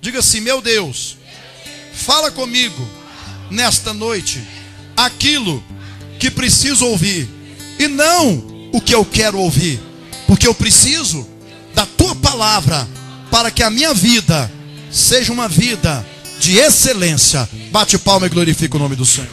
Diga 0.00 0.20
assim: 0.20 0.40
Meu 0.40 0.60
Deus, 0.60 1.16
fala 1.92 2.30
comigo 2.30 2.88
nesta 3.50 3.92
noite 3.92 4.42
aquilo 4.96 5.62
que 6.18 6.30
preciso 6.30 6.86
ouvir 6.86 7.28
e 7.78 7.86
não 7.86 8.70
o 8.72 8.80
que 8.80 8.94
eu 8.94 9.04
quero 9.04 9.38
ouvir, 9.38 9.80
porque 10.26 10.46
eu 10.46 10.54
preciso 10.54 11.26
da 11.74 11.86
tua 11.86 12.14
palavra 12.16 12.88
para 13.30 13.50
que 13.50 13.62
a 13.62 13.70
minha 13.70 13.94
vida 13.94 14.50
seja 14.90 15.32
uma 15.32 15.48
vida 15.48 16.04
de 16.40 16.58
excelência. 16.58 17.48
Bate 17.70 17.98
palma 17.98 18.26
e 18.26 18.30
glorifica 18.30 18.76
o 18.76 18.80
nome 18.80 18.96
do 18.96 19.06
Senhor. 19.06 19.28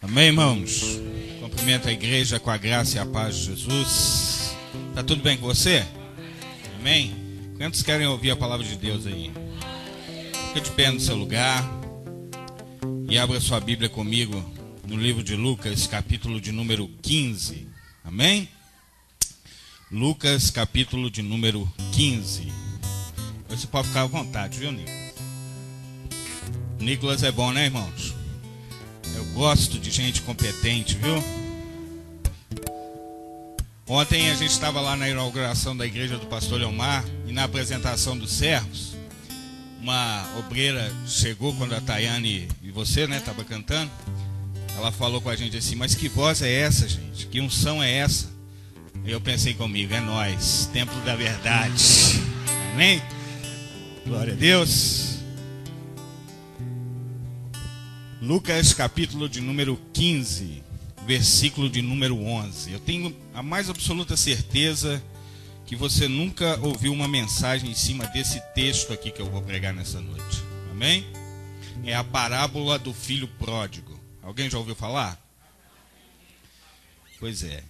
Amém, 0.00 0.26
irmãos? 0.26 1.00
Cumprimento 1.40 1.88
a 1.88 1.92
igreja 1.92 2.38
com 2.38 2.50
a 2.50 2.56
graça 2.56 2.96
e 2.96 2.98
a 2.98 3.06
paz 3.06 3.36
de 3.36 3.44
Jesus. 3.46 4.31
Tá 4.94 5.02
tudo 5.02 5.22
bem 5.22 5.38
com 5.38 5.46
você? 5.46 5.86
Amém? 6.78 7.14
Quantos 7.56 7.82
querem 7.82 8.06
ouvir 8.06 8.30
a 8.30 8.36
palavra 8.36 8.66
de 8.66 8.76
Deus 8.76 9.06
aí? 9.06 9.32
Fica 10.48 10.60
de 10.60 10.70
pé 10.72 10.90
no 10.90 11.00
seu 11.00 11.16
lugar 11.16 11.64
e 13.08 13.18
abra 13.18 13.40
sua 13.40 13.58
Bíblia 13.58 13.88
comigo 13.88 14.44
no 14.86 14.96
livro 14.96 15.22
de 15.22 15.34
Lucas, 15.34 15.86
capítulo 15.86 16.38
de 16.38 16.52
número 16.52 16.86
15. 17.00 17.66
Amém? 18.04 18.46
Lucas, 19.90 20.50
capítulo 20.50 21.10
de 21.10 21.22
número 21.22 21.66
15. 21.92 22.52
Você 23.48 23.66
pode 23.66 23.88
ficar 23.88 24.02
à 24.02 24.06
vontade, 24.06 24.58
viu, 24.58 24.72
Nicolas? 24.72 25.14
Nicolas 26.78 27.22
é 27.22 27.32
bom, 27.32 27.50
né, 27.50 27.64
irmãos? 27.64 28.14
Eu 29.14 29.24
gosto 29.32 29.78
de 29.78 29.90
gente 29.90 30.20
competente, 30.20 30.96
viu? 30.96 31.41
Ontem 33.86 34.30
a 34.30 34.34
gente 34.34 34.50
estava 34.50 34.80
lá 34.80 34.96
na 34.96 35.08
inauguração 35.08 35.76
da 35.76 35.84
igreja 35.84 36.16
do 36.16 36.26
pastor 36.26 36.58
Leomar 36.60 37.04
e 37.26 37.32
na 37.32 37.44
apresentação 37.44 38.16
dos 38.16 38.32
servos. 38.32 38.96
Uma 39.80 40.24
obreira 40.38 40.92
chegou 41.06 41.52
quando 41.54 41.74
a 41.74 41.80
Tayane 41.80 42.48
e 42.62 42.70
você, 42.70 43.08
né, 43.08 43.18
estava 43.18 43.44
cantando. 43.44 43.90
Ela 44.76 44.92
falou 44.92 45.20
com 45.20 45.28
a 45.28 45.34
gente 45.34 45.56
assim: 45.56 45.74
Mas 45.74 45.96
que 45.96 46.08
voz 46.08 46.40
é 46.42 46.52
essa, 46.52 46.88
gente? 46.88 47.26
Que 47.26 47.40
unção 47.40 47.82
é 47.82 47.92
essa? 47.92 48.30
Eu 49.04 49.20
pensei 49.20 49.52
comigo, 49.52 49.92
é 49.92 50.00
nós, 50.00 50.70
templo 50.72 50.98
da 51.00 51.16
verdade. 51.16 51.82
Amém? 52.72 53.02
Glória 54.06 54.32
a 54.32 54.36
Deus. 54.36 55.16
Lucas 58.20 58.72
capítulo 58.72 59.28
de 59.28 59.40
número 59.40 59.76
15, 59.92 60.62
versículo 61.06 61.68
de 61.68 61.82
número 61.82 62.16
11. 62.16 62.72
Eu 62.72 62.80
tenho 62.80 63.14
a 63.34 63.42
mais 63.42 63.68
absoluta 63.68 64.16
certeza 64.16 65.02
que 65.66 65.76
você 65.76 66.08
nunca 66.08 66.58
ouviu 66.60 66.92
uma 66.92 67.08
mensagem 67.08 67.70
em 67.70 67.74
cima 67.74 68.06
desse 68.06 68.40
texto 68.54 68.92
aqui 68.92 69.10
que 69.10 69.20
eu 69.20 69.30
vou 69.30 69.42
pregar 69.42 69.72
nessa 69.72 70.00
noite. 70.00 70.42
Amém? 70.70 71.06
É 71.84 71.94
a 71.94 72.04
parábola 72.04 72.78
do 72.78 72.92
filho 72.92 73.26
pródigo. 73.26 73.98
Alguém 74.22 74.48
já 74.50 74.58
ouviu 74.58 74.74
falar? 74.74 75.18
Pois 77.18 77.42
é. 77.42 77.62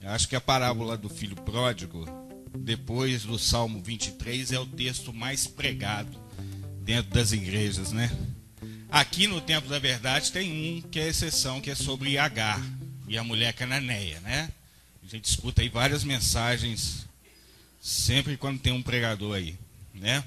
Eu 0.00 0.10
acho 0.10 0.28
que 0.28 0.36
a 0.36 0.40
parábola 0.40 0.98
do 0.98 1.08
filho 1.08 1.36
pródigo, 1.36 2.06
depois 2.58 3.22
do 3.22 3.38
Salmo 3.38 3.80
23, 3.82 4.52
é 4.52 4.58
o 4.58 4.66
texto 4.66 5.12
mais 5.12 5.46
pregado 5.46 6.18
dentro 6.82 7.12
das 7.12 7.32
igrejas, 7.32 7.92
né? 7.92 8.10
Aqui 8.94 9.26
no 9.26 9.40
Templo 9.40 9.68
da 9.68 9.80
Verdade 9.80 10.30
tem 10.30 10.52
um 10.52 10.80
que 10.80 11.00
é 11.00 11.08
exceção, 11.08 11.60
que 11.60 11.68
é 11.68 11.74
sobre 11.74 12.16
Agar 12.16 12.64
e 13.08 13.18
a 13.18 13.24
mulher 13.24 13.52
cananeia, 13.52 14.20
né? 14.20 14.48
A 15.04 15.10
gente 15.10 15.24
escuta 15.24 15.62
aí 15.62 15.68
várias 15.68 16.04
mensagens 16.04 17.04
sempre 17.82 18.36
quando 18.36 18.60
tem 18.60 18.72
um 18.72 18.80
pregador 18.80 19.34
aí, 19.34 19.58
né? 19.92 20.22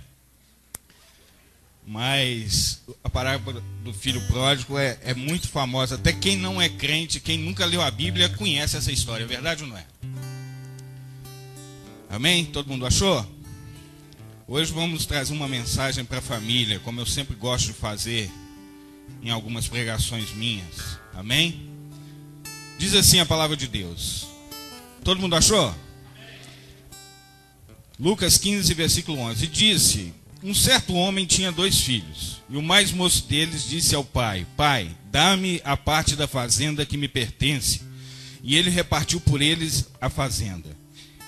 Mas 1.85 2.81
a 3.01 3.09
parábola 3.09 3.63
do 3.85 3.93
filho 3.93 4.19
pródigo 4.27 4.77
é, 4.77 4.99
é, 5.01 5.13
muito 5.13 5.47
famosa. 5.47 5.95
Até 5.95 6.11
quem 6.11 6.35
não 6.35 6.61
é 6.61 6.67
crente, 6.67 7.21
quem 7.21 7.37
nunca 7.37 7.63
leu 7.63 7.81
a 7.81 7.89
Bíblia, 7.89 8.27
conhece 8.27 8.75
essa 8.75 8.91
história. 8.91 9.23
É 9.23 9.27
verdade 9.27 9.63
ou 9.63 9.69
não 9.69 9.77
é? 9.77 9.85
Amém? 12.09 12.43
Todo 12.43 12.67
mundo 12.67 12.85
achou? 12.85 13.25
Hoje 14.45 14.73
vamos 14.73 15.05
trazer 15.05 15.31
uma 15.31 15.47
mensagem 15.47 16.03
para 16.03 16.19
a 16.19 16.21
família, 16.21 16.81
como 16.81 16.99
eu 16.99 17.05
sempre 17.05 17.33
gosto 17.33 17.67
de 17.67 17.73
fazer 17.73 18.29
em 19.21 19.29
algumas 19.29 19.67
pregações 19.67 20.33
minhas. 20.33 20.99
Amém? 21.13 21.69
Diz 22.77 22.93
assim 22.93 23.19
a 23.19 23.25
palavra 23.25 23.57
de 23.57 23.67
Deus. 23.67 24.27
Todo 25.03 25.19
mundo 25.19 25.35
achou? 25.35 25.73
Lucas 27.99 28.37
15, 28.37 28.73
versículo 28.73 29.19
11. 29.19 29.47
Disse: 29.47 30.13
um 30.43 30.53
certo 30.53 30.93
homem 30.93 31.25
tinha 31.25 31.51
dois 31.51 31.81
filhos, 31.81 32.43
e 32.47 32.57
o 32.57 32.61
mais 32.61 32.91
moço 32.91 33.25
deles 33.27 33.67
disse 33.67 33.95
ao 33.95 34.03
pai: 34.03 34.45
Pai, 34.55 34.95
dá-me 35.11 35.59
a 35.63 35.75
parte 35.75 36.15
da 36.15 36.27
fazenda 36.27 36.85
que 36.85 36.95
me 36.95 37.07
pertence. 37.07 37.81
E 38.43 38.55
ele 38.55 38.69
repartiu 38.69 39.19
por 39.19 39.41
eles 39.41 39.87
a 39.99 40.09
fazenda. 40.09 40.69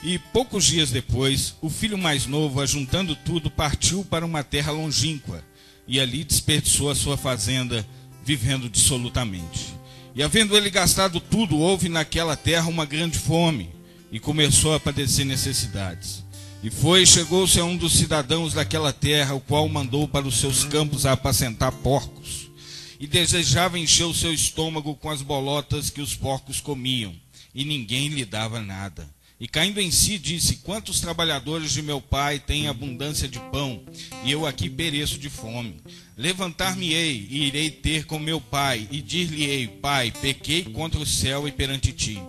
E 0.03 0.19
poucos 0.31 0.63
dias 0.63 0.91
depois, 0.91 1.56
o 1.59 1.69
filho 1.69 1.97
mais 1.97 2.28
novo, 2.28 2.61
ajuntando 2.61 3.16
tudo, 3.16 3.50
partiu 3.50 4.06
para 4.06 4.25
uma 4.25 4.44
terra 4.44 4.72
longínqua, 4.72 5.44
e 5.89 6.00
ali 6.00 6.23
desperdiçou 6.23 6.91
a 6.91 6.95
sua 6.95 7.17
fazenda, 7.17 7.83
vivendo 8.23 8.69
dissolutamente. 8.69 9.73
E 10.13 10.22
havendo 10.22 10.55
ele 10.55 10.69
gastado 10.69 11.19
tudo, 11.19 11.57
houve 11.57 11.89
naquela 11.89 12.35
terra 12.35 12.67
uma 12.67 12.85
grande 12.85 13.17
fome, 13.17 13.72
e 14.11 14.19
começou 14.19 14.75
a 14.75 14.79
padecer 14.79 15.25
necessidades. 15.25 16.23
E 16.61 16.69
foi, 16.69 17.05
chegou-se 17.07 17.59
a 17.59 17.66
um 17.66 17.75
dos 17.75 17.94
cidadãos 17.94 18.53
daquela 18.53 18.94
terra, 18.94 19.33
o 19.33 19.39
qual 19.39 19.67
mandou 19.67 20.07
para 20.07 20.28
os 20.28 20.39
seus 20.39 20.63
campos 20.63 21.07
a 21.07 21.13
apacentar 21.13 21.72
porcos. 21.72 22.51
E 22.99 23.07
desejava 23.07 23.79
encher 23.79 24.03
o 24.03 24.13
seu 24.13 24.31
estômago 24.31 24.94
com 24.95 25.09
as 25.09 25.23
bolotas 25.23 25.89
que 25.89 26.01
os 26.01 26.13
porcos 26.13 26.61
comiam, 26.61 27.16
e 27.55 27.66
ninguém 27.66 28.09
lhe 28.09 28.25
dava 28.25 28.61
nada. 28.61 29.09
E 29.39 29.47
caindo 29.47 29.79
em 29.79 29.89
si, 29.89 30.17
disse: 30.17 30.57
Quantos 30.57 31.00
trabalhadores 31.00 31.72
de 31.72 31.81
meu 31.81 32.01
pai 32.01 32.39
têm 32.39 32.67
abundância 32.67 33.27
de 33.27 33.39
pão, 33.51 33.83
e 34.23 34.31
eu 34.31 34.45
aqui 34.45 34.69
pereço 34.69 35.17
de 35.17 35.29
fome? 35.29 35.77
Levantar-me-ei 36.17 37.27
e 37.29 37.45
irei 37.45 37.72
ter 37.72 38.05
com 38.05 38.19
meu 38.19 38.41
pai, 38.41 38.88
e 38.91 39.01
dir-lhe-ei: 39.01 39.67
Pai, 39.67 40.11
pequei 40.11 40.63
contra 40.63 40.99
o 40.99 41.05
céu 41.05 41.47
e 41.47 41.51
perante 41.51 41.94
ti. 41.94 42.19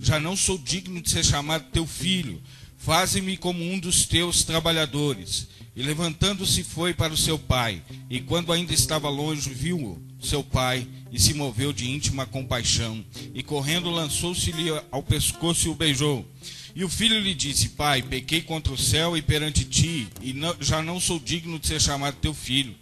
Já 0.00 0.18
não 0.18 0.36
sou 0.36 0.56
digno 0.56 1.00
de 1.00 1.10
ser 1.10 1.24
chamado 1.24 1.70
teu 1.70 1.86
filho 1.86 2.42
Faze-me 2.84 3.38
como 3.38 3.64
um 3.64 3.78
dos 3.78 4.04
teus 4.04 4.44
trabalhadores. 4.44 5.48
E 5.74 5.82
levantando-se 5.82 6.62
foi 6.62 6.92
para 6.92 7.14
o 7.14 7.16
seu 7.16 7.38
pai. 7.38 7.82
E 8.10 8.20
quando 8.20 8.52
ainda 8.52 8.74
estava 8.74 9.08
longe, 9.08 9.48
viu-o, 9.48 10.02
seu 10.24 10.42
pai, 10.42 10.86
e 11.12 11.20
se 11.20 11.34
moveu 11.34 11.72
de 11.72 11.90
íntima 11.90 12.26
compaixão. 12.26 13.04
E 13.34 13.42
correndo, 13.42 13.90
lançou-se-lhe 13.90 14.70
ao 14.90 15.02
pescoço 15.02 15.68
e 15.68 15.70
o 15.70 15.74
beijou. 15.74 16.26
E 16.74 16.82
o 16.82 16.88
filho 16.88 17.18
lhe 17.20 17.34
disse: 17.34 17.70
Pai, 17.70 18.02
pequei 18.02 18.40
contra 18.40 18.72
o 18.72 18.78
céu 18.78 19.16
e 19.16 19.22
perante 19.22 19.64
ti, 19.64 20.08
e 20.20 20.32
não, 20.32 20.56
já 20.60 20.82
não 20.82 20.98
sou 20.98 21.20
digno 21.20 21.58
de 21.58 21.66
ser 21.66 21.80
chamado 21.80 22.16
teu 22.16 22.34
filho. 22.34 22.74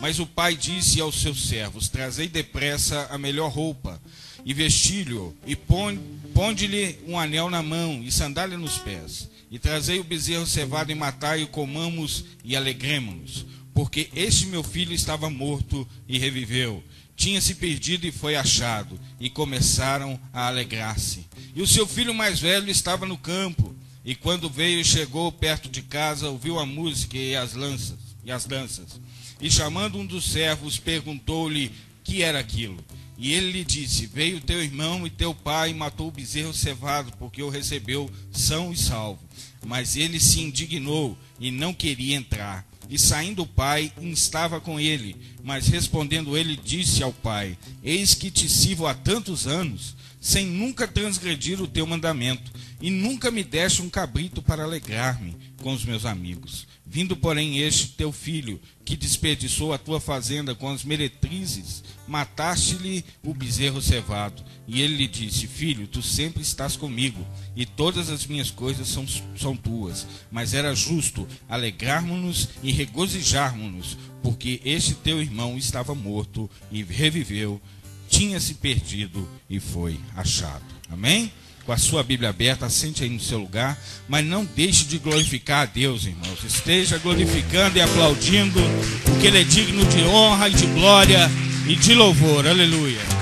Mas 0.00 0.18
o 0.18 0.26
pai 0.26 0.56
disse 0.56 1.00
aos 1.00 1.20
seus 1.20 1.48
servos: 1.48 1.88
Trazei 1.88 2.28
depressa 2.28 3.08
a 3.10 3.18
melhor 3.18 3.50
roupa, 3.50 4.00
e 4.44 4.54
vestilho, 4.54 5.36
e 5.46 5.54
ponde-lhe 5.54 6.98
um 7.06 7.18
anel 7.18 7.50
na 7.50 7.62
mão, 7.62 8.02
e 8.02 8.10
sandália 8.10 8.56
nos 8.56 8.78
pés 8.78 9.28
e 9.54 9.58
trazei 9.60 10.00
o 10.00 10.04
bezerro 10.04 10.44
cevado 10.44 10.90
e 10.90 10.96
matai 10.96 11.42
e 11.42 11.46
comamos 11.46 12.24
e 12.42 12.56
alegremos-nos, 12.56 13.46
porque 13.74 14.08
este 14.14 14.46
meu 14.46 14.62
filho 14.62 14.94
estava 14.94 15.28
morto 15.28 15.86
e 16.08 16.16
reviveu, 16.16 16.82
tinha 17.16 17.40
se 17.40 17.56
perdido 17.56 18.06
e 18.06 18.12
foi 18.12 18.36
achado, 18.36 18.98
e 19.20 19.28
começaram 19.28 20.18
a 20.32 20.46
alegrar-se. 20.46 21.26
E 21.54 21.60
o 21.60 21.66
seu 21.66 21.86
filho 21.86 22.14
mais 22.14 22.40
velho 22.40 22.70
estava 22.70 23.04
no 23.04 23.18
campo, 23.18 23.74
e 24.04 24.14
quando 24.14 24.48
veio 24.48 24.80
e 24.80 24.84
chegou 24.84 25.30
perto 25.32 25.68
de 25.68 25.82
casa, 25.82 26.28
ouviu 26.28 26.58
a 26.58 26.66
música 26.66 27.16
e 27.16 27.34
as 27.34 27.54
lanças, 27.54 27.98
e 28.24 28.30
as 28.30 28.44
danças. 28.44 29.00
E 29.40 29.50
chamando 29.50 29.98
um 29.98 30.06
dos 30.06 30.24
servos, 30.30 30.78
perguntou-lhe 30.78 31.72
que 32.02 32.22
era 32.22 32.38
aquilo. 32.38 32.84
E 33.16 33.32
ele 33.32 33.52
lhe 33.52 33.64
disse: 33.64 34.06
Veio 34.06 34.40
teu 34.40 34.62
irmão 34.62 35.06
e 35.06 35.10
teu 35.10 35.34
pai 35.34 35.70
e 35.70 35.74
matou 35.74 36.08
o 36.08 36.12
bezerro 36.12 36.52
cevado, 36.52 37.12
porque 37.18 37.42
o 37.42 37.48
recebeu 37.48 38.10
são 38.32 38.72
e 38.72 38.76
salvo. 38.76 39.20
Mas 39.64 39.96
ele 39.96 40.20
se 40.20 40.40
indignou 40.40 41.16
e 41.40 41.50
não 41.50 41.72
queria 41.72 42.16
entrar. 42.16 42.66
E 42.88 42.98
saindo 42.98 43.42
o 43.42 43.46
pai, 43.46 43.92
instava 44.00 44.60
com 44.60 44.78
ele. 44.78 45.16
Mas 45.42 45.66
respondendo 45.68 46.36
ele, 46.36 46.56
disse 46.56 47.02
ao 47.02 47.12
pai: 47.12 47.56
Eis 47.82 48.14
que 48.14 48.30
te 48.30 48.48
sirvo 48.48 48.86
há 48.86 48.94
tantos 48.94 49.46
anos, 49.46 49.94
sem 50.20 50.46
nunca 50.46 50.88
transgredir 50.88 51.60
o 51.60 51.66
teu 51.66 51.86
mandamento, 51.86 52.52
e 52.80 52.90
nunca 52.90 53.30
me 53.30 53.42
deste 53.44 53.82
um 53.82 53.90
cabrito 53.90 54.42
para 54.42 54.64
alegrar-me. 54.64 55.36
com 55.64 55.72
os 55.72 55.84
meus 55.84 56.04
amigos. 56.04 56.66
Vindo, 56.86 57.16
porém, 57.16 57.58
este 57.58 57.88
teu 57.88 58.12
filho, 58.12 58.60
que 58.84 58.94
desperdiçou 58.94 59.72
a 59.72 59.78
tua 59.78 59.98
fazenda 59.98 60.54
com 60.54 60.68
as 60.68 60.84
meretrizes, 60.84 61.82
mataste-lhe 62.06 63.02
o 63.22 63.32
bezerro 63.32 63.80
cevado. 63.80 64.44
E 64.68 64.82
ele 64.82 64.96
lhe 64.96 65.08
disse: 65.08 65.46
Filho, 65.46 65.86
tu 65.86 66.02
sempre 66.02 66.42
estás 66.42 66.76
comigo, 66.76 67.26
e 67.56 67.64
todas 67.64 68.10
as 68.10 68.26
minhas 68.26 68.50
coisas 68.50 68.88
são, 68.88 69.06
são 69.36 69.56
tuas. 69.56 70.06
Mas 70.30 70.54
era 70.54 70.74
justo 70.74 71.26
alegrarmos-nos 71.48 72.48
e 72.62 72.72
regozijarmos-nos, 72.72 73.96
porque 74.22 74.60
este 74.64 74.94
teu 74.94 75.20
irmão 75.20 75.56
estava 75.56 75.94
morto 75.94 76.50
e 76.70 76.82
reviveu, 76.82 77.60
tinha 78.08 78.40
se 78.40 78.54
perdido 78.54 79.28
e 79.48 79.60
foi 79.60 79.98
achado. 80.14 80.64
Amém? 80.90 81.30
com 81.64 81.72
a 81.72 81.78
sua 81.78 82.02
Bíblia 82.02 82.30
aberta, 82.30 82.68
sente 82.68 83.02
aí 83.02 83.10
no 83.10 83.20
seu 83.20 83.38
lugar, 83.38 83.78
mas 84.08 84.24
não 84.24 84.44
deixe 84.44 84.84
de 84.84 84.98
glorificar 84.98 85.62
a 85.62 85.66
Deus, 85.66 86.04
irmãos. 86.04 86.44
Esteja 86.44 86.98
glorificando 86.98 87.78
e 87.78 87.80
aplaudindo, 87.80 88.60
porque 89.04 89.26
Ele 89.26 89.40
é 89.40 89.44
digno 89.44 89.84
de 89.86 90.02
honra 90.02 90.48
e 90.48 90.54
de 90.54 90.66
glória 90.66 91.30
e 91.66 91.74
de 91.74 91.94
louvor. 91.94 92.46
Aleluia. 92.46 93.13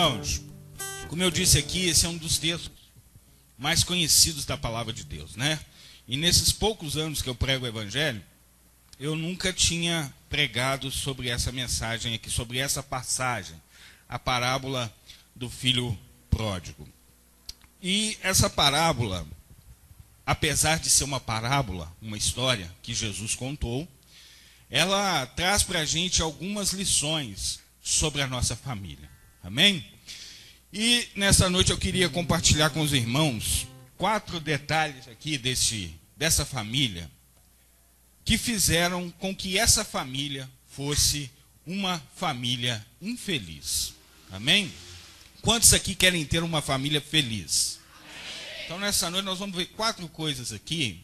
Irmãos, 0.00 0.40
como 1.08 1.22
eu 1.22 1.30
disse 1.30 1.58
aqui, 1.58 1.86
esse 1.86 2.06
é 2.06 2.08
um 2.08 2.16
dos 2.16 2.38
textos 2.38 2.72
mais 3.58 3.84
conhecidos 3.84 4.46
da 4.46 4.56
palavra 4.56 4.94
de 4.94 5.04
Deus, 5.04 5.36
né? 5.36 5.60
E 6.08 6.16
nesses 6.16 6.50
poucos 6.50 6.96
anos 6.96 7.20
que 7.20 7.28
eu 7.28 7.34
prego 7.34 7.66
o 7.66 7.68
Evangelho, 7.68 8.24
eu 8.98 9.14
nunca 9.14 9.52
tinha 9.52 10.10
pregado 10.30 10.90
sobre 10.90 11.28
essa 11.28 11.52
mensagem 11.52 12.14
aqui, 12.14 12.30
sobre 12.30 12.56
essa 12.56 12.82
passagem, 12.82 13.54
a 14.08 14.18
parábola 14.18 14.90
do 15.36 15.50
filho 15.50 15.98
pródigo. 16.30 16.88
E 17.82 18.16
essa 18.22 18.48
parábola, 18.48 19.26
apesar 20.24 20.78
de 20.78 20.88
ser 20.88 21.04
uma 21.04 21.20
parábola, 21.20 21.94
uma 22.00 22.16
história 22.16 22.74
que 22.82 22.94
Jesus 22.94 23.34
contou, 23.34 23.86
ela 24.70 25.26
traz 25.26 25.62
para 25.62 25.80
a 25.80 25.84
gente 25.84 26.22
algumas 26.22 26.72
lições 26.72 27.60
sobre 27.82 28.22
a 28.22 28.26
nossa 28.26 28.56
família. 28.56 29.09
Amém? 29.42 29.84
E 30.72 31.08
nessa 31.16 31.50
noite 31.50 31.70
eu 31.70 31.78
queria 31.78 32.08
compartilhar 32.08 32.70
com 32.70 32.80
os 32.80 32.92
irmãos 32.92 33.66
quatro 33.96 34.38
detalhes 34.38 35.08
aqui 35.08 35.36
desse, 35.36 35.94
dessa 36.16 36.44
família 36.44 37.10
que 38.24 38.38
fizeram 38.38 39.10
com 39.12 39.34
que 39.34 39.58
essa 39.58 39.84
família 39.84 40.48
fosse 40.68 41.30
uma 41.66 42.00
família 42.14 42.84
infeliz. 43.00 43.94
Amém? 44.30 44.72
Quantos 45.42 45.74
aqui 45.74 45.94
querem 45.94 46.24
ter 46.24 46.42
uma 46.42 46.62
família 46.62 47.00
feliz? 47.00 47.80
Então 48.64 48.78
nessa 48.78 49.10
noite 49.10 49.24
nós 49.24 49.38
vamos 49.38 49.56
ver 49.56 49.66
quatro 49.66 50.06
coisas 50.08 50.52
aqui 50.52 51.02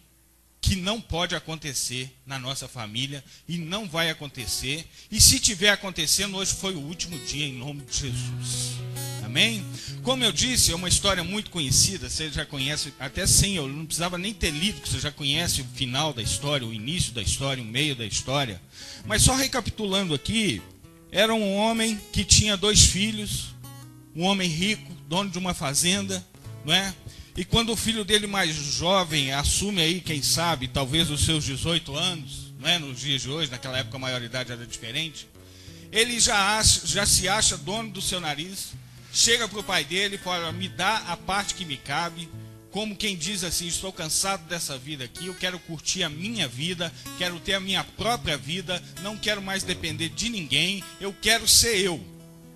que 0.67 0.75
não 0.75 1.01
pode 1.01 1.37
acontecer 1.37 2.11
na 2.27 2.41
nossa 2.41 2.67
família 2.67 3.23
e 3.49 3.57
não 3.57 3.89
vai 3.89 4.11
acontecer. 4.11 4.85
E 5.09 5.21
se 5.21 5.39
tiver 5.39 5.71
acontecendo, 5.71 6.37
hoje 6.37 6.55
foi 6.55 6.75
o 6.75 6.81
último 6.81 7.17
dia 7.21 7.47
em 7.47 7.53
nome 7.53 7.83
de 7.83 8.01
Jesus. 8.01 8.73
Amém? 9.25 9.65
Como 10.03 10.25
eu 10.25 10.33
disse, 10.33 10.73
é 10.73 10.75
uma 10.75 10.89
história 10.89 11.23
muito 11.23 11.51
conhecida, 11.51 12.11
você 12.11 12.31
já 12.31 12.45
conhece, 12.45 12.93
até 12.99 13.29
sem 13.29 13.55
eu 13.55 13.69
não 13.69 13.87
precisava 13.87 14.19
nem 14.19 14.35
ter 14.35 14.51
lido, 14.51 14.81
que 14.81 14.89
você 14.89 14.99
já 14.99 15.13
conhece 15.13 15.61
o 15.61 15.65
final 15.67 16.13
da 16.13 16.21
história, 16.21 16.67
o 16.67 16.75
início 16.75 17.13
da 17.13 17.23
história, 17.23 17.63
o 17.63 17.67
meio 17.67 17.95
da 17.95 18.05
história. 18.05 18.61
Mas 19.05 19.23
só 19.23 19.37
recapitulando 19.37 20.15
aqui, 20.15 20.61
era 21.13 21.33
um 21.33 21.55
homem 21.55 21.97
que 22.13 22.25
tinha 22.25 22.57
dois 22.57 22.87
filhos, 22.87 23.55
um 24.17 24.25
homem 24.25 24.49
rico, 24.49 24.93
dono 25.09 25.31
de 25.31 25.39
uma 25.39 25.55
fazenda, 25.55 26.27
não 26.65 26.75
é? 26.75 26.93
E 27.37 27.45
quando 27.45 27.71
o 27.71 27.77
filho 27.77 28.03
dele 28.03 28.27
mais 28.27 28.55
jovem 28.55 29.31
assume 29.33 29.83
aí, 29.83 30.01
quem 30.01 30.23
sabe, 30.23 30.69
talvez 30.69 31.11
os 31.11 31.25
seus 31.25 31.45
18 31.45 31.95
anos, 31.95 32.53
não 32.59 32.69
é? 32.69 32.79
nos 32.79 32.99
dias 32.99 33.21
de 33.23 33.29
hoje, 33.29 33.51
naquela 33.51 33.79
época 33.79 33.99
a 33.99 34.01
maioridade 34.01 34.51
era 34.51 34.67
diferente, 34.67 35.29
ele 35.93 36.19
já, 36.19 36.59
acha, 36.59 36.87
já 36.87 37.05
se 37.05 37.29
acha 37.29 37.59
dono 37.59 37.91
do 37.91 38.01
seu 38.01 38.21
nariz, 38.21 38.73
chega 39.13 39.47
para 39.47 39.61
o 39.61 39.65
pai 39.65 39.85
dele 39.85 40.17
e 40.17 40.19
fala: 40.19 40.51
Me 40.51 40.69
dá 40.69 40.97
a 41.09 41.17
parte 41.17 41.55
que 41.55 41.65
me 41.65 41.77
cabe. 41.77 42.29
Como 42.71 42.97
quem 42.97 43.17
diz 43.17 43.45
assim: 43.45 43.67
Estou 43.67 43.93
cansado 43.93 44.47
dessa 44.49 44.77
vida 44.77 45.05
aqui, 45.05 45.27
eu 45.27 45.35
quero 45.35 45.59
curtir 45.59 46.03
a 46.03 46.09
minha 46.09 46.49
vida, 46.49 46.93
quero 47.19 47.39
ter 47.39 47.55
a 47.55 47.61
minha 47.61 47.85
própria 47.85 48.37
vida, 48.37 48.83
não 49.03 49.17
quero 49.17 49.43
mais 49.43 49.63
depender 49.63 50.09
de 50.09 50.29
ninguém, 50.29 50.83
eu 51.01 51.15
quero 51.21 51.47
ser 51.47 51.79
eu 51.79 52.03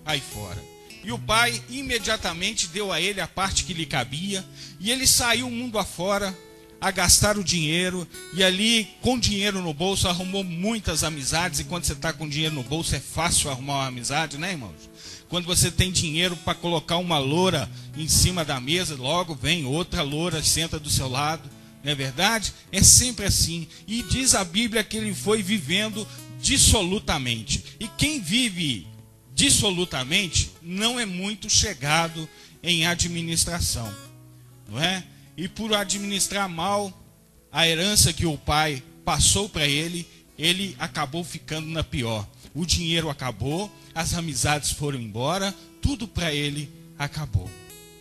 aí 0.05 0.19
fora. 0.19 0.70
E 1.03 1.11
o 1.11 1.19
pai 1.19 1.61
imediatamente 1.69 2.67
deu 2.67 2.91
a 2.91 3.01
ele 3.01 3.21
a 3.21 3.27
parte 3.27 3.63
que 3.63 3.73
lhe 3.73 3.85
cabia, 3.85 4.45
e 4.79 4.91
ele 4.91 5.07
saiu 5.07 5.49
mundo 5.49 5.79
afora 5.79 6.37
a 6.79 6.89
gastar 6.89 7.37
o 7.37 7.43
dinheiro, 7.43 8.07
e 8.33 8.43
ali, 8.43 8.87
com 9.01 9.19
dinheiro 9.19 9.61
no 9.61 9.73
bolso, 9.73 10.07
arrumou 10.07 10.43
muitas 10.43 11.03
amizades, 11.03 11.59
e 11.59 11.63
quando 11.63 11.85
você 11.85 11.93
está 11.93 12.11
com 12.11 12.27
dinheiro 12.27 12.55
no 12.55 12.63
bolso 12.63 12.95
é 12.95 12.99
fácil 12.99 13.51
arrumar 13.51 13.75
uma 13.75 13.87
amizade, 13.87 14.37
né, 14.37 14.51
irmãos? 14.51 14.89
Quando 15.29 15.45
você 15.45 15.71
tem 15.71 15.91
dinheiro 15.91 16.35
para 16.35 16.53
colocar 16.53 16.97
uma 16.97 17.17
loura 17.17 17.69
em 17.95 18.07
cima 18.07 18.43
da 18.43 18.59
mesa, 18.59 18.95
logo 18.95 19.33
vem 19.33 19.63
outra 19.63 20.01
loura, 20.01 20.43
senta 20.43 20.77
do 20.77 20.89
seu 20.89 21.07
lado. 21.07 21.49
Não 21.83 21.93
é 21.93 21.95
verdade? 21.95 22.53
É 22.69 22.83
sempre 22.83 23.25
assim. 23.25 23.65
E 23.87 24.03
diz 24.03 24.35
a 24.35 24.43
Bíblia 24.43 24.83
que 24.83 24.97
ele 24.97 25.13
foi 25.13 25.41
vivendo 25.41 26.05
dissolutamente. 26.41 27.63
E 27.79 27.87
quem 27.87 28.19
vive 28.19 28.85
dissolutamente 29.41 30.51
não 30.61 30.99
é 30.99 31.05
muito 31.05 31.49
chegado 31.49 32.29
em 32.61 32.85
administração. 32.85 33.91
Não 34.69 34.79
é? 34.79 35.03
E 35.35 35.47
por 35.47 35.73
administrar 35.73 36.47
mal 36.47 36.93
a 37.51 37.67
herança 37.67 38.13
que 38.13 38.23
o 38.23 38.37
pai 38.37 38.83
passou 39.03 39.49
para 39.49 39.67
ele, 39.67 40.07
ele 40.37 40.75
acabou 40.77 41.23
ficando 41.23 41.67
na 41.67 41.83
pior. 41.83 42.27
O 42.53 42.67
dinheiro 42.67 43.09
acabou, 43.09 43.71
as 43.95 44.13
amizades 44.13 44.69
foram 44.73 45.01
embora, 45.01 45.55
tudo 45.81 46.07
para 46.07 46.31
ele 46.31 46.69
acabou. 46.99 47.49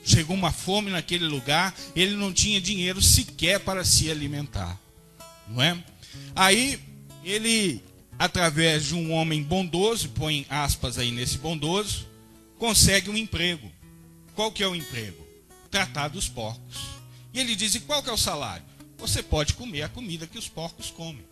Chegou 0.04 0.36
uma 0.36 0.52
fome 0.52 0.90
naquele 0.90 1.26
lugar, 1.26 1.74
ele 1.96 2.16
não 2.16 2.34
tinha 2.34 2.60
dinheiro 2.60 3.00
sequer 3.00 3.60
para 3.60 3.82
se 3.82 4.10
alimentar. 4.10 4.78
Não 5.48 5.62
é? 5.62 5.82
Aí 6.36 6.78
ele, 7.24 7.82
através 8.20 8.88
de 8.88 8.94
um 8.94 9.12
homem 9.12 9.42
bondoso, 9.42 10.10
põe 10.10 10.44
aspas 10.50 10.98
aí 10.98 11.10
nesse 11.10 11.38
bondoso, 11.38 12.06
consegue 12.58 13.08
um 13.08 13.16
emprego. 13.16 13.72
Qual 14.34 14.52
que 14.52 14.62
é 14.62 14.68
o 14.68 14.74
emprego? 14.74 15.26
Tratar 15.70 16.08
dos 16.08 16.28
porcos. 16.28 16.76
E 17.32 17.40
ele 17.40 17.56
diz: 17.56 17.74
e 17.74 17.80
qual 17.80 18.02
que 18.02 18.10
é 18.10 18.12
o 18.12 18.18
salário? 18.18 18.64
Você 18.98 19.22
pode 19.22 19.54
comer 19.54 19.82
a 19.82 19.88
comida 19.88 20.26
que 20.26 20.38
os 20.38 20.50
porcos 20.50 20.90
comem. 20.90 21.24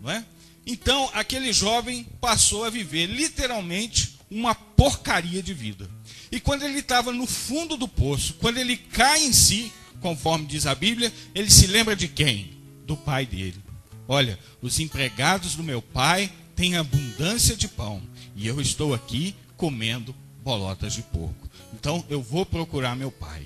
Não 0.00 0.10
é? 0.10 0.24
Então, 0.66 1.10
aquele 1.12 1.52
jovem 1.52 2.04
passou 2.22 2.64
a 2.64 2.70
viver 2.70 3.04
literalmente 3.04 4.18
uma 4.30 4.54
porcaria 4.54 5.42
de 5.42 5.52
vida. 5.52 5.90
E 6.32 6.40
quando 6.40 6.62
ele 6.62 6.78
estava 6.78 7.12
no 7.12 7.26
fundo 7.26 7.76
do 7.76 7.86
poço, 7.86 8.32
quando 8.40 8.56
ele 8.56 8.78
cai 8.78 9.22
em 9.22 9.32
si, 9.34 9.70
conforme 10.00 10.46
diz 10.46 10.64
a 10.66 10.74
Bíblia, 10.74 11.12
ele 11.34 11.50
se 11.50 11.66
lembra 11.66 11.94
de 11.94 12.08
quem? 12.08 12.56
Do 12.86 12.96
pai 12.96 13.26
dele. 13.26 13.63
Olha, 14.06 14.38
os 14.60 14.78
empregados 14.80 15.54
do 15.54 15.62
meu 15.62 15.80
pai 15.80 16.32
têm 16.54 16.76
abundância 16.76 17.56
de 17.56 17.68
pão 17.68 18.02
e 18.36 18.46
eu 18.46 18.60
estou 18.60 18.94
aqui 18.94 19.34
comendo 19.56 20.14
bolotas 20.42 20.92
de 20.92 21.02
porco. 21.02 21.48
Então 21.72 22.04
eu 22.08 22.22
vou 22.22 22.44
procurar 22.44 22.94
meu 22.94 23.10
pai. 23.10 23.42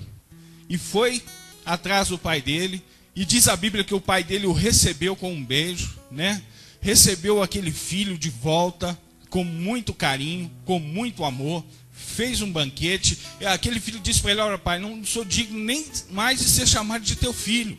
E 0.67 0.77
foi 0.77 1.23
atrás 1.65 2.09
do 2.09 2.17
pai 2.17 2.41
dele, 2.41 2.81
e 3.15 3.25
diz 3.25 3.47
a 3.47 3.55
Bíblia 3.55 3.83
que 3.83 3.93
o 3.93 4.01
pai 4.01 4.23
dele 4.23 4.47
o 4.47 4.53
recebeu 4.53 5.15
com 5.15 5.33
um 5.33 5.43
beijo, 5.43 5.95
né? 6.11 6.41
recebeu 6.81 7.41
aquele 7.41 7.71
filho 7.71 8.17
de 8.17 8.29
volta 8.29 8.97
com 9.29 9.43
muito 9.43 9.93
carinho, 9.93 10.49
com 10.65 10.79
muito 10.79 11.23
amor, 11.23 11.63
fez 11.91 12.41
um 12.41 12.51
banquete. 12.51 13.17
Aquele 13.45 13.79
filho 13.79 13.99
disse 13.99 14.21
para 14.21 14.31
ele: 14.31 14.41
Olha, 14.41 14.57
pai, 14.57 14.79
não 14.79 15.03
sou 15.03 15.23
digno 15.23 15.59
nem 15.59 15.85
mais 16.09 16.39
de 16.39 16.45
ser 16.45 16.67
chamado 16.67 17.03
de 17.03 17.15
teu 17.15 17.33
filho, 17.33 17.77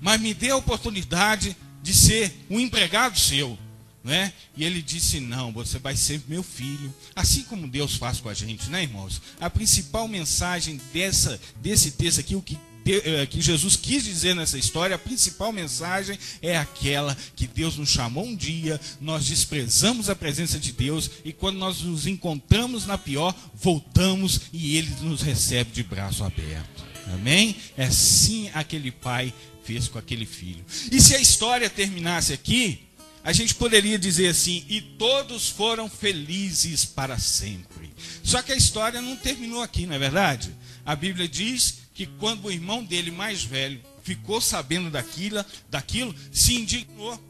mas 0.00 0.20
me 0.20 0.32
dê 0.32 0.50
a 0.50 0.56
oportunidade 0.56 1.56
de 1.82 1.94
ser 1.94 2.32
um 2.48 2.58
empregado 2.58 3.18
seu. 3.18 3.58
Né? 4.02 4.32
E 4.56 4.64
ele 4.64 4.80
disse: 4.80 5.20
Não, 5.20 5.52
você 5.52 5.78
vai 5.78 5.94
ser 5.94 6.22
meu 6.26 6.42
filho. 6.42 6.94
Assim 7.14 7.42
como 7.42 7.68
Deus 7.68 7.96
faz 7.96 8.18
com 8.18 8.30
a 8.30 8.34
gente, 8.34 8.70
né, 8.70 8.82
irmãos? 8.82 9.20
A 9.38 9.50
principal 9.50 10.08
mensagem 10.08 10.80
dessa, 10.92 11.38
desse 11.60 11.90
texto 11.90 12.20
aqui, 12.20 12.34
o 12.34 12.40
que 12.40 12.58
eh, 12.86 13.26
que 13.26 13.40
Jesus 13.40 13.76
quis 13.76 14.04
dizer 14.04 14.34
nessa 14.34 14.58
história, 14.58 14.96
a 14.96 14.98
principal 14.98 15.52
mensagem 15.52 16.18
é 16.40 16.56
aquela 16.56 17.16
que 17.36 17.46
Deus 17.46 17.76
nos 17.76 17.90
chamou 17.90 18.24
um 18.24 18.34
dia, 18.34 18.80
nós 19.00 19.26
desprezamos 19.26 20.08
a 20.08 20.16
presença 20.16 20.58
de 20.58 20.72
Deus 20.72 21.10
e 21.24 21.32
quando 21.32 21.58
nós 21.58 21.82
nos 21.82 22.06
encontramos 22.06 22.86
na 22.86 22.96
pior, 22.96 23.34
voltamos 23.54 24.40
e 24.52 24.76
Ele 24.76 24.90
nos 25.02 25.20
recebe 25.20 25.70
de 25.70 25.82
braço 25.82 26.24
aberto. 26.24 26.84
Amém? 27.12 27.56
É 27.76 27.84
assim 27.86 28.50
aquele 28.54 28.90
pai 28.90 29.32
fez 29.64 29.88
com 29.88 29.98
aquele 29.98 30.26
filho. 30.26 30.64
E 30.90 31.00
se 31.00 31.14
a 31.14 31.20
história 31.20 31.68
terminasse 31.68 32.32
aqui, 32.32 32.80
a 33.22 33.32
gente 33.32 33.54
poderia 33.54 33.98
dizer 33.98 34.28
assim: 34.28 34.64
e 34.68 34.80
todos 34.80 35.48
foram 35.48 35.88
felizes 35.88 36.84
para 36.84 37.18
sempre. 37.18 37.90
Só 38.22 38.42
que 38.42 38.52
a 38.52 38.56
história 38.56 39.00
não 39.00 39.16
terminou 39.16 39.62
aqui, 39.62 39.86
não 39.86 39.94
é 39.94 39.98
verdade? 39.98 40.54
A 40.84 40.96
Bíblia 40.96 41.28
diz 41.28 41.80
que 41.94 42.06
quando 42.06 42.46
o 42.46 42.52
irmão 42.52 42.82
dele 42.82 43.10
mais 43.10 43.42
velho 43.42 43.80
ficou 44.02 44.40
sabendo 44.40 44.90
daquilo, 44.90 45.44
daquilo 45.68 46.14
se 46.32 46.54
indignou 46.54 47.20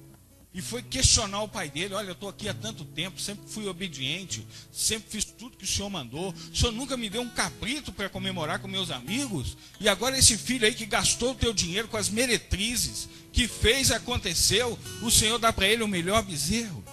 e 0.53 0.61
foi 0.61 0.83
questionar 0.83 1.43
o 1.43 1.49
pai 1.49 1.71
dele: 1.71 1.95
Olha, 1.95 2.09
eu 2.09 2.13
estou 2.13 2.29
aqui 2.29 2.49
há 2.49 2.55
tanto 2.55 2.85
tempo, 2.85 3.21
sempre 3.21 3.49
fui 3.49 3.69
obediente, 3.69 4.45
sempre 4.73 5.09
fiz 5.11 5.25
tudo 5.25 5.57
que 5.57 5.65
o 5.65 5.67
senhor 5.69 5.89
mandou. 5.89 6.35
O 6.53 6.57
senhor 6.57 6.73
nunca 6.73 6.97
me 6.97 7.09
deu 7.09 7.23
um 7.23 7.31
cabrito 7.31 7.93
para 7.93 8.09
comemorar 8.09 8.59
com 8.59 8.67
meus 8.67 8.91
amigos. 8.91 9.57
E 9.79 9.89
agora 9.89 10.19
esse 10.19 10.37
filho 10.37 10.67
aí 10.67 10.75
que 10.75 10.87
gastou 10.87 11.33
o 11.33 11.37
teu 11.37 11.53
dinheiro 11.53 11.87
com 11.87 11.97
as 11.97 12.09
meretrizes, 12.09 13.09
que 13.33 13.47
fez 13.47 13.93
aconteceu, 13.93 14.77
o 15.03 15.11
senhor 15.11 15.39
dá 15.39 15.53
para 15.53 15.69
ele 15.69 15.85
o 15.85 15.89
melhor 15.89 16.23
bezerro. 16.23 16.85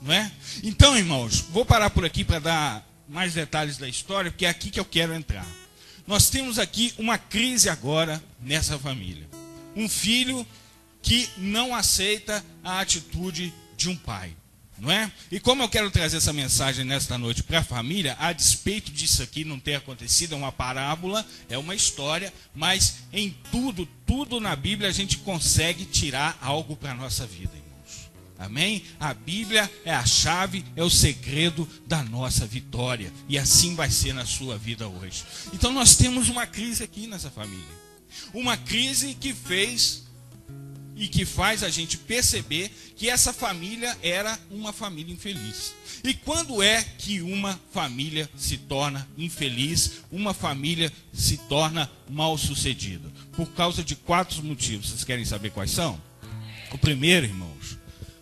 Não 0.00 0.12
é? 0.12 0.30
Então, 0.62 0.96
irmãos, 0.96 1.40
vou 1.40 1.64
parar 1.64 1.90
por 1.90 2.04
aqui 2.04 2.22
para 2.22 2.38
dar 2.38 2.86
mais 3.08 3.34
detalhes 3.34 3.78
da 3.78 3.88
história, 3.88 4.30
porque 4.30 4.46
é 4.46 4.48
aqui 4.48 4.70
que 4.70 4.78
eu 4.78 4.84
quero 4.84 5.12
entrar. 5.12 5.46
Nós 6.06 6.30
temos 6.30 6.56
aqui 6.56 6.94
uma 6.98 7.18
crise 7.18 7.68
agora 7.68 8.22
nessa 8.40 8.78
família. 8.78 9.28
Um 9.74 9.88
filho 9.88 10.46
que 11.06 11.30
não 11.38 11.72
aceita 11.72 12.44
a 12.64 12.80
atitude 12.80 13.54
de 13.76 13.88
um 13.88 13.96
pai. 13.96 14.36
Não 14.76 14.90
é? 14.90 15.10
E 15.30 15.38
como 15.38 15.62
eu 15.62 15.68
quero 15.68 15.88
trazer 15.88 16.16
essa 16.16 16.32
mensagem 16.32 16.84
nesta 16.84 17.16
noite 17.16 17.44
para 17.44 17.60
a 17.60 17.64
família, 17.64 18.16
a 18.18 18.32
despeito 18.32 18.90
disso 18.90 19.22
aqui 19.22 19.44
não 19.44 19.58
ter 19.58 19.76
acontecido, 19.76 20.34
é 20.34 20.36
uma 20.36 20.50
parábola, 20.50 21.24
é 21.48 21.56
uma 21.56 21.76
história, 21.76 22.34
mas 22.52 22.96
em 23.12 23.34
tudo, 23.52 23.88
tudo 24.04 24.40
na 24.40 24.54
Bíblia 24.56 24.88
a 24.88 24.92
gente 24.92 25.18
consegue 25.18 25.84
tirar 25.84 26.36
algo 26.42 26.76
para 26.76 26.90
a 26.90 26.96
nossa 26.96 27.24
vida, 27.24 27.52
irmãos. 27.54 28.10
Amém? 28.36 28.82
A 28.98 29.14
Bíblia 29.14 29.70
é 29.84 29.94
a 29.94 30.04
chave, 30.04 30.64
é 30.74 30.82
o 30.82 30.90
segredo 30.90 31.66
da 31.86 32.02
nossa 32.02 32.44
vitória. 32.44 33.12
E 33.28 33.38
assim 33.38 33.76
vai 33.76 33.90
ser 33.90 34.12
na 34.12 34.26
sua 34.26 34.58
vida 34.58 34.88
hoje. 34.88 35.24
Então 35.54 35.72
nós 35.72 35.94
temos 35.94 36.28
uma 36.28 36.46
crise 36.46 36.82
aqui 36.82 37.06
nessa 37.06 37.30
família. 37.30 37.64
Uma 38.34 38.56
crise 38.56 39.14
que 39.14 39.32
fez 39.32 40.05
e 40.96 41.06
que 41.06 41.26
faz 41.26 41.62
a 41.62 41.68
gente 41.68 41.98
perceber 41.98 42.70
que 42.96 43.10
essa 43.10 43.32
família 43.32 43.96
era 44.02 44.38
uma 44.50 44.72
família 44.72 45.12
infeliz. 45.12 45.74
E 46.02 46.14
quando 46.14 46.62
é 46.62 46.82
que 46.82 47.20
uma 47.20 47.60
família 47.70 48.28
se 48.34 48.56
torna 48.56 49.06
infeliz, 49.16 50.02
uma 50.10 50.32
família 50.32 50.90
se 51.12 51.36
torna 51.36 51.90
mal 52.08 52.38
sucedida? 52.38 53.12
Por 53.36 53.50
causa 53.52 53.84
de 53.84 53.94
quatro 53.94 54.42
motivos. 54.42 54.88
Vocês 54.88 55.04
querem 55.04 55.24
saber 55.24 55.50
quais 55.50 55.70
são? 55.70 56.00
O 56.72 56.78
primeiro, 56.78 57.26
irmãos, 57.26 57.76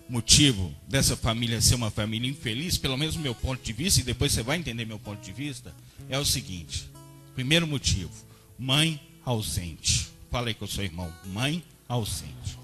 motivo 0.08 0.74
dessa 0.88 1.16
família 1.16 1.60
ser 1.60 1.76
uma 1.76 1.90
família 1.90 2.28
infeliz, 2.28 2.76
pelo 2.76 2.96
menos 2.96 3.16
meu 3.16 3.34
ponto 3.34 3.62
de 3.62 3.72
vista, 3.72 4.00
e 4.00 4.04
depois 4.04 4.32
você 4.32 4.42
vai 4.42 4.58
entender 4.58 4.84
meu 4.84 4.98
ponto 4.98 5.20
de 5.22 5.32
vista, 5.32 5.72
é 6.08 6.18
o 6.18 6.24
seguinte: 6.24 6.90
primeiro 7.34 7.66
motivo, 7.66 8.12
mãe 8.58 9.00
ausente. 9.24 10.08
Falei 10.30 10.54
com 10.54 10.64
o 10.64 10.68
seu 10.68 10.82
irmão, 10.82 11.12
mãe 11.26 11.62
ausente. 11.88 12.63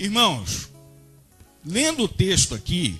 Irmãos, 0.00 0.70
lendo 1.62 2.04
o 2.04 2.08
texto 2.08 2.54
aqui, 2.54 2.98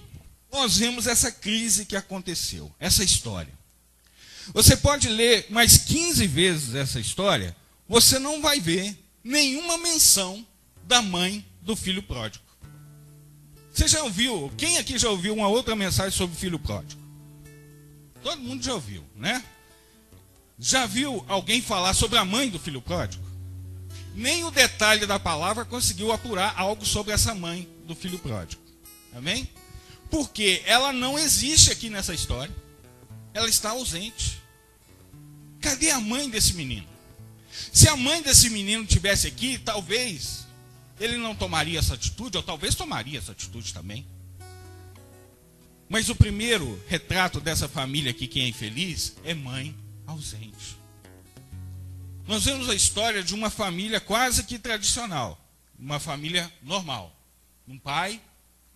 nós 0.52 0.76
vemos 0.76 1.06
essa 1.06 1.32
crise 1.32 1.86
que 1.86 1.96
aconteceu, 1.96 2.70
essa 2.78 3.02
história. 3.02 3.54
Você 4.52 4.76
pode 4.76 5.08
ler 5.08 5.46
mais 5.48 5.78
15 5.78 6.26
vezes 6.26 6.74
essa 6.74 7.00
história, 7.00 7.56
você 7.88 8.18
não 8.18 8.42
vai 8.42 8.60
ver 8.60 8.94
nenhuma 9.24 9.78
menção 9.78 10.46
da 10.84 11.00
mãe 11.00 11.42
do 11.62 11.74
filho 11.74 12.02
pródigo. 12.02 12.44
Você 13.72 13.88
já 13.88 14.02
ouviu? 14.02 14.52
Quem 14.58 14.76
aqui 14.76 14.98
já 14.98 15.08
ouviu 15.08 15.32
uma 15.32 15.48
outra 15.48 15.74
mensagem 15.74 16.12
sobre 16.12 16.36
o 16.36 16.38
filho 16.38 16.58
pródigo? 16.58 17.00
Todo 18.22 18.42
mundo 18.42 18.62
já 18.62 18.74
ouviu, 18.74 19.02
né? 19.16 19.42
Já 20.58 20.84
viu 20.84 21.24
alguém 21.28 21.62
falar 21.62 21.94
sobre 21.94 22.18
a 22.18 22.26
mãe 22.26 22.50
do 22.50 22.58
filho 22.58 22.82
pródigo? 22.82 23.29
Nem 24.20 24.44
o 24.44 24.50
detalhe 24.50 25.06
da 25.06 25.18
palavra 25.18 25.64
conseguiu 25.64 26.12
apurar 26.12 26.54
algo 26.56 26.84
sobre 26.84 27.12
essa 27.12 27.34
mãe 27.34 27.66
do 27.86 27.94
filho 27.94 28.18
pródigo. 28.18 28.62
Amém? 29.14 29.48
Porque 30.10 30.62
ela 30.66 30.92
não 30.92 31.18
existe 31.18 31.72
aqui 31.72 31.88
nessa 31.88 32.12
história. 32.12 32.54
Ela 33.32 33.48
está 33.48 33.70
ausente. 33.70 34.42
Cadê 35.60 35.90
a 35.90 35.98
mãe 35.98 36.28
desse 36.28 36.52
menino? 36.54 36.86
Se 37.72 37.88
a 37.88 37.96
mãe 37.96 38.20
desse 38.22 38.50
menino 38.50 38.84
tivesse 38.84 39.26
aqui, 39.26 39.58
talvez 39.58 40.46
ele 40.98 41.16
não 41.16 41.34
tomaria 41.34 41.78
essa 41.78 41.94
atitude, 41.94 42.36
ou 42.36 42.42
talvez 42.42 42.74
tomaria 42.74 43.18
essa 43.18 43.32
atitude 43.32 43.72
também. 43.72 44.06
Mas 45.88 46.10
o 46.10 46.14
primeiro 46.14 46.78
retrato 46.88 47.40
dessa 47.40 47.68
família 47.68 48.10
aqui 48.10 48.26
que 48.26 48.40
é 48.40 48.46
infeliz 48.46 49.16
é 49.24 49.32
mãe 49.32 49.74
ausente. 50.06 50.79
Nós 52.26 52.44
vemos 52.44 52.68
a 52.68 52.74
história 52.74 53.22
de 53.22 53.34
uma 53.34 53.50
família 53.50 54.00
quase 54.00 54.44
que 54.44 54.58
tradicional, 54.58 55.38
uma 55.78 55.98
família 55.98 56.50
normal. 56.62 57.14
Um 57.66 57.78
pai 57.78 58.20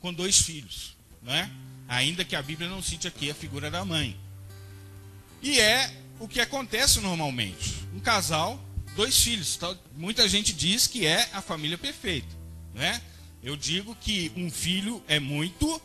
com 0.01 0.13
dois 0.13 0.41
filhos, 0.41 0.97
né? 1.23 1.51
ainda 1.89 2.25
que 2.25 2.37
a 2.37 2.43
Bíblia 2.43 2.69
não 2.69 2.83
cite 2.83 3.07
aqui 3.07 3.31
a 3.31 3.35
figura 3.35 3.71
da 3.71 3.85
mãe. 3.85 4.19
E 5.43 5.61
é 5.61 5.93
o 6.19 6.27
que 6.27 6.41
acontece 6.41 7.01
normalmente. 7.01 7.75
Um 7.93 8.01
casal, 8.01 8.63
dois 8.97 9.17
filhos. 9.23 9.59
Muita 9.97 10.29
gente 10.29 10.53
diz 10.53 10.87
que 10.87 11.07
é 11.07 11.29
a 11.33 11.43
família 11.43 11.77
perfeita. 11.77 12.35
Né? 12.73 13.01
Eu 13.43 13.57
digo 13.57 13.95
que 13.95 14.33
um 14.37 14.51
filho 14.51 15.03
é 15.07 15.21
muito, 15.21 15.81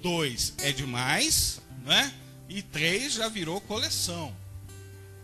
dois 0.00 0.54
é 0.58 0.72
demais, 0.72 1.60
né? 1.84 2.12
e 2.48 2.62
três 2.62 3.14
já 3.14 3.28
virou 3.28 3.60
coleção 3.60 4.34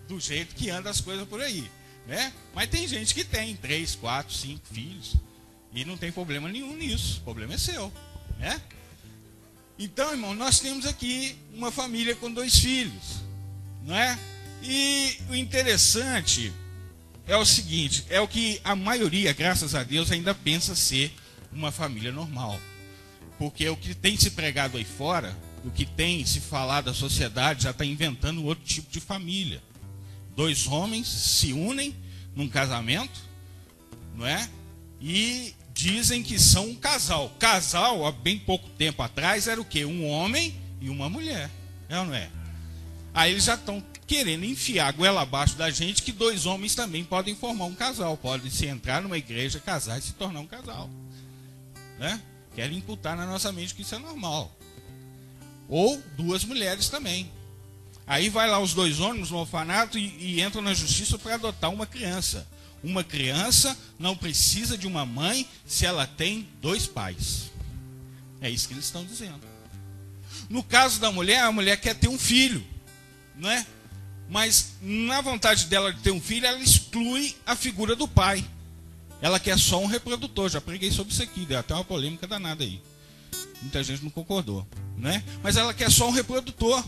do 0.08 0.18
jeito 0.18 0.54
que 0.54 0.70
anda 0.70 0.90
as 0.90 1.00
coisas 1.00 1.28
por 1.28 1.40
aí. 1.40 1.70
Né? 2.06 2.32
Mas 2.54 2.70
tem 2.70 2.88
gente 2.88 3.14
que 3.14 3.22
tem 3.22 3.54
três, 3.54 3.94
quatro, 3.94 4.34
cinco 4.34 4.66
filhos 4.72 5.16
e 5.72 5.84
não 5.84 5.96
tem 5.96 6.10
problema 6.10 6.48
nenhum 6.48 6.74
nisso. 6.74 7.18
O 7.20 7.24
problema 7.24 7.54
é 7.54 7.58
seu. 7.58 7.92
Né? 8.38 8.60
Então, 9.78 10.10
irmão, 10.10 10.34
nós 10.34 10.58
temos 10.58 10.86
aqui 10.86 11.36
uma 11.54 11.70
família 11.70 12.16
com 12.16 12.32
dois 12.32 12.58
filhos. 12.58 13.22
Não 13.84 13.94
é? 13.94 14.18
E 14.62 15.18
o 15.28 15.36
interessante 15.36 16.52
é 17.26 17.36
o 17.36 17.44
seguinte: 17.44 18.04
é 18.08 18.20
o 18.20 18.26
que 18.26 18.60
a 18.64 18.74
maioria, 18.74 19.32
graças 19.32 19.74
a 19.74 19.84
Deus, 19.84 20.10
ainda 20.10 20.34
pensa 20.34 20.74
ser 20.74 21.12
uma 21.52 21.70
família 21.70 22.10
normal. 22.10 22.58
Porque 23.38 23.68
o 23.68 23.76
que 23.76 23.94
tem 23.94 24.16
se 24.16 24.30
pregado 24.30 24.78
aí 24.78 24.84
fora, 24.84 25.36
o 25.64 25.70
que 25.70 25.86
tem 25.86 26.24
se 26.24 26.40
falado 26.40 26.86
da 26.86 26.94
sociedade, 26.94 27.64
já 27.64 27.70
está 27.70 27.84
inventando 27.84 28.44
outro 28.44 28.64
tipo 28.64 28.90
de 28.90 28.98
família 28.98 29.62
dois 30.38 30.68
homens 30.68 31.08
se 31.08 31.52
unem 31.52 31.92
num 32.32 32.48
casamento, 32.48 33.20
não 34.14 34.24
é? 34.24 34.48
E 35.00 35.52
dizem 35.74 36.22
que 36.22 36.38
são 36.38 36.68
um 36.68 36.74
casal. 36.76 37.34
Casal, 37.40 38.06
há 38.06 38.12
bem 38.12 38.38
pouco 38.38 38.68
tempo 38.70 39.02
atrás, 39.02 39.48
era 39.48 39.60
o 39.60 39.64
quê? 39.64 39.84
Um 39.84 40.06
homem 40.06 40.56
e 40.80 40.88
uma 40.88 41.10
mulher. 41.10 41.50
É 41.88 41.98
ou 41.98 42.06
não 42.06 42.14
é? 42.14 42.30
Aí 43.12 43.32
eles 43.32 43.42
já 43.42 43.54
estão 43.54 43.82
querendo 44.06 44.44
enfiar 44.44 44.86
a 44.86 44.92
goela 44.92 45.22
abaixo 45.22 45.56
da 45.56 45.70
gente 45.70 46.02
que 46.02 46.12
dois 46.12 46.46
homens 46.46 46.76
também 46.76 47.02
podem 47.02 47.34
formar 47.34 47.64
um 47.64 47.74
casal. 47.74 48.16
Podem 48.16 48.48
se 48.48 48.64
entrar 48.64 49.02
numa 49.02 49.18
igreja, 49.18 49.58
casar 49.58 49.98
e 49.98 50.02
se 50.02 50.12
tornar 50.12 50.38
um 50.38 50.46
casal. 50.46 50.88
Né? 51.98 52.22
Querem 52.54 52.78
imputar 52.78 53.16
na 53.16 53.26
nossa 53.26 53.50
mente 53.50 53.74
que 53.74 53.82
isso 53.82 53.96
é 53.96 53.98
normal. 53.98 54.56
Ou 55.68 56.00
duas 56.16 56.44
mulheres 56.44 56.88
também. 56.88 57.28
Aí 58.08 58.30
vai 58.30 58.48
lá 58.48 58.58
os 58.58 58.72
dois 58.72 59.00
homens 59.00 59.30
no 59.30 59.36
orfanato 59.36 59.98
e, 59.98 60.06
e 60.18 60.42
entram 60.42 60.62
na 60.62 60.72
justiça 60.72 61.18
para 61.18 61.34
adotar 61.34 61.70
uma 61.70 61.86
criança. 61.86 62.48
Uma 62.82 63.04
criança 63.04 63.76
não 63.98 64.16
precisa 64.16 64.78
de 64.78 64.86
uma 64.86 65.04
mãe 65.04 65.46
se 65.66 65.84
ela 65.84 66.06
tem 66.06 66.48
dois 66.62 66.86
pais. 66.86 67.50
É 68.40 68.48
isso 68.48 68.66
que 68.66 68.74
eles 68.74 68.86
estão 68.86 69.04
dizendo. 69.04 69.40
No 70.48 70.62
caso 70.62 70.98
da 70.98 71.12
mulher, 71.12 71.42
a 71.42 71.52
mulher 71.52 71.78
quer 71.78 71.94
ter 71.94 72.08
um 72.08 72.18
filho, 72.18 72.64
não 73.36 73.50
é? 73.50 73.66
Mas 74.28 74.74
na 74.80 75.20
vontade 75.20 75.66
dela 75.66 75.92
de 75.92 76.00
ter 76.00 76.10
um 76.10 76.20
filho, 76.20 76.46
ela 76.46 76.60
exclui 76.60 77.36
a 77.44 77.54
figura 77.54 77.94
do 77.94 78.08
pai. 78.08 78.44
Ela 79.20 79.40
quer 79.40 79.58
só 79.58 79.82
um 79.82 79.86
reprodutor. 79.86 80.48
Já 80.48 80.60
preguei 80.60 80.90
sobre 80.90 81.12
isso 81.12 81.22
aqui, 81.22 81.44
deu 81.44 81.58
até 81.58 81.74
uma 81.74 81.84
polêmica 81.84 82.26
danada 82.26 82.64
aí. 82.64 82.80
Muita 83.60 83.82
gente 83.82 84.02
não 84.02 84.10
concordou, 84.10 84.66
né? 84.96 85.24
Mas 85.42 85.56
ela 85.56 85.74
quer 85.74 85.90
só 85.90 86.08
um 86.08 86.12
reprodutor. 86.12 86.82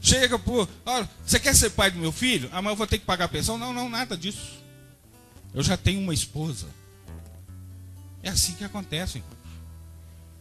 Chega 0.00 0.38
por, 0.38 0.68
olha, 0.86 1.08
você 1.24 1.40
quer 1.40 1.54
ser 1.54 1.70
pai 1.70 1.90
do 1.90 1.98
meu 1.98 2.12
filho? 2.12 2.48
Ah, 2.52 2.62
mas 2.62 2.72
eu 2.72 2.76
vou 2.76 2.86
ter 2.86 2.98
que 2.98 3.04
pagar 3.04 3.24
a 3.26 3.28
pensão? 3.28 3.58
Não, 3.58 3.72
não, 3.72 3.88
nada 3.88 4.16
disso. 4.16 4.58
Eu 5.52 5.62
já 5.62 5.76
tenho 5.76 6.00
uma 6.00 6.14
esposa. 6.14 6.66
É 8.22 8.30
assim 8.30 8.54
que 8.54 8.64
acontece. 8.64 9.22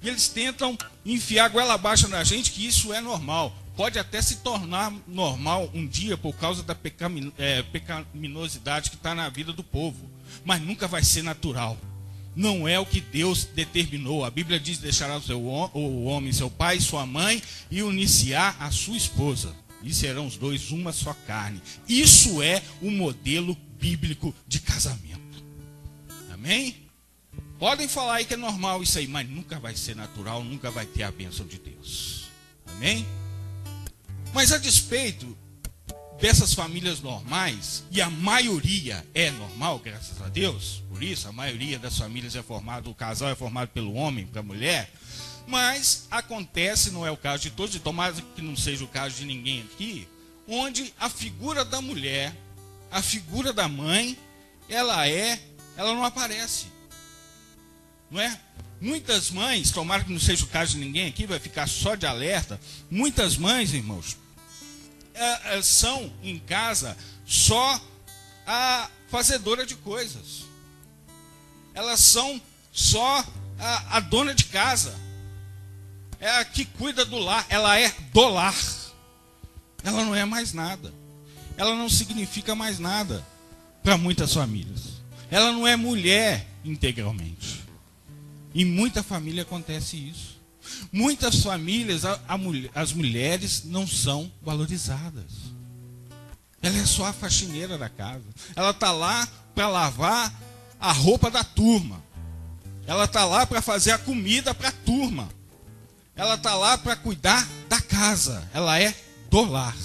E 0.02 0.08
eles 0.08 0.28
tentam 0.28 0.78
enfiar 1.06 1.50
goela 1.50 1.74
abaixo 1.74 2.08
na 2.08 2.24
gente 2.24 2.52
que 2.52 2.66
isso 2.66 2.94
é 2.94 3.02
normal. 3.02 3.56
Pode 3.76 3.98
até 4.00 4.22
se 4.22 4.38
tornar 4.38 4.94
normal 5.08 5.70
um 5.74 5.88
dia 5.88 6.18
por 6.18 6.34
causa 6.36 6.64
da 6.64 6.76
é, 7.38 7.62
pecaminosidade 7.64 8.90
que 8.90 8.96
está 8.96 9.14
na 9.14 9.30
vida 9.30 9.54
do 9.54 9.64
povo. 9.64 10.10
Mas 10.44 10.62
nunca 10.62 10.88
vai 10.88 11.04
ser 11.04 11.24
natural. 11.24 11.78
Não 12.38 12.68
é 12.68 12.80
o 12.80 12.86
que 12.86 13.02
Deus 13.02 13.46
determinou. 13.46 14.24
A 14.24 14.30
Bíblia 14.30 14.60
diz: 14.60 14.78
deixará 14.78 15.18
o, 15.18 15.22
seu, 15.22 15.42
o 15.42 16.04
homem 16.04 16.32
seu 16.32 16.52
pai, 16.52 16.80
sua 16.80 17.04
mãe 17.04 17.42
e 17.72 17.82
uniciar 17.82 18.56
a 18.60 18.70
sua 18.70 18.96
esposa. 18.96 19.56
E 19.84 19.92
serão 19.94 20.28
os 20.28 20.38
dois 20.38 20.72
uma 20.72 20.94
só 20.94 21.14
carne. 21.26 21.62
Isso 21.90 22.42
é 22.42 22.62
o 22.82 22.92
modelo 22.92 23.58
bíblico 23.80 24.34
de 24.48 24.60
casamento. 24.60 25.44
Amém? 26.32 26.76
Podem 27.58 27.88
falar 27.88 28.16
aí 28.16 28.26
que 28.26 28.36
é 28.36 28.38
normal 28.38 28.84
isso 28.84 29.00
aí, 29.00 29.08
mas 29.08 29.28
nunca 29.28 29.60
vai 29.60 29.76
ser 29.76 29.96
natural, 29.96 30.44
nunca 30.44 30.70
vai 30.70 30.86
ter 30.86 31.04
a 31.04 31.12
bênção 31.12 31.46
de 31.46 31.58
Deus. 31.58 32.26
Amém? 32.68 33.06
Mas 34.32 34.52
a 34.52 34.60
despeito 34.60 35.36
dessas 36.20 36.54
famílias 36.54 37.00
normais, 37.00 37.84
e 37.92 38.02
a 38.02 38.10
maioria 38.10 39.06
é 39.14 39.32
normal, 39.32 39.80
graças 39.80 40.22
a 40.22 40.28
Deus, 40.28 40.84
por 40.98 41.04
isso 41.04 41.28
a 41.28 41.32
maioria 41.32 41.78
das 41.78 41.96
famílias 41.96 42.36
é 42.36 42.42
formado, 42.42 42.90
o 42.90 42.96
casal 42.96 43.30
é 43.30 43.36
formado 43.36 43.70
pelo 43.70 43.94
homem, 43.94 44.26
pela 44.26 44.42
mulher, 44.42 44.92
mas 45.46 46.08
acontece, 46.10 46.90
não 46.90 47.06
é 47.06 47.12
o 47.12 47.16
caso 47.16 47.44
de 47.44 47.52
todos, 47.52 47.76
e 47.76 47.80
tomara 47.80 48.16
que 48.36 48.42
não 48.42 48.56
seja 48.56 48.84
o 48.84 48.88
caso 48.88 49.18
de 49.18 49.26
ninguém 49.26 49.62
aqui, 49.62 50.08
onde 50.48 50.92
a 51.00 51.08
figura 51.08 51.64
da 51.64 51.84
mulher, 51.84 52.36
a 52.90 53.00
figura 53.04 53.54
da 53.54 53.68
mãe, 53.68 54.18
ela 54.68 55.08
é, 55.08 55.40
ela 55.78 55.94
não 55.94 56.04
aparece. 56.04 56.66
Não 58.10 58.20
é? 58.20 58.40
Muitas 58.82 59.30
mães, 59.30 59.70
tomara 59.70 60.04
que 60.04 60.12
não 60.12 60.20
seja 60.20 60.46
o 60.46 60.48
caso 60.48 60.74
de 60.74 60.80
ninguém 60.80 61.08
aqui, 61.08 61.28
vai 61.28 61.38
ficar 61.38 61.70
só 61.70 61.94
de 61.94 62.08
alerta. 62.08 62.60
Muitas 62.90 63.38
mães, 63.38 63.72
irmãos, 63.72 64.18
é, 65.14 65.58
é, 65.58 65.62
são 65.62 66.12
em 66.24 66.40
casa 66.40 66.98
só 67.24 67.80
a 68.48 68.90
fazedora 69.12 69.64
de 69.64 69.76
coisas. 69.76 70.47
Elas 71.78 72.00
são 72.00 72.42
só 72.72 73.24
a, 73.60 73.98
a 73.98 74.00
dona 74.00 74.34
de 74.34 74.46
casa. 74.46 74.96
É 76.20 76.28
a 76.28 76.44
que 76.44 76.66
cuida 76.66 77.06
do 77.06 77.20
lar. 77.20 77.46
Ela 77.50 77.80
é 77.80 77.94
do 78.12 78.28
lar. 78.30 78.56
Ela 79.84 80.04
não 80.04 80.16
é 80.16 80.26
mais 80.26 80.54
nada. 80.54 80.92
Ela 81.56 81.76
não 81.76 81.88
significa 81.88 82.56
mais 82.56 82.80
nada 82.80 83.24
para 83.84 83.96
muitas 83.96 84.34
famílias. 84.34 85.04
Ela 85.30 85.52
não 85.52 85.68
é 85.68 85.76
mulher 85.76 86.48
integralmente. 86.66 87.64
Em 88.56 88.66
muita 88.66 89.04
família 89.04 89.44
acontece 89.44 89.98
isso. 89.98 90.42
Muitas 90.92 91.44
famílias, 91.44 92.06
a, 92.06 92.20
a, 92.28 92.40
as 92.74 92.92
mulheres 92.92 93.66
não 93.66 93.86
são 93.86 94.32
valorizadas. 94.42 95.32
Ela 96.60 96.80
é 96.80 96.86
só 96.88 97.06
a 97.06 97.14
faxineira 97.14 97.78
da 97.78 97.88
casa. 97.88 98.26
Ela 98.56 98.72
está 98.72 98.92
lá 98.92 99.28
para 99.54 99.70
lavar 99.70 100.48
a 100.80 100.92
roupa 100.92 101.30
da 101.30 101.44
turma. 101.44 102.04
Ela 102.86 103.06
está 103.06 103.26
lá 103.26 103.46
para 103.46 103.62
fazer 103.62 103.92
a 103.92 103.98
comida 103.98 104.54
para 104.54 104.70
a 104.70 104.72
turma. 104.72 105.30
Ela 106.16 106.36
está 106.36 106.56
lá 106.56 106.78
para 106.78 106.96
cuidar 106.96 107.48
da 107.68 107.82
casa. 107.82 108.50
Ela 108.54 108.80
é 108.80 108.96
do 109.30 109.44
lar. 109.44 109.76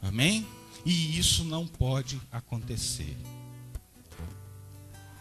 Amém? 0.00 0.46
E 0.84 1.18
isso 1.18 1.44
não 1.44 1.66
pode 1.66 2.20
acontecer. 2.30 3.16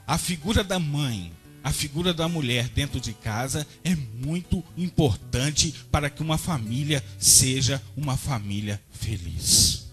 A 0.06 0.18
figura 0.18 0.64
da 0.64 0.78
mãe 0.80 1.34
a 1.64 1.72
figura 1.72 2.14
da 2.14 2.28
mulher 2.28 2.68
dentro 2.68 3.00
de 3.00 3.14
casa 3.14 3.66
é 3.86 3.96
muito 3.96 4.62
importante 4.76 5.74
para 5.90 6.10
que 6.10 6.22
uma 6.22 6.38
família 6.38 7.02
seja 7.18 7.82
uma 7.96 8.18
família 8.18 8.84
feliz. 8.92 9.90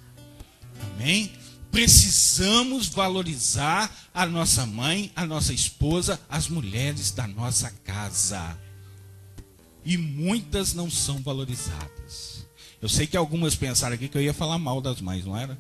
Amém? 0.83 1.31
Precisamos 1.71 2.89
valorizar 2.89 3.91
a 4.13 4.27
nossa 4.27 4.67
mãe, 4.67 5.13
a 5.15 5.25
nossa 5.25 5.53
esposa, 5.53 6.21
as 6.29 6.49
mulheres 6.49 7.13
da 7.13 7.27
nossa 7.27 7.71
casa. 7.85 8.59
E 9.85 9.97
muitas 9.97 10.75
não 10.75 10.91
são 10.91 11.23
valorizadas. 11.23 12.47
Eu 12.83 12.89
sei 12.89 13.07
que 13.07 13.17
algumas 13.17 13.55
pensaram 13.55 13.95
aqui 13.95 14.09
que 14.09 14.19
eu 14.19 14.23
ia 14.23 14.35
falar 14.35 14.59
mal 14.59 14.81
das 14.81 15.01
mães, 15.01 15.25
não 15.25 15.37
era? 15.37 15.59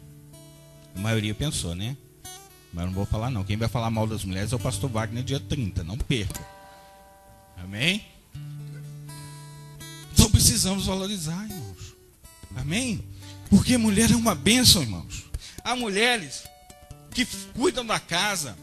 A 0.94 1.00
maioria 1.00 1.34
pensou, 1.34 1.74
né? 1.74 1.96
Mas 2.72 2.86
não 2.86 2.92
vou 2.92 3.06
falar 3.06 3.30
não. 3.30 3.44
Quem 3.44 3.56
vai 3.56 3.68
falar 3.68 3.90
mal 3.90 4.06
das 4.06 4.24
mulheres 4.24 4.52
é 4.52 4.56
o 4.56 4.60
pastor 4.60 4.90
Wagner 4.90 5.22
dia 5.22 5.40
30. 5.40 5.84
Não 5.84 5.96
perca. 5.96 6.44
Amém? 7.56 8.04
Então 10.12 10.30
precisamos 10.30 10.86
valorizar, 10.86 11.44
irmãos. 11.44 11.94
Amém? 12.56 13.04
Porque 13.48 13.76
mulher 13.76 14.10
é 14.10 14.16
uma 14.16 14.34
bênção, 14.34 14.82
irmãos. 14.82 15.29
Há 15.64 15.76
mulheres 15.76 16.44
que 17.10 17.24
cuidam 17.54 17.84
da 17.84 17.98
casa, 17.98 18.56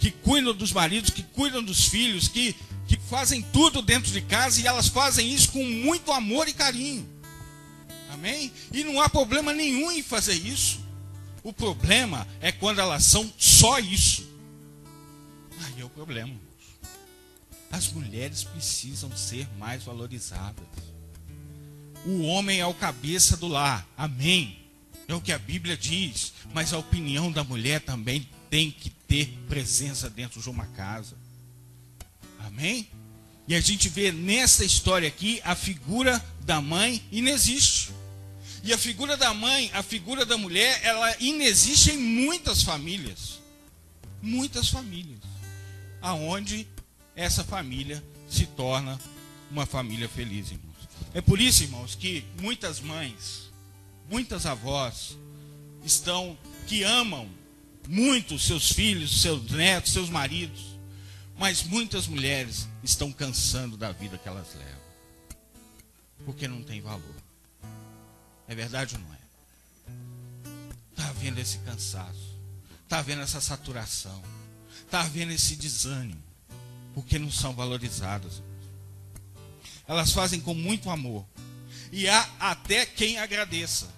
que 0.00 0.10
cuidam 0.10 0.54
dos 0.54 0.72
maridos, 0.72 1.10
que 1.10 1.22
cuidam 1.22 1.62
dos 1.62 1.86
filhos, 1.86 2.28
que, 2.28 2.54
que 2.86 2.96
fazem 2.96 3.42
tudo 3.42 3.82
dentro 3.82 4.10
de 4.10 4.20
casa 4.20 4.60
e 4.60 4.66
elas 4.66 4.88
fazem 4.88 5.32
isso 5.32 5.50
com 5.50 5.64
muito 5.64 6.12
amor 6.12 6.48
e 6.48 6.52
carinho. 6.52 7.08
Amém? 8.10 8.52
E 8.72 8.82
não 8.84 9.00
há 9.00 9.08
problema 9.08 9.52
nenhum 9.52 9.90
em 9.92 10.02
fazer 10.02 10.34
isso. 10.34 10.80
O 11.42 11.52
problema 11.52 12.26
é 12.40 12.50
quando 12.50 12.80
elas 12.80 13.04
são 13.04 13.30
só 13.38 13.78
isso. 13.78 14.28
Aí 15.60 15.80
é 15.80 15.84
o 15.84 15.90
problema. 15.90 16.34
As 17.70 17.92
mulheres 17.92 18.44
precisam 18.44 19.14
ser 19.16 19.46
mais 19.58 19.84
valorizadas. 19.84 20.64
O 22.06 22.22
homem 22.22 22.60
é 22.60 22.66
o 22.66 22.74
cabeça 22.74 23.36
do 23.36 23.46
lar. 23.46 23.86
Amém. 23.96 24.67
É 25.08 25.14
o 25.14 25.20
que 25.20 25.32
a 25.32 25.38
Bíblia 25.38 25.76
diz. 25.76 26.34
Mas 26.52 26.72
a 26.72 26.78
opinião 26.78 27.32
da 27.32 27.42
mulher 27.42 27.80
também 27.80 28.28
tem 28.50 28.70
que 28.70 28.90
ter 28.90 29.26
presença 29.48 30.08
dentro 30.08 30.40
de 30.40 30.48
uma 30.48 30.66
casa. 30.66 31.16
Amém? 32.40 32.88
E 33.48 33.54
a 33.54 33.60
gente 33.60 33.88
vê 33.88 34.12
nessa 34.12 34.64
história 34.64 35.08
aqui 35.08 35.40
a 35.42 35.54
figura 35.54 36.22
da 36.42 36.60
mãe 36.60 37.02
inexiste. 37.10 37.90
E 38.62 38.72
a 38.72 38.78
figura 38.78 39.16
da 39.16 39.32
mãe, 39.32 39.70
a 39.72 39.82
figura 39.82 40.26
da 40.26 40.36
mulher, 40.36 40.80
ela 40.82 41.16
inexiste 41.18 41.92
em 41.92 41.96
muitas 41.96 42.62
famílias. 42.62 43.38
Muitas 44.20 44.68
famílias. 44.68 45.20
Aonde 46.02 46.66
essa 47.16 47.42
família 47.42 48.04
se 48.28 48.44
torna 48.46 49.00
uma 49.50 49.64
família 49.64 50.08
feliz, 50.08 50.50
irmãos. 50.50 50.76
É 51.14 51.20
por 51.20 51.40
isso, 51.40 51.62
irmãos, 51.62 51.94
que 51.94 52.24
muitas 52.40 52.80
mães, 52.80 53.47
muitas 54.08 54.46
avós 54.46 55.16
estão 55.84 56.36
que 56.66 56.82
amam 56.82 57.28
muito 57.86 58.38
seus 58.38 58.72
filhos, 58.72 59.22
seus 59.22 59.50
netos, 59.50 59.92
seus 59.92 60.10
maridos, 60.10 60.78
mas 61.38 61.62
muitas 61.62 62.06
mulheres 62.06 62.68
estão 62.82 63.10
cansando 63.12 63.76
da 63.76 63.92
vida 63.92 64.18
que 64.18 64.28
elas 64.28 64.48
levam. 64.54 64.88
Porque 66.24 66.48
não 66.48 66.62
tem 66.62 66.80
valor. 66.80 67.14
É 68.46 68.54
verdade 68.54 68.96
ou 68.96 69.00
não 69.00 69.14
é? 69.14 69.18
Está 70.90 71.08
havendo 71.08 71.38
esse 71.38 71.58
cansaço. 71.58 72.36
Está 72.82 72.98
havendo 72.98 73.22
essa 73.22 73.40
saturação. 73.40 74.22
Está 74.84 75.02
havendo 75.02 75.32
esse 75.32 75.54
desânimo. 75.56 76.22
Porque 76.94 77.18
não 77.18 77.30
são 77.30 77.54
valorizadas. 77.54 78.42
Elas 79.86 80.12
fazem 80.12 80.40
com 80.40 80.54
muito 80.54 80.90
amor. 80.90 81.24
E 81.92 82.08
há 82.08 82.28
até 82.40 82.84
quem 82.84 83.18
agradeça. 83.18 83.97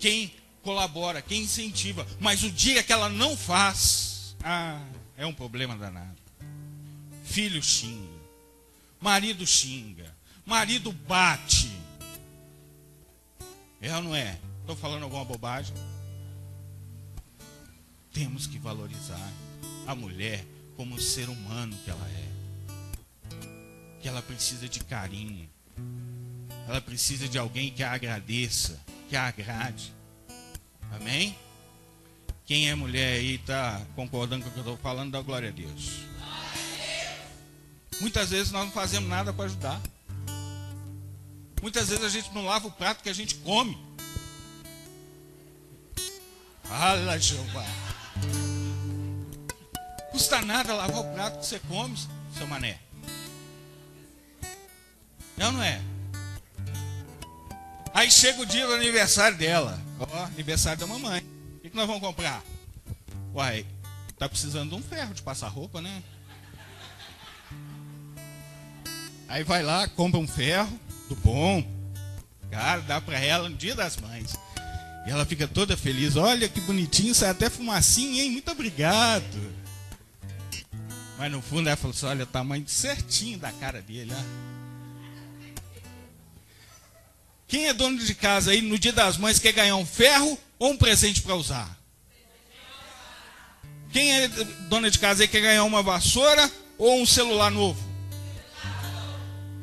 Quem 0.00 0.34
colabora, 0.62 1.22
quem 1.22 1.42
incentiva. 1.42 2.04
Mas 2.18 2.42
o 2.42 2.50
dia 2.50 2.82
que 2.82 2.92
ela 2.92 3.08
não 3.08 3.36
faz, 3.36 4.34
ah, 4.42 4.82
é 5.16 5.24
um 5.24 5.32
problema 5.32 5.76
danado. 5.76 6.18
Filho 7.24 7.62
xinga. 7.62 8.18
Marido 9.00 9.46
xinga. 9.46 10.12
Marido 10.44 10.90
bate 10.90 11.70
é 13.80 13.96
ou 13.96 14.02
não 14.02 14.14
é? 14.14 14.38
Estou 14.60 14.76
falando 14.76 15.04
alguma 15.04 15.24
bobagem? 15.24 15.74
Temos 18.12 18.46
que 18.46 18.58
valorizar 18.58 19.32
a 19.86 19.94
mulher 19.94 20.44
como 20.76 20.96
um 20.96 21.00
ser 21.00 21.30
humano 21.30 21.74
que 21.82 21.90
ela 21.90 22.08
é. 22.08 22.28
Que 24.02 24.08
ela 24.08 24.20
precisa 24.20 24.68
de 24.68 24.80
carinho. 24.80 25.48
Ela 26.68 26.80
precisa 26.80 27.26
de 27.26 27.38
alguém 27.38 27.72
que 27.72 27.82
a 27.82 27.92
agradeça, 27.92 28.78
que 29.10 29.16
agrade. 29.16 29.92
Amém? 30.92 31.36
Quem 32.46 32.70
é 32.70 32.74
mulher 32.76 33.14
aí 33.14 33.34
está 33.34 33.82
concordando 33.96 34.44
com 34.44 34.50
o 34.50 34.52
que 34.52 34.58
eu 34.60 34.62
estou 34.62 34.76
falando, 34.76 35.10
dá 35.10 35.20
glória 35.20 35.48
a 35.48 35.52
Deus. 35.52 36.02
Muitas 38.00 38.30
vezes 38.30 38.52
nós 38.52 38.66
não 38.66 38.72
fazemos 38.72 39.08
nada 39.08 39.32
para 39.32 39.46
ajudar. 39.46 39.80
Muitas 41.60 41.88
vezes 41.88 42.04
a 42.04 42.08
gente 42.08 42.32
não 42.32 42.46
lava 42.46 42.68
o 42.68 42.70
prato 42.70 43.02
que 43.02 43.08
a 43.08 43.12
gente 43.12 43.34
come. 43.36 43.76
Fala, 46.62 47.18
Jeová. 47.18 47.66
Custa 50.12 50.40
nada 50.40 50.72
lavar 50.72 51.00
o 51.00 51.12
prato 51.12 51.40
que 51.40 51.46
você 51.46 51.58
come, 51.58 51.96
seu 52.38 52.46
mané. 52.46 52.78
Não, 55.36 55.50
não 55.50 55.62
é? 55.62 55.82
Aí 57.92 58.10
chega 58.10 58.40
o 58.40 58.46
dia 58.46 58.66
do 58.66 58.74
aniversário 58.74 59.36
dela. 59.36 59.80
Ó, 59.98 60.24
aniversário 60.24 60.78
da 60.78 60.86
mamãe. 60.86 61.22
O 61.56 61.60
que, 61.60 61.76
nós 61.76 61.86
vamos 61.86 62.00
comprar? 62.00 62.42
Uai, 63.34 63.66
tá 64.18 64.28
precisando 64.28 64.70
de 64.70 64.74
um 64.76 64.82
ferro 64.82 65.14
de 65.14 65.22
passar 65.22 65.48
roupa, 65.48 65.80
né? 65.80 66.02
Aí 69.28 69.44
vai 69.44 69.62
lá, 69.62 69.86
compra 69.88 70.18
um 70.18 70.26
ferro 70.26 70.78
do 71.08 71.16
bom. 71.16 71.64
Cara, 72.50 72.80
dá 72.80 73.00
para 73.00 73.18
ela 73.18 73.48
no 73.48 73.56
dia 73.56 73.74
das 73.74 73.96
mães. 73.96 74.34
E 75.06 75.10
ela 75.10 75.24
fica 75.24 75.46
toda 75.46 75.76
feliz. 75.76 76.16
Olha 76.16 76.48
que 76.48 76.60
bonitinho, 76.60 77.14
sai 77.14 77.30
até 77.30 77.48
fumacinha, 77.48 78.22
hein? 78.22 78.30
Muito 78.32 78.50
obrigado. 78.50 79.60
Mas 81.16 81.30
no 81.30 81.40
fundo 81.40 81.68
ela 81.68 81.76
falou 81.76 81.94
assim: 81.94 82.06
olha 82.06 82.24
o 82.24 82.26
tamanho 82.26 82.66
certinho 82.66 83.38
da 83.38 83.52
cara 83.52 83.80
dele, 83.80 84.12
ó. 84.12 84.59
Quem 87.50 87.66
é 87.66 87.72
dono 87.72 87.98
de 87.98 88.14
casa 88.14 88.52
aí 88.52 88.62
no 88.62 88.78
dia 88.78 88.92
das 88.92 89.16
mães 89.16 89.40
quer 89.40 89.50
ganhar 89.50 89.74
um 89.74 89.84
ferro 89.84 90.38
ou 90.56 90.70
um 90.70 90.76
presente 90.76 91.20
para 91.20 91.34
usar? 91.34 91.76
Quem 93.92 94.20
é 94.20 94.28
dona 94.68 94.88
de 94.88 95.00
casa 95.00 95.24
aí 95.24 95.28
quer 95.28 95.40
ganhar 95.40 95.64
uma 95.64 95.82
vassoura 95.82 96.48
ou 96.78 97.02
um 97.02 97.04
celular 97.04 97.50
novo? 97.50 97.84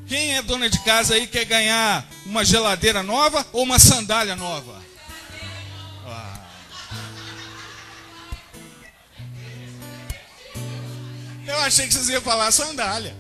Quem 0.06 0.36
é 0.36 0.42
dona 0.42 0.70
de 0.70 0.80
casa 0.80 1.14
aí 1.14 1.28
quer 1.28 1.46
ganhar 1.46 2.06
uma 2.26 2.44
geladeira 2.44 3.02
nova 3.02 3.48
ou 3.54 3.64
uma 3.64 3.80
sandália 3.80 4.36
nova? 4.36 4.84
Ah. 6.06 6.46
Eu 11.48 11.58
achei 11.60 11.88
que 11.88 11.94
vocês 11.94 12.10
iam 12.10 12.22
falar 12.22 12.52
sandália. 12.52 13.16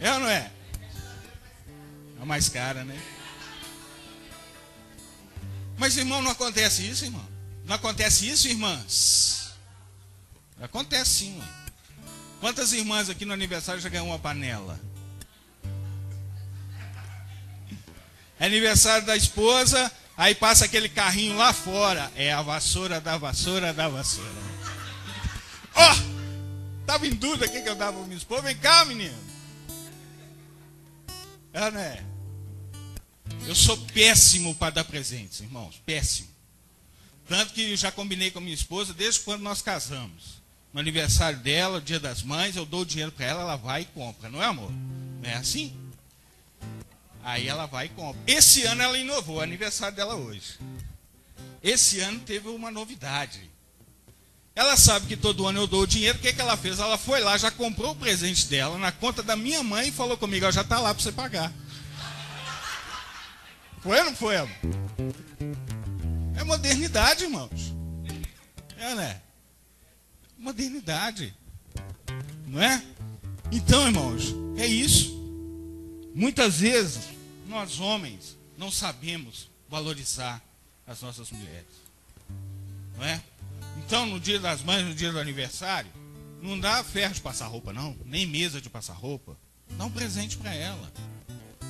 É 0.00 0.12
ou 0.12 0.20
não 0.20 0.28
é? 0.28 0.50
É 2.20 2.24
mais 2.24 2.48
cara, 2.48 2.84
né? 2.84 3.00
Mas, 5.78 5.96
irmão, 5.96 6.22
não 6.22 6.30
acontece 6.30 6.88
isso, 6.88 7.04
irmão? 7.04 7.26
Não 7.64 7.74
acontece 7.74 8.28
isso, 8.28 8.48
irmãs? 8.48 9.52
Acontece 10.60 11.10
sim. 11.10 11.42
Quantas 12.40 12.72
irmãs 12.72 13.10
aqui 13.10 13.24
no 13.24 13.32
aniversário 13.32 13.80
já 13.80 13.88
ganhou 13.88 14.06
uma 14.06 14.18
panela? 14.18 14.78
É 18.38 18.46
aniversário 18.46 19.06
da 19.06 19.16
esposa, 19.16 19.90
aí 20.16 20.34
passa 20.34 20.66
aquele 20.66 20.88
carrinho 20.88 21.36
lá 21.36 21.52
fora. 21.52 22.10
É 22.14 22.32
a 22.32 22.42
vassoura 22.42 23.00
da 23.00 23.16
vassoura 23.16 23.72
da 23.72 23.88
vassoura. 23.88 24.30
Ó! 25.74 25.92
Oh, 25.92 26.86
tava 26.86 27.06
em 27.06 27.14
dúvida 27.14 27.46
o 27.46 27.50
que 27.50 27.68
eu 27.68 27.74
dava 27.74 27.98
para 27.98 28.06
minha 28.06 28.16
esposa. 28.16 28.42
Vem 28.42 28.56
cá, 28.56 28.84
menino. 28.84 29.25
É, 31.56 31.70
né? 31.70 32.04
Eu 33.46 33.54
sou 33.54 33.78
péssimo 33.94 34.54
para 34.54 34.74
dar 34.74 34.84
presentes, 34.84 35.40
irmãos. 35.40 35.80
Péssimo. 35.86 36.28
Tanto 37.26 37.54
que 37.54 37.70
eu 37.70 37.76
já 37.78 37.90
combinei 37.90 38.30
com 38.30 38.40
a 38.40 38.42
minha 38.42 38.52
esposa 38.52 38.92
desde 38.92 39.20
quando 39.20 39.40
nós 39.40 39.62
casamos. 39.62 40.42
No 40.70 40.80
aniversário 40.80 41.38
dela, 41.38 41.80
dia 41.80 41.98
das 41.98 42.22
mães, 42.22 42.56
eu 42.56 42.66
dou 42.66 42.82
o 42.82 42.86
dinheiro 42.86 43.10
para 43.10 43.24
ela, 43.24 43.40
ela 43.40 43.56
vai 43.56 43.82
e 43.82 43.84
compra, 43.86 44.28
não 44.28 44.42
é, 44.42 44.44
amor? 44.44 44.70
Não 44.70 45.30
é 45.30 45.32
assim? 45.36 45.74
Aí 47.24 47.48
ela 47.48 47.64
vai 47.64 47.86
e 47.86 47.88
compra. 47.88 48.20
Esse 48.26 48.64
ano 48.64 48.82
ela 48.82 48.98
inovou, 48.98 49.40
é 49.40 49.44
aniversário 49.44 49.96
dela 49.96 50.14
hoje. 50.14 50.58
Esse 51.62 52.00
ano 52.00 52.20
teve 52.20 52.48
uma 52.48 52.70
novidade. 52.70 53.50
Ela 54.56 54.74
sabe 54.74 55.06
que 55.06 55.18
todo 55.18 55.46
ano 55.46 55.60
eu 55.60 55.66
dou 55.66 55.82
o 55.82 55.86
dinheiro, 55.86 56.16
o 56.16 56.20
que, 56.22 56.32
que 56.32 56.40
ela 56.40 56.56
fez? 56.56 56.78
Ela 56.78 56.96
foi 56.96 57.20
lá, 57.20 57.36
já 57.36 57.50
comprou 57.50 57.92
o 57.92 57.96
presente 57.96 58.46
dela 58.46 58.78
na 58.78 58.90
conta 58.90 59.22
da 59.22 59.36
minha 59.36 59.62
mãe 59.62 59.88
e 59.88 59.92
falou 59.92 60.16
comigo, 60.16 60.50
já 60.50 60.62
está 60.62 60.80
lá 60.80 60.94
para 60.94 61.02
você 61.02 61.12
pagar. 61.12 61.52
Foi 63.82 63.98
ou 63.98 64.04
não 64.06 64.16
foi, 64.16 64.38
amor? 64.38 64.56
É 66.38 66.42
modernidade, 66.42 67.24
irmãos. 67.24 67.74
É, 68.78 68.94
né? 68.94 69.20
Modernidade. 70.38 71.34
Não 72.46 72.62
é? 72.62 72.82
Então, 73.52 73.86
irmãos, 73.86 74.34
é 74.56 74.66
isso. 74.66 75.14
Muitas 76.14 76.60
vezes, 76.60 77.10
nós 77.46 77.78
homens 77.78 78.38
não 78.56 78.70
sabemos 78.70 79.50
valorizar 79.68 80.42
as 80.86 81.02
nossas 81.02 81.30
mulheres. 81.30 81.66
Não 82.96 83.04
é? 83.04 83.22
Então, 83.86 84.04
no 84.04 84.18
dia 84.18 84.40
das 84.40 84.62
mães, 84.62 84.84
no 84.84 84.92
dia 84.92 85.12
do 85.12 85.20
aniversário, 85.20 85.88
não 86.42 86.58
dá 86.58 86.82
ferro 86.82 87.14
de 87.14 87.20
passar 87.20 87.46
roupa, 87.46 87.72
não. 87.72 87.96
Nem 88.04 88.26
mesa 88.26 88.60
de 88.60 88.68
passar 88.68 88.94
roupa. 88.94 89.38
Dá 89.70 89.84
um 89.84 89.90
presente 89.90 90.36
para 90.36 90.52
ela. 90.52 90.92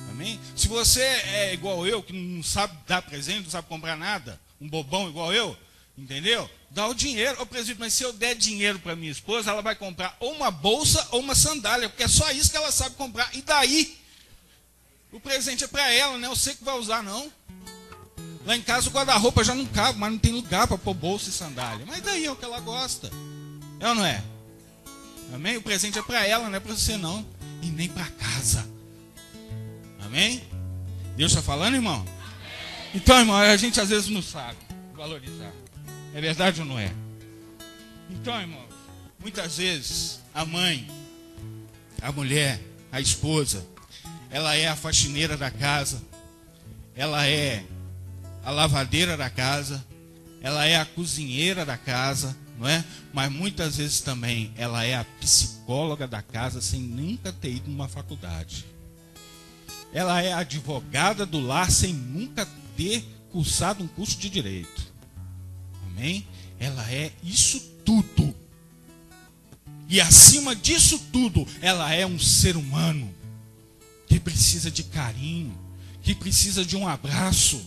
Amém? 0.09 0.39
Se 0.55 0.67
você 0.67 1.01
é 1.01 1.53
igual 1.53 1.85
eu, 1.85 2.01
que 2.01 2.11
não 2.13 2.41
sabe 2.41 2.75
dar 2.87 3.03
presente, 3.03 3.43
não 3.43 3.51
sabe 3.51 3.67
comprar 3.67 3.95
nada, 3.95 4.41
um 4.59 4.67
bobão 4.67 5.07
igual 5.07 5.31
eu, 5.31 5.55
entendeu? 5.95 6.49
Dá 6.71 6.87
o 6.87 6.95
dinheiro. 6.95 7.39
Ô 7.39 7.45
presídio, 7.45 7.77
mas 7.79 7.93
se 7.93 8.01
eu 8.01 8.11
der 8.11 8.33
dinheiro 8.33 8.79
para 8.79 8.95
minha 8.95 9.11
esposa, 9.11 9.51
ela 9.51 9.61
vai 9.61 9.75
comprar 9.75 10.17
ou 10.19 10.33
uma 10.33 10.49
bolsa 10.49 11.07
ou 11.11 11.19
uma 11.19 11.35
sandália, 11.35 11.87
porque 11.87 12.03
é 12.03 12.07
só 12.07 12.31
isso 12.31 12.49
que 12.49 12.57
ela 12.57 12.71
sabe 12.71 12.95
comprar. 12.95 13.29
E 13.35 13.43
daí? 13.43 13.95
O 15.11 15.19
presente 15.19 15.63
é 15.63 15.67
para 15.67 15.91
ela, 15.91 16.17
não 16.17 16.31
é 16.31 16.35
você 16.35 16.55
que 16.55 16.63
vai 16.63 16.79
usar, 16.79 17.03
não. 17.03 17.31
Lá 18.47 18.55
em 18.55 18.61
casa 18.61 18.89
o 18.89 18.93
guarda-roupa 18.93 19.43
já 19.43 19.53
não 19.53 19.65
cabe, 19.65 19.99
mas 19.99 20.09
não 20.09 20.17
tem 20.17 20.31
lugar 20.31 20.67
para 20.67 20.77
pôr 20.77 20.93
bolsa 20.93 21.29
e 21.29 21.33
sandália. 21.33 21.85
Mas 21.85 22.01
daí 22.01 22.23
é 22.23 22.31
o 22.31 22.35
que 22.37 22.45
ela 22.45 22.61
gosta. 22.61 23.11
É 23.77 23.89
ou 23.89 23.93
não 23.93 24.05
é? 24.05 24.23
Amém? 25.33 25.57
O 25.57 25.61
presente 25.61 25.99
é 25.99 26.01
para 26.01 26.25
ela, 26.25 26.47
não 26.47 26.55
é 26.55 26.59
para 26.61 26.73
você 26.73 26.95
não. 26.95 27.25
E 27.61 27.67
nem 27.67 27.89
para 27.89 28.05
casa. 28.05 28.65
Amém? 29.99 30.41
Deus 31.17 31.33
está 31.33 31.43
falando, 31.43 31.75
irmão? 31.75 32.05
Então, 32.95 33.19
irmão, 33.19 33.35
a 33.35 33.57
gente 33.57 33.81
às 33.81 33.89
vezes 33.89 34.07
não 34.07 34.21
sabe 34.21 34.57
valorizar. 34.95 35.51
É 36.13 36.21
verdade 36.21 36.61
ou 36.61 36.67
não 36.67 36.79
é? 36.79 36.93
Então, 38.09 38.39
irmão, 38.39 38.65
muitas 39.19 39.57
vezes 39.57 40.21
a 40.33 40.45
mãe, 40.45 40.89
a 42.01 42.13
mulher, 42.13 42.61
a 42.93 43.01
esposa, 43.01 43.67
ela 44.29 44.55
é 44.55 44.69
a 44.69 44.75
faxineira 44.77 45.35
da 45.35 45.51
casa, 45.51 46.01
ela 46.95 47.27
é 47.27 47.65
a 48.47 48.51
lavadeira 48.51 49.17
da 49.17 49.29
casa, 49.29 49.85
ela 50.41 50.65
é 50.65 50.77
a 50.77 50.85
cozinheira 50.85 51.65
da 51.65 51.77
casa, 51.77 52.35
não 52.57 52.67
é? 52.67 52.83
Mas 53.13 53.31
muitas 53.31 53.77
vezes 53.77 54.01
também 54.01 54.51
ela 54.55 54.83
é 54.83 54.95
a 54.95 55.05
psicóloga 55.19 56.07
da 56.07 56.21
casa 56.21 56.61
sem 56.61 56.81
nunca 56.81 57.31
ter 57.31 57.51
ido 57.51 57.69
numa 57.69 57.87
faculdade 57.87 58.65
ela 59.93 60.21
é 60.21 60.33
advogada 60.33 61.25
do 61.25 61.39
lar 61.39 61.71
sem 61.71 61.93
nunca 61.93 62.47
ter 62.75 63.03
cursado 63.31 63.83
um 63.83 63.87
curso 63.87 64.17
de 64.17 64.29
direito. 64.29 64.93
Amém? 65.87 66.27
Ela 66.59 66.89
é 66.91 67.11
isso 67.23 67.59
tudo. 67.85 68.35
E 69.89 70.01
acima 70.01 70.55
disso 70.55 70.99
tudo, 71.11 71.47
ela 71.61 71.93
é 71.93 72.05
um 72.05 72.19
ser 72.19 72.57
humano 72.57 73.13
que 74.05 74.19
precisa 74.19 74.69
de 74.69 74.83
carinho, 74.83 75.57
que 76.01 76.13
precisa 76.13 76.65
de 76.65 76.75
um 76.75 76.87
abraço, 76.87 77.59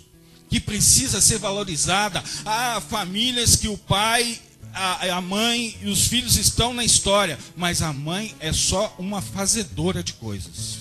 que 0.50 0.60
precisa 0.60 1.20
ser 1.20 1.38
valorizada. 1.38 2.22
Há 2.44 2.80
famílias 2.80 3.54
que 3.54 3.68
o 3.68 3.78
pai, 3.78 4.38
a, 4.74 5.16
a 5.16 5.20
mãe 5.20 5.78
e 5.80 5.88
os 5.88 6.08
filhos 6.08 6.36
estão 6.36 6.74
na 6.74 6.84
história, 6.84 7.38
mas 7.56 7.80
a 7.80 7.92
mãe 7.92 8.34
é 8.40 8.52
só 8.52 8.94
uma 8.98 9.22
fazedora 9.22 10.02
de 10.02 10.14
coisas. 10.14 10.80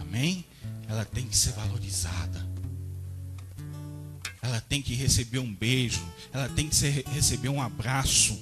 Amém? 0.00 0.44
Ela 0.88 1.04
tem 1.04 1.26
que 1.26 1.36
ser 1.36 1.52
valorizada. 1.52 2.46
Ela 4.40 4.60
tem 4.60 4.80
que 4.80 4.94
receber 4.94 5.40
um 5.40 5.52
beijo. 5.52 6.00
Ela 6.32 6.48
tem 6.48 6.68
que 6.68 6.76
ser, 6.76 7.04
receber 7.08 7.48
um 7.48 7.60
abraço. 7.60 8.38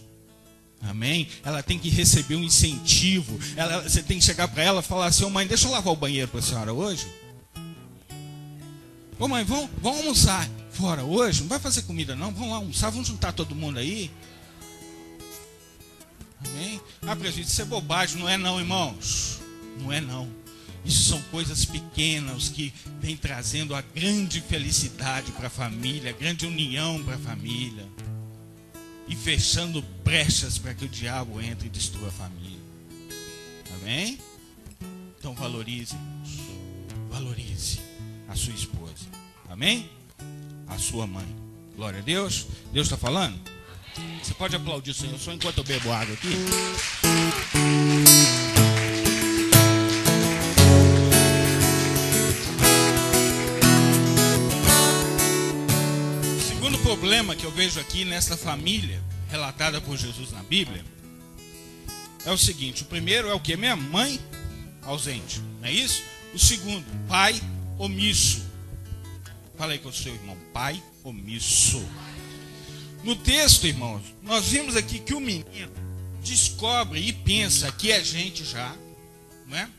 Amém? 0.82 1.26
Ela 1.42 1.62
tem 1.62 1.78
que 1.78 1.88
receber 1.88 2.36
um 2.36 2.44
incentivo. 2.44 3.38
Ela, 3.56 3.82
você 3.82 4.02
tem 4.02 4.18
que 4.18 4.24
chegar 4.24 4.46
para 4.46 4.62
ela 4.62 4.80
e 4.80 4.84
falar 4.84 5.06
assim: 5.06 5.24
oh, 5.24 5.30
mãe, 5.30 5.46
deixa 5.46 5.66
eu 5.66 5.72
lavar 5.72 5.92
o 5.92 5.96
banheiro 5.96 6.28
para 6.28 6.38
a 6.38 6.42
senhora 6.42 6.72
hoje. 6.72 7.06
Ô 9.18 9.26
mãe, 9.26 9.44
vamos, 9.44 9.70
vamos 9.80 10.00
almoçar 10.00 10.48
fora 10.70 11.02
hoje? 11.02 11.40
Não 11.40 11.48
vai 11.48 11.58
fazer 11.58 11.82
comida 11.82 12.14
não? 12.14 12.30
Vamos 12.32 12.50
lá 12.50 12.56
almoçar, 12.56 12.90
vamos 12.90 13.08
juntar 13.08 13.32
todo 13.32 13.54
mundo 13.54 13.78
aí. 13.78 14.10
Amém? 16.44 16.80
Ah, 17.00 17.16
presidente, 17.16 17.48
isso 17.48 17.62
é 17.62 17.64
bobagem, 17.64 18.20
não 18.20 18.28
é 18.28 18.36
não, 18.36 18.60
irmãos. 18.60 19.40
Não 19.80 19.90
é 19.90 20.02
não. 20.02 20.28
Isso 20.84 21.08
são 21.08 21.20
coisas 21.30 21.64
pequenas 21.64 22.50
que 22.50 22.72
vêm 23.00 23.16
trazendo 23.16 23.74
a 23.74 23.80
grande 23.80 24.40
felicidade 24.42 25.32
para 25.32 25.46
a 25.46 25.50
família, 25.50 26.10
a 26.10 26.14
grande 26.14 26.46
união 26.46 27.02
para 27.02 27.14
a 27.14 27.18
família. 27.18 27.88
E 29.08 29.16
fechando 29.16 29.82
brechas 30.04 30.58
para 30.58 30.74
que 30.74 30.84
o 30.84 30.88
diabo 30.88 31.40
entre 31.40 31.68
e 31.68 31.70
destrua 31.70 32.08
a 32.08 32.12
família. 32.12 32.60
Amém? 33.80 34.18
Então 35.18 35.34
valorize. 35.34 35.96
Valorize 37.10 37.80
a 38.28 38.36
sua 38.36 38.52
esposa. 38.52 38.85
Amém? 39.56 39.90
A 40.68 40.76
sua 40.76 41.06
mãe. 41.06 41.26
Glória 41.74 42.00
a 42.00 42.02
Deus. 42.02 42.46
Deus 42.72 42.86
está 42.86 42.98
falando? 42.98 43.40
Você 44.22 44.34
pode 44.34 44.54
aplaudir 44.54 44.90
o 44.90 44.94
Senhor 44.94 45.18
só 45.18 45.32
enquanto 45.32 45.58
eu 45.58 45.64
bebo 45.64 45.90
água 45.90 46.12
aqui. 46.12 46.28
problema 56.86 57.34
que 57.34 57.44
eu 57.44 57.50
vejo 57.50 57.80
aqui 57.80 58.04
nessa 58.04 58.36
família 58.36 59.02
relatada 59.28 59.80
por 59.80 59.96
Jesus 59.96 60.30
na 60.30 60.42
Bíblia 60.44 60.84
é 62.24 62.30
o 62.30 62.38
seguinte: 62.38 62.82
o 62.82 62.86
primeiro 62.86 63.28
é 63.28 63.34
o 63.34 63.40
que? 63.40 63.56
Minha 63.56 63.74
mãe 63.74 64.20
ausente, 64.82 65.40
não 65.60 65.68
é 65.68 65.72
isso? 65.72 66.04
O 66.32 66.38
segundo, 66.38 66.86
pai 67.08 67.40
omisso. 67.76 68.45
Fala 69.56 69.72
aí 69.72 69.78
com 69.78 69.88
o 69.88 69.92
seu 69.92 70.14
irmão, 70.14 70.36
pai 70.52 70.82
omisso. 71.02 71.82
No 73.02 73.16
texto, 73.16 73.66
irmãos, 73.66 74.02
nós 74.22 74.48
vimos 74.48 74.76
aqui 74.76 74.98
que 74.98 75.14
o 75.14 75.20
menino 75.20 75.72
descobre 76.22 77.00
e 77.00 77.12
pensa 77.12 77.70
que 77.72 77.90
é 77.90 78.02
gente 78.02 78.44
já, 78.44 78.76
não 79.46 79.56
é? 79.56 79.70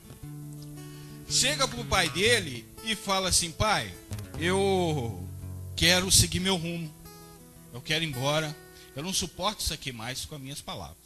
Chega 1.30 1.68
para 1.68 1.80
o 1.80 1.86
pai 1.86 2.10
dele 2.10 2.66
e 2.86 2.96
fala 2.96 3.30
assim: 3.30 3.52
pai, 3.52 3.94
eu 4.40 5.28
quero 5.76 6.12
seguir 6.12 6.40
meu 6.40 6.56
rumo, 6.56 6.92
eu 7.74 7.82
quero 7.82 8.04
ir 8.04 8.08
embora, 8.08 8.56
eu 8.96 9.04
não 9.04 9.14
suporto 9.14 9.62
isso 9.62 9.74
aqui 9.74 9.92
mais 9.92 10.26
com 10.26 10.36
as 10.36 10.42
minhas 10.42 10.62
palavras. 10.62 10.98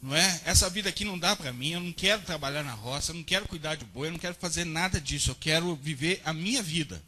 Não 0.00 0.16
é? 0.16 0.40
Essa 0.44 0.70
vida 0.70 0.88
aqui 0.88 1.04
não 1.04 1.18
dá 1.18 1.36
para 1.36 1.52
mim, 1.52 1.72
eu 1.72 1.80
não 1.80 1.92
quero 1.92 2.22
trabalhar 2.22 2.62
na 2.62 2.72
roça, 2.72 3.12
eu 3.12 3.16
não 3.16 3.22
quero 3.22 3.46
cuidar 3.46 3.74
de 3.74 3.84
boi, 3.84 4.08
eu 4.08 4.12
não 4.12 4.18
quero 4.18 4.34
fazer 4.34 4.64
nada 4.64 5.00
disso, 5.00 5.30
eu 5.30 5.34
quero 5.34 5.76
viver 5.76 6.22
a 6.24 6.32
minha 6.32 6.62
vida. 6.62 7.02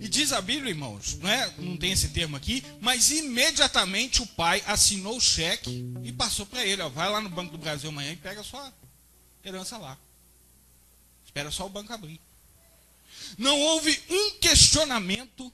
E 0.00 0.08
diz 0.08 0.32
a 0.32 0.40
Bíblia, 0.40 0.70
irmãos, 0.70 1.18
não, 1.18 1.28
é? 1.28 1.52
não 1.58 1.76
tem 1.76 1.92
esse 1.92 2.08
termo 2.10 2.36
aqui, 2.36 2.64
mas 2.80 3.10
imediatamente 3.10 4.22
o 4.22 4.26
pai 4.26 4.62
assinou 4.66 5.16
o 5.16 5.20
cheque 5.20 5.84
e 6.04 6.12
passou 6.12 6.46
para 6.46 6.64
ele, 6.64 6.82
ó, 6.82 6.88
vai 6.88 7.10
lá 7.10 7.20
no 7.20 7.28
Banco 7.28 7.52
do 7.52 7.58
Brasil 7.58 7.90
amanhã 7.90 8.12
e 8.12 8.16
pega 8.16 8.40
a 8.40 8.44
sua 8.44 8.72
herança 9.44 9.76
lá. 9.76 9.98
Espera 11.24 11.50
só 11.50 11.66
o 11.66 11.70
banco 11.70 11.92
abrir. 11.92 12.20
Não 13.36 13.60
houve 13.60 14.00
um 14.08 14.30
questionamento 14.38 15.52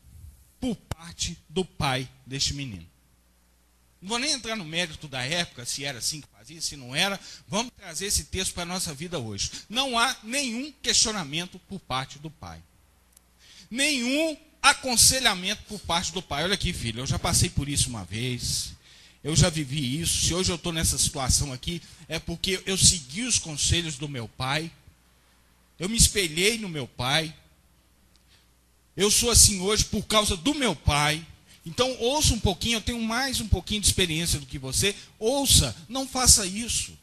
por 0.61 0.76
parte 0.76 1.38
do 1.48 1.64
pai 1.64 2.09
deste 2.26 2.54
menino. 2.54 2.87
Não 4.00 4.11
vou 4.11 4.18
nem 4.18 4.33
entrar 4.33 4.54
no 4.54 4.64
mérito 4.64 5.09
da 5.09 5.22
época, 5.24 5.64
se 5.64 5.83
era 5.83 5.98
assim 5.98 6.20
que 6.20 6.28
fazia, 6.28 6.61
se 6.61 6.76
não 6.76 6.94
era. 6.94 7.18
Vamos 7.48 7.72
trazer 7.74 8.07
esse 8.07 8.24
texto 8.24 8.52
para 8.52 8.64
a 8.64 8.66
nossa 8.66 8.92
vida 8.92 9.18
hoje. 9.18 9.50
Não 9.68 9.98
há 9.98 10.14
nenhum 10.22 10.70
questionamento 10.83 11.59
por 11.61 11.80
parte 11.80 12.18
do 12.18 12.30
pai. 12.30 12.62
Nenhum 13.70 14.37
aconselhamento 14.62 15.62
por 15.68 15.79
parte 15.81 16.12
do 16.12 16.22
pai. 16.22 16.44
Olha 16.44 16.55
aqui, 16.55 16.72
filho, 16.72 17.00
eu 17.00 17.07
já 17.07 17.18
passei 17.18 17.50
por 17.50 17.68
isso 17.68 17.88
uma 17.88 18.05
vez. 18.05 18.72
Eu 19.22 19.35
já 19.35 19.48
vivi 19.50 20.00
isso. 20.00 20.27
Se 20.27 20.35
hoje 20.35 20.50
eu 20.50 20.57
estou 20.57 20.72
nessa 20.72 20.98
situação 20.98 21.53
aqui, 21.53 21.83
é 22.09 22.18
porque 22.18 22.62
eu 22.66 22.77
segui 22.77 23.22
os 23.22 23.38
conselhos 23.38 23.96
do 23.96 24.09
meu 24.09 24.29
pai. 24.29 24.70
Eu 25.79 25.88
me 25.88 25.96
espelhei 25.96 26.59
no 26.59 26.68
meu 26.68 26.87
pai. 26.87 27.35
Eu 28.96 29.11
sou 29.11 29.31
assim 29.31 29.61
hoje 29.61 29.85
por 29.85 30.05
causa 30.05 30.37
do 30.37 30.55
meu 30.55 30.77
pai. 30.77 31.27
Então, 31.66 31.96
ouça 31.98 32.35
um 32.35 32.38
pouquinho, 32.38 32.77
eu 32.77 32.83
tenho 32.83 33.03
mais 33.03 33.40
um 33.40 33.48
pouquinho 33.48 33.81
de 33.81 33.87
experiência 33.87 34.38
do 34.38 34.46
que 34.46 34.59
você. 34.59 34.94
Ouça, 35.18 35.74
não 35.88 36.07
faça 36.07 36.46
isso, 36.46 36.96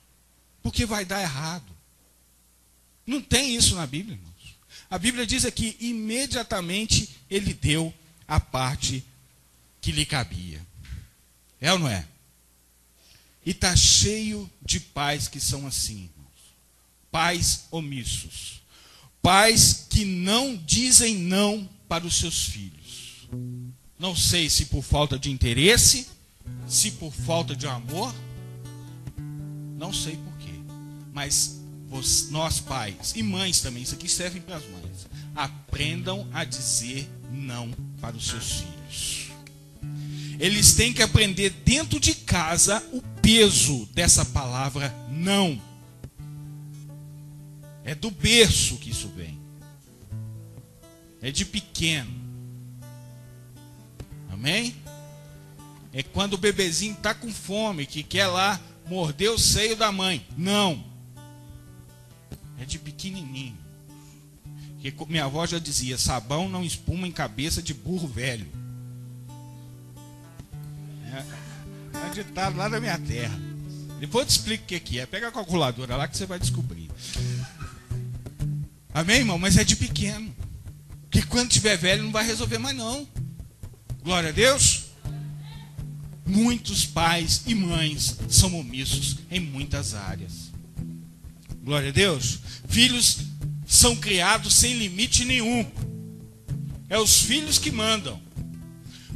porque 0.61 0.85
vai 0.85 1.03
dar 1.03 1.21
errado. 1.21 1.65
Não 3.05 3.19
tem 3.21 3.55
isso 3.55 3.75
na 3.75 3.87
Bíblia, 3.87 4.15
irmãos. 4.15 4.30
A 4.91 4.99
Bíblia 4.99 5.25
diz 5.25 5.45
aqui: 5.45 5.77
imediatamente 5.79 7.09
ele 7.29 7.53
deu 7.53 7.93
a 8.27 8.41
parte 8.41 9.03
que 9.79 9.91
lhe 9.91 10.05
cabia. 10.05 10.61
É 11.61 11.71
ou 11.71 11.79
não 11.79 11.87
é? 11.87 12.05
E 13.45 13.51
está 13.51 13.73
cheio 13.75 14.51
de 14.61 14.79
pais 14.79 15.29
que 15.29 15.39
são 15.39 15.65
assim, 15.65 16.03
irmãos. 16.03 16.55
Pais 17.09 17.63
omissos. 17.71 18.61
Pais 19.21 19.87
que 19.89 20.03
não 20.03 20.57
dizem 20.57 21.15
não 21.17 21.67
para 21.87 22.05
os 22.05 22.15
seus 22.15 22.45
filhos. 22.45 23.27
Não 23.97 24.15
sei 24.15 24.49
se 24.49 24.65
por 24.65 24.83
falta 24.83 25.17
de 25.17 25.31
interesse, 25.31 26.07
se 26.67 26.91
por 26.91 27.13
falta 27.13 27.55
de 27.55 27.67
amor, 27.67 28.13
não 29.77 29.93
sei 29.93 30.17
porquê. 30.17 30.53
Mas 31.13 31.61
nós 32.29 32.59
pais 32.59 33.13
e 33.15 33.21
mães 33.21 33.61
também, 33.61 33.83
isso 33.83 33.93
aqui 33.95 34.07
serve 34.07 34.39
para 34.39 34.55
as 34.55 34.65
mães, 34.65 34.80
aprendam 35.35 36.27
a 36.33 36.43
dizer 36.43 37.09
não 37.31 37.71
para 37.99 38.15
os 38.15 38.27
seus 38.27 38.61
filhos. 38.61 39.31
Eles 40.39 40.73
têm 40.73 40.91
que 40.91 41.03
aprender 41.03 41.49
dentro 41.63 41.99
de 41.99 42.15
casa 42.15 42.83
o 42.91 43.01
peso 43.21 43.85
dessa 43.93 44.25
palavra 44.25 44.93
não. 45.09 45.61
É 47.83 47.93
do 47.95 48.11
berço 48.11 48.77
que 48.77 48.89
isso 48.89 49.07
vem. 49.09 49.39
É 51.21 51.31
de 51.31 51.45
pequeno. 51.45 52.11
Amém? 54.31 54.75
É 55.93 56.01
quando 56.01 56.33
o 56.33 56.37
bebezinho 56.37 56.93
está 56.93 57.13
com 57.13 57.31
fome, 57.31 57.85
que 57.85 58.01
quer 58.01 58.27
lá 58.27 58.59
morder 58.87 59.29
o 59.29 59.37
seio 59.37 59.75
da 59.75 59.91
mãe. 59.91 60.25
Não. 60.35 60.83
É 62.59 62.65
de 62.65 62.79
pequenininho. 62.79 63.57
Que 64.81 64.93
minha 65.07 65.25
avó 65.25 65.45
já 65.45 65.59
dizia: 65.59 65.97
sabão 65.97 66.49
não 66.49 66.63
espuma 66.63 67.07
em 67.07 67.11
cabeça 67.11 67.61
de 67.61 67.73
burro 67.73 68.07
velho. 68.07 68.47
É, 71.13 72.07
é 72.07 72.09
ditado 72.09 72.57
lá 72.57 72.67
da 72.67 72.79
minha 72.79 72.97
terra. 72.97 73.39
Depois 73.99 74.23
eu 74.23 74.27
te 74.27 74.31
explico 74.31 74.63
o 74.63 74.79
que 74.79 74.99
é. 74.99 75.05
Pega 75.05 75.27
a 75.27 75.31
calculadora 75.31 75.95
lá 75.95 76.07
que 76.07 76.17
você 76.17 76.25
vai 76.25 76.39
descobrir. 76.39 76.89
Amém, 78.91 79.17
irmão? 79.17 79.37
Mas 79.37 79.57
é 79.57 79.63
de 79.63 79.75
pequeno. 79.75 80.33
Porque 81.03 81.21
quando 81.27 81.49
tiver 81.49 81.77
velho 81.77 82.03
não 82.03 82.11
vai 82.11 82.25
resolver 82.25 82.57
mais 82.57 82.75
não. 82.75 83.07
Glória 84.03 84.29
a 84.29 84.31
Deus. 84.31 84.85
Muitos 86.25 86.85
pais 86.85 87.43
e 87.45 87.53
mães 87.53 88.17
são 88.29 88.57
omissos 88.57 89.19
em 89.29 89.39
muitas 89.39 89.93
áreas. 89.93 90.51
Glória 91.63 91.89
a 91.89 91.91
Deus. 91.91 92.39
Filhos 92.67 93.30
são 93.71 93.95
criados 93.95 94.55
sem 94.55 94.77
limite 94.77 95.23
nenhum. 95.23 95.65
É 96.89 96.99
os 96.99 97.21
filhos 97.21 97.57
que 97.57 97.71
mandam. 97.71 98.21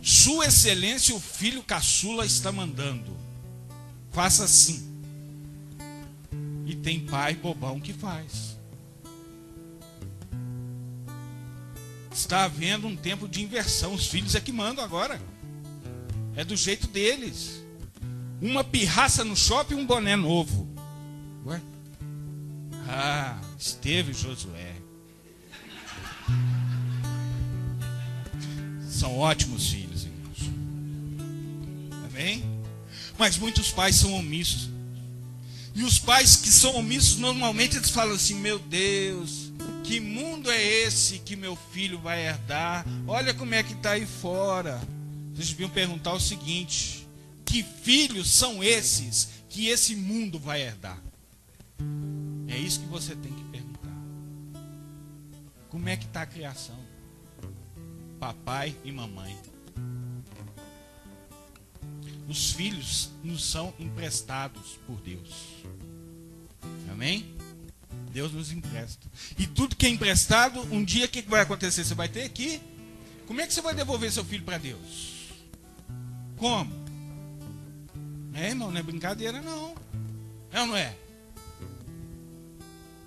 Sua 0.02 0.46
excelência, 0.46 1.14
o 1.14 1.20
filho 1.20 1.62
caçula 1.62 2.26
está 2.26 2.54
mandando. 2.54 3.18
Faça 4.14 4.46
assim. 4.46 5.04
E 6.66 6.74
tem 6.74 7.02
pai 7.02 7.34
bobão 7.36 7.82
que 7.82 7.92
faz. 7.92 8.58
Está 12.14 12.46
havendo 12.46 12.88
um 12.88 12.96
tempo 12.96 13.28
de 13.28 13.44
inversão. 13.44 13.94
Os 13.94 14.08
filhos 14.08 14.36
é 14.36 14.40
que 14.40 14.54
mandam 14.54 14.86
agora. 14.86 15.22
É 16.34 16.46
do 16.46 16.56
jeito 16.56 16.88
deles. 16.88 17.62
Uma 18.42 18.64
pirraça 18.64 19.26
no 19.26 19.36
shopping, 19.36 19.76
um 19.76 19.86
boné 19.86 20.16
novo. 20.16 20.66
Ué? 21.46 21.60
Ah, 22.88 23.40
esteve 23.60 24.14
Josué. 24.14 24.76
São 28.88 29.18
ótimos 29.18 29.70
filhos, 29.70 30.04
irmãos. 30.04 30.52
Amém? 32.06 32.44
Mas 33.18 33.38
muitos 33.38 33.72
pais 33.72 33.96
são 33.96 34.14
omissos. 34.14 34.70
E 35.74 35.84
os 35.84 36.00
pais 36.00 36.38
que 36.38 36.50
são 36.50 36.76
omissos, 36.76 37.18
normalmente 37.18 37.76
eles 37.76 37.90
falam 37.90 38.16
assim: 38.16 38.36
Meu 38.36 38.60
Deus, 38.60 39.52
que 39.84 40.00
mundo 40.00 40.50
é 40.50 40.64
esse 40.64 41.20
que 41.20 41.36
meu 41.36 41.58
filho 41.74 42.00
vai 42.00 42.26
herdar? 42.26 42.86
Olha 43.08 43.34
como 43.34 43.54
é 43.54 43.64
que 43.64 43.74
está 43.74 43.92
aí 43.92 44.06
fora. 44.06 44.82
Vocês 45.34 45.50
deviam 45.50 45.70
perguntar 45.70 46.14
o 46.14 46.20
seguinte: 46.20 47.06
que 47.44 47.64
filhos 47.84 48.30
são 48.32 48.64
esses 48.64 49.30
que 49.50 49.68
esse 49.68 49.96
mundo 49.96 50.40
vai 50.40 50.62
herdar? 50.62 51.02
É 52.56 52.58
isso 52.58 52.80
que 52.80 52.86
você 52.86 53.14
tem 53.18 53.34
que 53.34 53.44
perguntar. 53.44 53.92
Como 55.68 55.90
é 55.90 55.98
que 55.98 56.06
está 56.06 56.22
a 56.22 56.26
criação? 56.26 56.80
Papai 58.18 58.74
e 58.82 58.94
mamãe. 58.94 59.38
Os 62.30 62.54
filhos 62.54 63.10
nos 63.22 63.44
são 63.44 63.74
emprestados 63.78 64.80
por 64.88 64.96
Deus. 65.02 65.66
Amém? 66.90 67.36
Deus 68.14 68.32
nos 68.32 68.54
empresta. 68.54 69.06
E 69.38 69.46
tudo 69.46 69.76
que 69.76 69.86
é 69.86 69.90
emprestado, 69.90 70.62
um 70.74 70.82
dia 70.82 71.08
o 71.08 71.10
que 71.10 71.24
vai 71.24 71.42
acontecer? 71.42 71.84
Você 71.84 71.94
vai 71.94 72.08
ter 72.08 72.24
aqui. 72.24 72.62
Como 73.28 73.42
é 73.42 73.48
que 73.48 73.54
você 73.54 73.62
vai 73.62 73.76
devolver 73.76 74.10
seu 74.14 74.24
filho 74.24 74.46
para 74.46 74.58
Deus? 74.58 75.30
Como? 76.38 76.72
É, 78.34 78.48
irmão, 78.48 78.72
não 78.72 78.80
é 78.80 78.84
brincadeira, 78.84 79.42
não. 79.42 79.76
É 80.54 80.62
ou 80.62 80.68
não 80.68 80.78
é? 80.78 80.96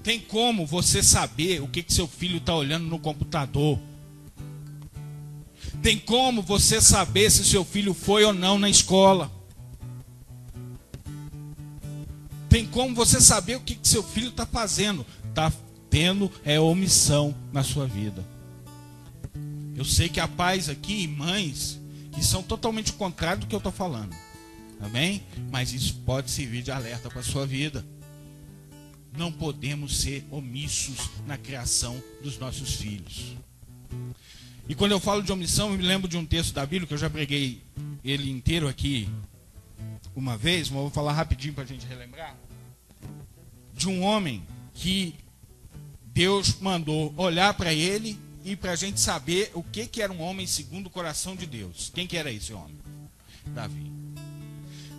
Tem 0.08 0.18
como 0.18 0.64
você 0.64 1.02
saber 1.02 1.60
o 1.60 1.68
que, 1.68 1.82
que 1.82 1.92
seu 1.92 2.08
filho 2.08 2.38
está 2.38 2.54
olhando 2.54 2.86
no 2.86 2.98
computador? 2.98 3.78
Tem 5.82 5.98
como 5.98 6.40
você 6.40 6.80
saber 6.80 7.30
se 7.30 7.44
seu 7.44 7.62
filho 7.62 7.92
foi 7.92 8.24
ou 8.24 8.32
não 8.32 8.58
na 8.58 8.70
escola? 8.70 9.30
Tem 12.48 12.64
como 12.64 12.94
você 12.94 13.20
saber 13.20 13.56
o 13.56 13.60
que, 13.60 13.74
que 13.74 13.86
seu 13.86 14.02
filho 14.02 14.30
está 14.30 14.46
fazendo? 14.46 15.04
Está 15.28 15.52
tendo 15.90 16.32
é 16.42 16.58
omissão 16.58 17.34
na 17.52 17.62
sua 17.62 17.86
vida. 17.86 18.24
Eu 19.76 19.84
sei 19.84 20.08
que 20.08 20.20
há 20.20 20.26
pais 20.26 20.70
aqui 20.70 21.02
e 21.02 21.06
mães 21.06 21.78
que 22.12 22.24
são 22.24 22.42
totalmente 22.42 22.94
contrários 22.94 23.40
do 23.40 23.46
que 23.46 23.54
eu 23.54 23.58
estou 23.58 23.72
falando. 23.72 24.16
Amém? 24.80 25.22
Mas 25.50 25.74
isso 25.74 25.96
pode 26.06 26.30
servir 26.30 26.62
de 26.62 26.70
alerta 26.70 27.10
para 27.10 27.20
a 27.20 27.24
sua 27.24 27.46
vida. 27.46 27.84
Não 29.16 29.32
podemos 29.32 30.00
ser 30.00 30.24
omissos 30.30 31.10
na 31.26 31.36
criação 31.36 32.02
dos 32.22 32.38
nossos 32.38 32.74
filhos. 32.74 33.36
E 34.68 34.74
quando 34.74 34.92
eu 34.92 35.00
falo 35.00 35.22
de 35.22 35.32
omissão, 35.32 35.70
eu 35.70 35.78
me 35.78 35.82
lembro 35.82 36.08
de 36.08 36.16
um 36.16 36.26
texto 36.26 36.52
da 36.52 36.66
Bíblia 36.66 36.86
que 36.86 36.94
eu 36.94 36.98
já 36.98 37.08
preguei 37.08 37.62
ele 38.04 38.30
inteiro 38.30 38.68
aqui 38.68 39.08
uma 40.14 40.36
vez, 40.36 40.68
mas 40.68 40.80
vou 40.80 40.90
falar 40.90 41.12
rapidinho 41.12 41.54
para 41.54 41.64
a 41.64 41.66
gente 41.66 41.86
relembrar. 41.86 42.36
De 43.74 43.88
um 43.88 44.02
homem 44.02 44.42
que 44.74 45.14
Deus 46.06 46.58
mandou 46.60 47.14
olhar 47.16 47.54
para 47.54 47.72
ele 47.72 48.18
e 48.44 48.56
para 48.56 48.72
a 48.72 48.76
gente 48.76 49.00
saber 49.00 49.50
o 49.54 49.62
que, 49.62 49.86
que 49.86 50.02
era 50.02 50.12
um 50.12 50.20
homem 50.20 50.46
segundo 50.46 50.88
o 50.88 50.90
coração 50.90 51.36
de 51.36 51.46
Deus. 51.46 51.90
Quem 51.94 52.06
que 52.06 52.16
era 52.16 52.30
esse 52.30 52.52
homem? 52.52 52.76
Davi. 53.46 53.92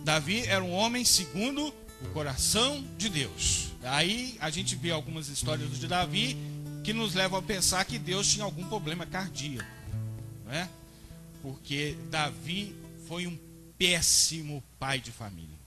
Davi 0.04 0.40
era 0.46 0.64
um 0.64 0.72
homem 0.72 1.04
segundo 1.04 1.72
o 2.02 2.08
coração 2.12 2.84
de 2.96 3.08
Deus. 3.08 3.69
Aí 3.82 4.36
a 4.40 4.50
gente 4.50 4.76
vê 4.76 4.90
algumas 4.90 5.28
histórias 5.28 5.78
de 5.78 5.86
Davi 5.86 6.36
que 6.84 6.92
nos 6.92 7.14
levam 7.14 7.38
a 7.38 7.42
pensar 7.42 7.84
que 7.84 7.98
Deus 7.98 8.28
tinha 8.28 8.44
algum 8.44 8.66
problema 8.68 9.06
cardíaco, 9.06 9.68
não 10.44 10.52
é? 10.52 10.68
Porque 11.42 11.96
Davi 12.10 12.74
foi 13.08 13.26
um 13.26 13.38
péssimo 13.78 14.62
pai 14.78 15.00
de 15.00 15.10
família. 15.10 15.58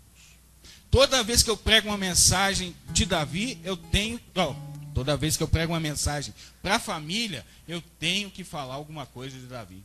Toda 0.91 1.23
vez 1.23 1.41
que 1.41 1.49
eu 1.49 1.57
prego 1.57 1.89
uma 1.89 1.97
mensagem 1.97 2.75
de 2.91 3.05
Davi, 3.05 3.59
eu 3.63 3.75
tenho, 3.75 4.19
oh, 4.35 4.53
toda 4.93 5.17
vez 5.17 5.35
que 5.35 5.41
eu 5.41 5.47
prego 5.47 5.73
uma 5.73 5.79
mensagem 5.79 6.31
para 6.61 6.75
a 6.75 6.79
família, 6.79 7.43
eu 7.67 7.81
tenho 7.99 8.29
que 8.29 8.43
falar 8.43 8.75
alguma 8.75 9.07
coisa 9.07 9.35
de 9.35 9.47
Davi. 9.47 9.83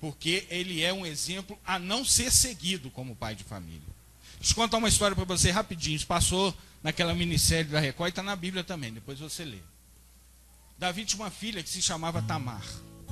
Porque 0.00 0.46
ele 0.50 0.82
é 0.82 0.92
um 0.92 1.06
exemplo 1.06 1.56
a 1.64 1.78
não 1.78 2.04
ser 2.04 2.32
seguido 2.32 2.90
como 2.90 3.14
pai 3.14 3.36
de 3.36 3.44
família. 3.44 3.97
Deixa 4.38 4.52
eu 4.52 4.56
contar 4.56 4.76
uma 4.78 4.88
história 4.88 5.16
para 5.16 5.24
você 5.24 5.50
rapidinho. 5.50 5.96
Isso 5.96 6.06
passou 6.06 6.54
naquela 6.82 7.14
minissérie 7.14 7.70
da 7.70 7.80
Record 7.80 8.08
e 8.08 8.10
está 8.10 8.22
na 8.22 8.36
Bíblia 8.36 8.62
também, 8.62 8.92
depois 8.92 9.18
você 9.18 9.44
lê. 9.44 9.58
Davi 10.78 11.04
tinha 11.04 11.22
uma 11.22 11.30
filha 11.30 11.62
que 11.62 11.68
se 11.68 11.82
chamava 11.82 12.22
Tamar. 12.22 12.64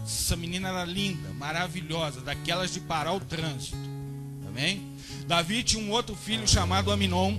Essa 0.04 0.36
menina 0.36 0.68
era 0.68 0.84
linda, 0.84 1.30
maravilhosa, 1.32 2.20
daquelas 2.20 2.72
de 2.72 2.80
parar 2.80 3.12
o 3.12 3.20
trânsito. 3.20 3.76
Amém? 4.46 4.96
Davi 5.26 5.64
tinha 5.64 5.82
um 5.82 5.90
outro 5.90 6.14
filho 6.14 6.46
chamado 6.46 6.92
Aminon, 6.92 7.36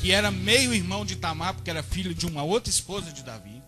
que 0.00 0.12
era 0.12 0.30
meio 0.30 0.72
irmão 0.72 1.04
de 1.04 1.16
Tamar, 1.16 1.54
porque 1.54 1.70
era 1.70 1.82
filho 1.82 2.14
de 2.14 2.26
uma 2.26 2.44
outra 2.44 2.70
esposa 2.70 3.10
de 3.10 3.24
Davi. 3.24 3.60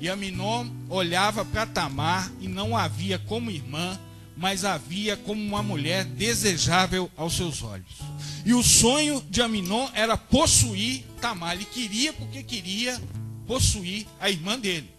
E 0.00 0.08
Aminon 0.08 0.68
olhava 0.88 1.44
para 1.44 1.66
Tamar 1.66 2.32
e 2.40 2.48
não 2.48 2.76
a 2.76 2.88
via 2.88 3.18
como 3.18 3.50
irmã, 3.50 3.98
mas 4.36 4.64
a 4.64 4.76
via 4.76 5.16
como 5.16 5.40
uma 5.40 5.62
mulher 5.62 6.04
desejável 6.04 7.10
aos 7.16 7.36
seus 7.36 7.62
olhos. 7.62 7.94
E 8.44 8.52
o 8.52 8.62
sonho 8.62 9.24
de 9.30 9.40
Aminon 9.40 9.88
era 9.94 10.16
possuir 10.16 11.04
Tamar. 11.20 11.54
Ele 11.54 11.64
queria 11.64 12.12
porque 12.12 12.42
queria 12.42 13.00
possuir 13.46 14.06
a 14.20 14.28
irmã 14.28 14.58
dele. 14.58 14.90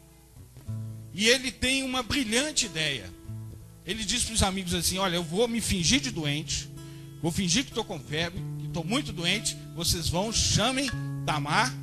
E 1.13 1.27
ele 1.27 1.51
tem 1.51 1.83
uma 1.83 2.01
brilhante 2.01 2.65
ideia. 2.65 3.09
Ele 3.85 4.03
diz 4.03 4.23
para 4.23 4.33
os 4.33 4.43
amigos 4.43 4.73
assim: 4.73 4.97
Olha, 4.97 5.15
eu 5.15 5.23
vou 5.23 5.47
me 5.47 5.61
fingir 5.61 6.01
de 6.01 6.11
doente, 6.11 6.69
vou 7.21 7.31
fingir 7.31 7.63
que 7.63 7.69
estou 7.69 7.83
com 7.85 7.99
febre, 7.99 8.41
que 8.59 8.67
estou 8.67 8.83
muito 8.83 9.13
doente. 9.13 9.55
Vocês 9.75 10.09
vão, 10.09 10.33
chamem 10.33 10.89
Tamar 11.25 11.73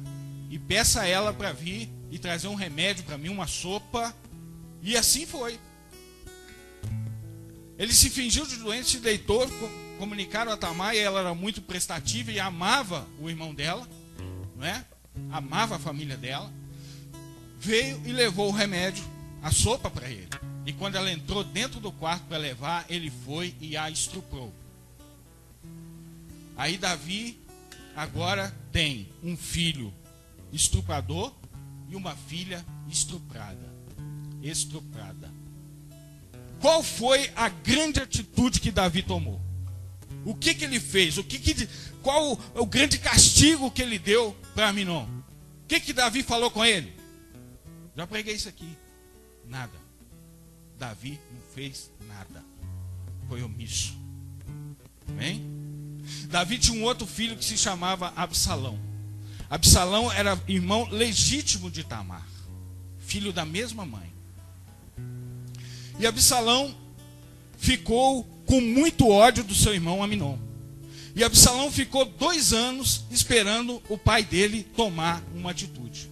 e 0.51 0.59
peça 0.59 1.03
a 1.03 1.07
ela 1.07 1.33
para 1.33 1.53
vir 1.53 1.89
e 2.11 2.19
trazer 2.19 2.49
um 2.49 2.55
remédio 2.55 3.05
para 3.05 3.17
mim, 3.17 3.29
uma 3.29 3.47
sopa. 3.47 4.15
E 4.83 4.97
assim 4.97 5.25
foi. 5.25 5.59
Ele 7.79 7.93
se 7.93 8.11
fingiu 8.11 8.47
de 8.47 8.57
doente, 8.57 8.91
se 8.91 8.99
deitou, 8.99 9.49
comunicaram 9.99 10.53
a 10.53 10.57
Tamar 10.57 10.95
e 10.95 10.99
ela 10.99 11.21
era 11.21 11.35
muito 11.35 11.63
prestativa 11.63 12.31
e 12.31 12.39
amava 12.39 13.07
o 13.19 13.29
irmão 13.29 13.55
dela, 13.55 13.89
não 14.57 14.67
é? 14.67 14.85
Amava 15.31 15.77
a 15.77 15.79
família 15.79 16.17
dela. 16.17 16.53
Veio 17.59 18.01
e 18.05 18.13
levou 18.13 18.49
o 18.49 18.53
remédio 18.53 19.05
a 19.43 19.51
sopa 19.51 19.91
para 19.91 20.09
ele. 20.09 20.29
E 20.65 20.73
quando 20.73 20.95
ela 20.95 21.11
entrou 21.11 21.43
dentro 21.43 21.81
do 21.81 21.91
quarto 21.91 22.25
para 22.27 22.39
levar, 22.39 22.85
ele 22.89 23.11
foi 23.25 23.55
e 23.61 23.77
a 23.77 23.91
estuprou. 23.91 24.53
Aí 26.57 26.77
Davi 26.77 27.41
agora 27.97 28.55
tem 28.71 29.09
um 29.23 29.37
filho 29.37 29.93
estuprador 30.53 31.33
e 31.89 31.97
uma 31.97 32.15
filha 32.15 32.65
estuprada. 32.89 33.73
Estuprada. 34.43 35.32
Qual 36.63 36.81
foi 36.81 37.29
a 37.35 37.49
grande 37.49 38.01
atitude 38.01 38.61
que 38.61 38.71
Davi 38.71 39.03
tomou? 39.03 39.41
O 40.25 40.33
que, 40.33 40.55
que 40.55 40.65
ele 40.65 40.79
fez? 40.79 41.19
O 41.19 41.25
que, 41.25 41.37
que 41.37 41.69
qual 42.01 42.39
o, 42.55 42.65
grande 42.65 42.99
castigo 42.99 43.69
que 43.69 43.83
ele 43.83 43.99
deu 43.99 44.37
para 44.55 44.69
Aminon? 44.69 45.05
O 45.05 45.67
que, 45.67 45.81
que 45.81 45.93
Davi 45.93 46.23
falou 46.23 46.53
com 46.53 46.65
ele? 46.65 46.95
Já 47.97 48.07
preguei 48.07 48.37
isso 48.37 48.49
aqui. 48.49 48.77
Nada. 49.45 49.73
Davi 50.79 51.19
não 51.33 51.41
fez 51.53 51.91
nada. 52.07 52.45
Foi 53.29 53.43
omisso. 53.43 53.99
Amém? 55.09 55.45
Davi 56.29 56.59
tinha 56.59 56.81
um 56.81 56.85
outro 56.85 57.09
filho 57.09 57.37
que 57.37 57.45
se 57.45 57.59
chamava 57.59 58.13
Absalão. 58.15 58.79
Absalão 59.51 60.13
era 60.13 60.41
irmão 60.47 60.89
legítimo 60.91 61.69
de 61.73 61.83
Tamar, 61.83 62.27
filho 62.99 63.33
da 63.33 63.45
mesma 63.45 63.85
mãe. 63.85 64.13
E 66.03 66.07
Absalão 66.07 66.75
ficou 67.57 68.25
com 68.45 68.61
muito 68.61 69.09
ódio 69.09 69.45
do 69.45 69.55
seu 69.55 69.73
irmão 69.73 70.03
Aminon. 70.03 70.37
E 71.15 71.23
Absalão 71.23 71.71
ficou 71.71 72.05
dois 72.05 72.53
anos 72.53 73.05
esperando 73.09 73.81
o 73.89 73.97
pai 73.97 74.25
dele 74.25 74.65
tomar 74.75 75.23
uma 75.33 75.53
atitude. 75.53 76.11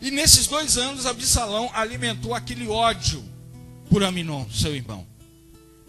E 0.00 0.10
nesses 0.10 0.46
dois 0.46 0.78
anos, 0.78 1.04
Absalão 1.04 1.70
alimentou 1.74 2.32
aquele 2.32 2.66
ódio 2.66 3.22
por 3.90 4.02
Aminon, 4.02 4.48
seu 4.50 4.74
irmão. 4.74 5.06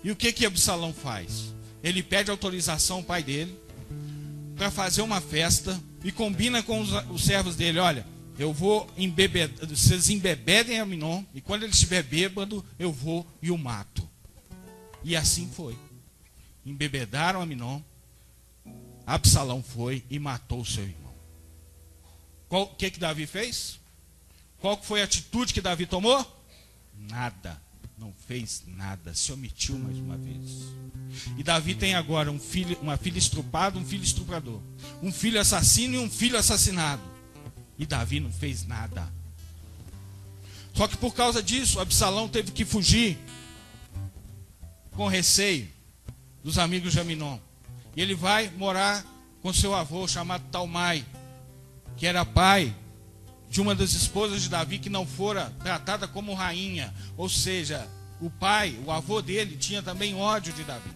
E 0.03 0.11
o 0.11 0.15
que 0.15 0.33
que 0.33 0.45
Absalão 0.45 0.93
faz? 0.93 1.53
Ele 1.81 2.03
pede 2.03 2.29
autorização 2.29 2.97
ao 2.97 3.03
pai 3.03 3.23
dele 3.23 3.57
para 4.57 4.69
fazer 4.69 5.03
uma 5.03 5.21
festa 5.21 5.79
e 6.03 6.11
combina 6.11 6.61
com 6.61 6.81
os, 6.81 6.89
os 7.09 7.23
servos 7.23 7.55
dele: 7.55 7.79
olha, 7.79 8.05
eu 8.39 8.53
vou 8.53 8.89
embebedar, 8.97 9.67
vocês 9.67 10.09
embebedem 10.09 10.79
Aminon, 10.79 11.25
e 11.33 11.41
quando 11.41 11.63
ele 11.63 11.73
estiver 11.73 12.01
bêbado, 12.01 12.65
eu 12.79 12.89
vou 12.89 13.27
e 13.41 13.51
o 13.51 13.57
mato. 13.57 14.07
E 15.03 15.13
assim 15.13 15.51
foi. 15.53 15.77
Embebedaram 16.65 17.41
Aminon, 17.41 17.81
Absalão 19.05 19.61
foi 19.61 20.05
e 20.09 20.17
matou 20.17 20.63
seu 20.63 20.83
irmão. 20.83 21.13
O 22.49 22.67
que 22.67 22.89
que 22.89 22.99
Davi 22.99 23.27
fez? 23.27 23.77
Qual 24.61 24.81
foi 24.81 25.01
a 25.01 25.03
atitude 25.03 25.53
que 25.53 25.61
Davi 25.61 25.85
tomou? 25.85 26.25
Nada. 26.97 27.61
Não 27.97 28.13
fez 28.25 28.63
nada. 28.65 29.13
Se 29.13 29.33
omitiu 29.33 29.77
mais 29.77 29.97
uma 29.97 30.17
vez. 30.17 30.71
E 31.37 31.43
Davi 31.43 31.75
tem 31.75 31.93
agora 31.93 32.31
um 32.31 32.39
filho, 32.39 32.77
uma 32.81 32.95
filha 32.95 33.17
estrupada, 33.17 33.77
um 33.77 33.85
filho 33.85 34.03
estuprador. 34.03 34.61
Um 35.03 35.11
filho 35.11 35.41
assassino 35.41 35.95
e 35.95 35.99
um 35.99 36.09
filho 36.09 36.37
assassinado. 36.37 37.18
E 37.79 37.85
Davi 37.85 38.19
não 38.19 38.31
fez 38.31 38.67
nada. 38.67 39.11
Só 40.73 40.87
que 40.87 40.97
por 40.97 41.13
causa 41.13 41.41
disso, 41.41 41.79
Absalão 41.79 42.27
teve 42.27 42.51
que 42.51 42.65
fugir 42.65 43.17
com 44.91 45.07
receio 45.07 45.67
dos 46.43 46.57
amigos 46.57 46.91
de 46.91 46.99
Aminon. 46.99 47.39
E 47.95 48.01
ele 48.01 48.13
vai 48.13 48.49
morar 48.57 49.05
com 49.41 49.53
seu 49.53 49.73
avô 49.73 50.07
chamado 50.07 50.43
Talmai, 50.51 51.05
que 51.97 52.05
era 52.05 52.25
pai 52.25 52.75
de 53.49 53.61
uma 53.61 53.73
das 53.73 53.93
esposas 53.93 54.41
de 54.41 54.49
Davi 54.49 54.77
que 54.77 54.89
não 54.89 55.07
fora 55.07 55.53
tratada 55.63 56.07
como 56.07 56.33
rainha. 56.33 56.93
Ou 57.17 57.29
seja, 57.29 57.87
o 58.21 58.29
pai, 58.29 58.77
o 58.85 58.91
avô 58.91 59.21
dele, 59.21 59.57
tinha 59.57 59.81
também 59.81 60.15
ódio 60.15 60.53
de 60.53 60.63
Davi. 60.63 60.91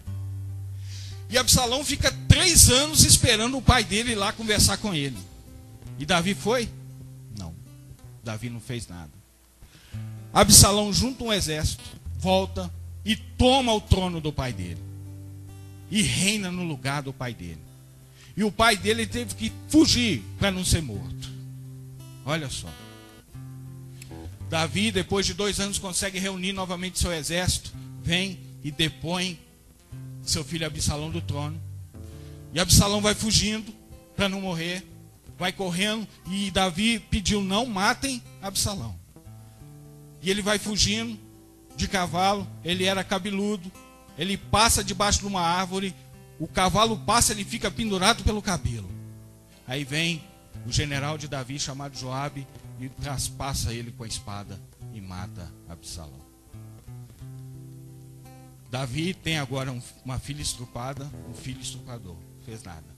E 1.30 1.38
Absalão 1.38 1.84
fica 1.84 2.12
três 2.28 2.68
anos 2.68 3.04
esperando 3.04 3.56
o 3.56 3.62
pai 3.62 3.82
dele 3.82 4.12
ir 4.12 4.16
lá 4.16 4.32
conversar 4.32 4.76
com 4.76 4.94
ele. 4.94 5.16
E 5.98 6.06
Davi 6.06 6.34
foi? 6.34 6.68
Não. 7.38 7.54
Davi 8.22 8.50
não 8.50 8.60
fez 8.60 8.88
nada. 8.88 9.12
Absalão 10.32 10.92
junta 10.92 11.24
um 11.24 11.32
exército, 11.32 11.84
volta 12.18 12.72
e 13.04 13.14
toma 13.14 13.72
o 13.72 13.80
trono 13.80 14.20
do 14.20 14.32
pai 14.32 14.52
dele. 14.52 14.82
E 15.90 16.02
reina 16.02 16.50
no 16.50 16.64
lugar 16.64 17.02
do 17.02 17.12
pai 17.12 17.34
dele. 17.34 17.60
E 18.36 18.42
o 18.42 18.50
pai 18.50 18.76
dele 18.76 19.06
teve 19.06 19.34
que 19.34 19.52
fugir 19.68 20.22
para 20.38 20.50
não 20.50 20.64
ser 20.64 20.82
morto. 20.82 21.30
Olha 22.24 22.48
só. 22.48 22.68
Davi, 24.50 24.90
depois 24.90 25.24
de 25.26 25.34
dois 25.34 25.60
anos, 25.60 25.78
consegue 25.78 26.18
reunir 26.18 26.52
novamente 26.52 26.98
seu 26.98 27.12
exército, 27.12 27.72
vem 28.02 28.38
e 28.62 28.70
depõe 28.70 29.38
seu 30.22 30.44
filho 30.44 30.66
Absalão 30.66 31.10
do 31.10 31.20
trono. 31.20 31.60
E 32.52 32.58
Absalão 32.58 33.00
vai 33.00 33.14
fugindo 33.14 33.72
para 34.16 34.28
não 34.28 34.40
morrer, 34.40 34.84
vai 35.38 35.52
correndo, 35.52 36.06
e 36.26 36.50
Davi 36.50 36.98
pediu: 36.98 37.42
não 37.42 37.66
matem 37.66 38.22
Absalão. 38.40 38.98
E 40.22 40.30
ele 40.30 40.42
vai 40.42 40.58
fugindo 40.58 41.18
de 41.76 41.88
cavalo, 41.88 42.46
ele 42.64 42.84
era 42.84 43.04
cabeludo, 43.04 43.70
ele 44.16 44.36
passa 44.36 44.82
debaixo 44.82 45.20
de 45.20 45.26
uma 45.26 45.40
árvore, 45.40 45.94
o 46.38 46.46
cavalo 46.46 46.96
passa, 46.98 47.32
ele 47.32 47.44
fica 47.44 47.70
pendurado 47.70 48.22
pelo 48.24 48.40
cabelo. 48.40 48.88
Aí 49.66 49.84
vem 49.84 50.22
o 50.66 50.72
general 50.72 51.18
de 51.18 51.28
Davi 51.28 51.58
chamado 51.58 51.96
Joabe 51.96 52.46
e 52.80 52.88
traspassa 52.88 53.72
ele 53.72 53.92
com 53.92 54.04
a 54.04 54.06
espada 54.06 54.60
e 54.92 55.00
mata 55.00 55.52
Absalão. 55.68 56.24
Davi 58.70 59.14
tem 59.14 59.38
agora 59.38 59.70
um, 59.70 59.80
uma 60.04 60.18
filha 60.18 60.42
estrupada, 60.42 61.10
um 61.28 61.34
filho 61.34 61.60
estuprador, 61.60 62.16
não 62.16 62.44
fez 62.44 62.62
nada. 62.62 62.93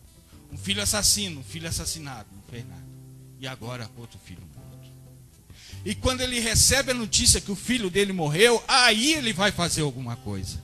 Um 0.53 0.57
filho 0.57 0.82
assassino, 0.82 1.40
um 1.40 1.44
filho 1.44 1.68
assassinado, 1.68 2.28
nada. 2.53 2.86
E 3.38 3.47
agora 3.47 3.90
outro 3.97 4.18
filho 4.18 4.42
morto. 4.55 4.66
E 5.84 5.94
quando 5.94 6.20
ele 6.20 6.40
recebe 6.40 6.90
a 6.90 6.94
notícia 6.94 7.40
que 7.40 7.53
o 7.53 7.57
filho 7.57 7.90
dele 7.90 8.12
morreu, 8.12 8.62
aí 8.66 9.12
ele 9.14 9.32
vai 9.32 9.53
fazer 9.53 9.82
alguma 9.82 10.16
coisa. 10.16 10.61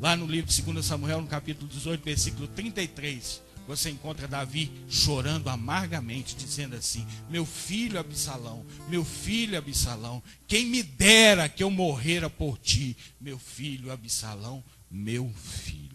Lá 0.00 0.16
no 0.16 0.26
livro 0.26 0.50
de 0.50 0.62
2 0.62 0.84
Samuel, 0.84 1.20
no 1.20 1.28
capítulo 1.28 1.68
18, 1.68 2.02
versículo 2.02 2.48
33, 2.48 3.40
você 3.66 3.90
encontra 3.90 4.28
Davi 4.28 4.70
chorando 4.88 5.48
amargamente, 5.48 6.34
dizendo 6.34 6.76
assim: 6.76 7.06
Meu 7.30 7.46
filho 7.46 7.98
Absalão, 7.98 8.66
meu 8.88 9.04
filho 9.04 9.56
Absalão, 9.56 10.22
quem 10.46 10.66
me 10.66 10.82
dera 10.82 11.48
que 11.48 11.62
eu 11.62 11.70
morrera 11.70 12.28
por 12.28 12.58
ti, 12.58 12.96
meu 13.20 13.38
filho 13.38 13.90
Absalão, 13.90 14.62
meu 14.90 15.32
filho. 15.34 15.93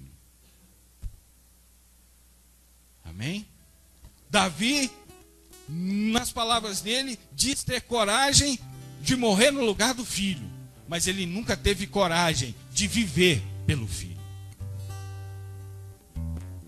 Amém? 3.20 3.46
Davi, 4.30 4.90
nas 5.68 6.32
palavras 6.32 6.80
dele, 6.80 7.20
diz 7.34 7.66
ter 7.66 7.82
coragem 7.82 8.58
de 9.02 9.18
morrer 9.18 9.52
no 9.52 9.66
lugar 9.66 9.94
do 9.94 10.06
filho, 10.06 10.50
mas 10.88 11.06
ele 11.06 11.26
nunca 11.26 11.58
teve 11.58 11.86
coragem 11.86 12.56
de 12.72 12.88
viver 12.88 13.44
pelo 13.68 13.86
filho. 13.86 14.18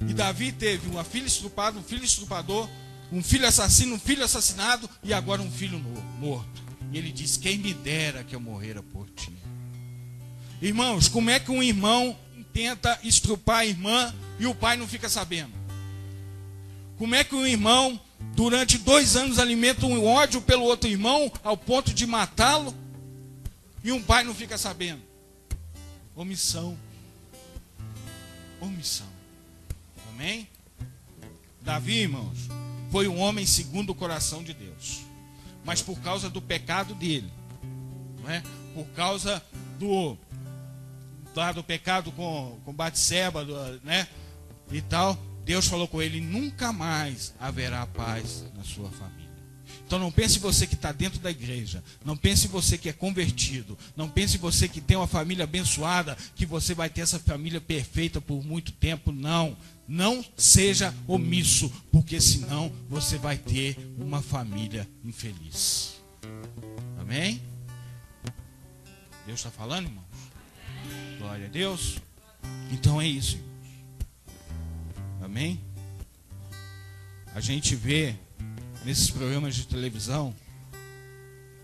E 0.06 0.14
Davi 0.14 0.52
teve 0.52 0.90
uma 0.90 1.06
filha 1.06 1.26
estrupada, 1.26 1.80
um 1.80 1.84
filho 1.84 2.04
estrupador, 2.04 2.68
um 3.14 3.24
filho 3.24 3.48
assassino, 3.48 3.96
um 3.96 4.00
filho 4.00 4.26
assassinado 4.26 4.90
e 5.02 5.14
agora 5.14 5.42
um 5.42 5.50
filho 5.50 5.80
morto. 6.20 6.62
E 6.92 6.98
ele 6.98 7.14
diz: 7.14 7.38
Quem 7.38 7.60
me 7.60 7.74
dera 7.74 8.26
que 8.26 8.36
eu 8.36 8.42
morrera 8.42 8.84
por 8.84 9.10
ti. 9.12 9.32
Irmãos, 10.62 11.08
como 11.08 11.30
é 11.30 11.40
que 11.40 11.50
um 11.50 11.64
irmão 11.64 12.18
tenta 12.52 13.00
estrupar 13.04 13.60
a 13.60 13.66
irmã 13.66 14.14
e 14.38 14.46
o 14.46 14.54
pai 14.54 14.76
não 14.76 14.88
fica 14.88 15.08
sabendo? 15.08 15.61
Como 17.02 17.16
é 17.16 17.24
que 17.24 17.34
um 17.34 17.48
irmão, 17.48 18.00
durante 18.36 18.78
dois 18.78 19.16
anos, 19.16 19.40
alimenta 19.40 19.88
um 19.88 20.06
ódio 20.06 20.40
pelo 20.40 20.66
outro 20.66 20.88
irmão 20.88 21.32
ao 21.44 21.58
ponto 21.58 21.92
de 21.92 22.06
matá-lo 22.06 22.76
e 23.84 23.92
um 23.92 24.00
pai 24.00 24.24
não 24.24 24.36
fica 24.36 24.56
sabendo? 24.56 25.02
Omissão. 26.16 26.78
Omissão. 28.60 29.08
Amém? 30.12 30.48
Davi, 31.60 32.02
irmãos, 32.02 32.38
foi 32.92 33.08
um 33.08 33.18
homem 33.18 33.48
segundo 33.48 33.90
o 33.90 33.96
coração 33.96 34.44
de 34.44 34.54
Deus. 34.54 35.00
Mas 35.66 35.82
por 35.82 36.00
causa 36.02 36.30
do 36.30 36.40
pecado 36.40 36.94
dele, 36.94 37.34
não 38.22 38.30
é? 38.30 38.44
por 38.76 38.86
causa 38.90 39.44
do, 39.80 40.16
do 41.56 41.64
pecado 41.64 42.12
com, 42.12 42.60
com 42.64 42.72
Batseba, 42.72 43.44
né? 43.84 44.08
E 44.72 44.84
tal, 44.84 45.18
Deus 45.44 45.68
falou 45.68 45.88
com 45.88 46.02
ele: 46.02 46.22
nunca 46.22 46.72
mais 46.72 47.34
haverá 47.40 47.86
paz 47.86 48.46
na 48.56 48.64
sua 48.64 48.90
família. 48.90 49.22
Então 49.86 50.00
não 50.00 50.10
pense 50.10 50.40
você 50.40 50.66
que 50.66 50.76
está 50.76 50.94
dentro 50.94 51.20
da 51.20 51.30
igreja, 51.30 51.84
não 52.06 52.16
pense 52.16 52.48
você 52.48 52.78
que 52.78 52.88
é 52.88 52.94
convertido, 52.94 53.78
não 53.94 54.08
pense 54.08 54.38
você 54.38 54.66
que 54.66 54.80
tem 54.80 54.96
uma 54.96 55.06
família 55.06 55.44
abençoada, 55.44 56.18
que 56.34 56.46
você 56.46 56.74
vai 56.74 56.90
ter 56.90 57.02
essa 57.02 57.20
família 57.20 57.60
perfeita 57.60 58.22
por 58.22 58.42
muito 58.42 58.72
tempo. 58.72 59.12
Não, 59.12 59.58
não 59.86 60.24
seja 60.38 60.96
omisso, 61.06 61.70
porque 61.92 62.22
senão 62.22 62.72
você 62.88 63.18
vai 63.18 63.38
ter 63.38 63.78
uma 63.98 64.22
família 64.22 64.88
infeliz. 65.04 66.02
Amém? 66.98 67.42
Deus 69.26 69.40
está 69.40 69.52
falando, 69.52 69.88
irmãos? 69.88 70.06
Glória 71.18 71.48
a 71.48 71.50
Deus. 71.50 71.98
Então 72.72 73.02
é 73.02 73.08
isso, 73.08 73.36
irmãos. 73.36 73.51
Amém? 75.32 75.58
A 77.34 77.40
gente 77.40 77.74
vê 77.74 78.14
nesses 78.84 79.10
programas 79.10 79.56
de 79.56 79.66
televisão 79.66 80.36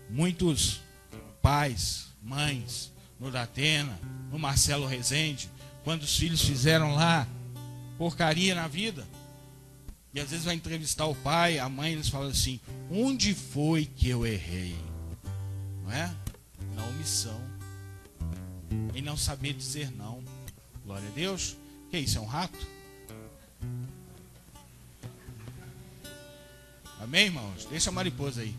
muitos 0.08 0.80
pais, 1.42 2.06
mães, 2.22 2.90
no 3.20 3.30
Datena, 3.30 4.00
no 4.32 4.38
Marcelo 4.38 4.86
Rezende, 4.86 5.50
quando 5.84 6.04
os 6.04 6.16
filhos 6.16 6.40
fizeram 6.40 6.94
lá 6.94 7.28
porcaria 7.98 8.54
na 8.54 8.66
vida. 8.66 9.06
E 10.14 10.20
às 10.20 10.30
vezes 10.30 10.46
vai 10.46 10.54
entrevistar 10.54 11.04
o 11.04 11.14
pai, 11.14 11.58
a 11.58 11.68
mãe, 11.68 11.92
eles 11.92 12.08
falam 12.08 12.30
assim: 12.30 12.58
onde 12.90 13.34
foi 13.34 13.84
que 13.84 14.08
eu 14.08 14.26
errei? 14.26 14.78
Não 15.84 15.92
é? 15.92 16.10
Na 16.74 16.86
omissão. 16.86 17.38
Em 18.94 19.02
não 19.02 19.18
saber 19.18 19.52
dizer 19.52 19.90
não. 19.90 20.24
Glória 20.86 21.06
a 21.06 21.12
Deus. 21.12 21.54
Que 21.90 21.98
isso? 21.98 22.16
É 22.16 22.20
um 22.22 22.26
rato? 22.26 22.77
Amém, 27.00 27.26
irmãos? 27.26 27.66
Deixa 27.70 27.90
a 27.90 27.92
mariposa 27.92 28.42
aí. 28.42 28.54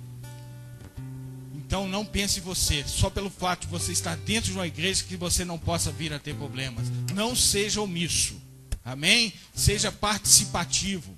Então 1.53 1.87
não 1.87 2.03
pense 2.03 2.39
você, 2.39 2.83
só 2.87 3.09
pelo 3.09 3.29
fato 3.29 3.61
de 3.61 3.67
você 3.67 3.91
estar 3.91 4.17
dentro 4.17 4.51
de 4.51 4.57
uma 4.57 4.65
igreja 4.65 5.03
que 5.03 5.15
você 5.15 5.45
não 5.45 5.59
possa 5.59 5.91
vir 5.91 6.11
a 6.11 6.17
ter 6.17 6.35
problemas. 6.35 6.87
Não 7.13 7.35
seja 7.35 7.81
omisso. 7.81 8.41
Amém? 8.83 9.33
Seja 9.53 9.91
participativo. 9.91 11.15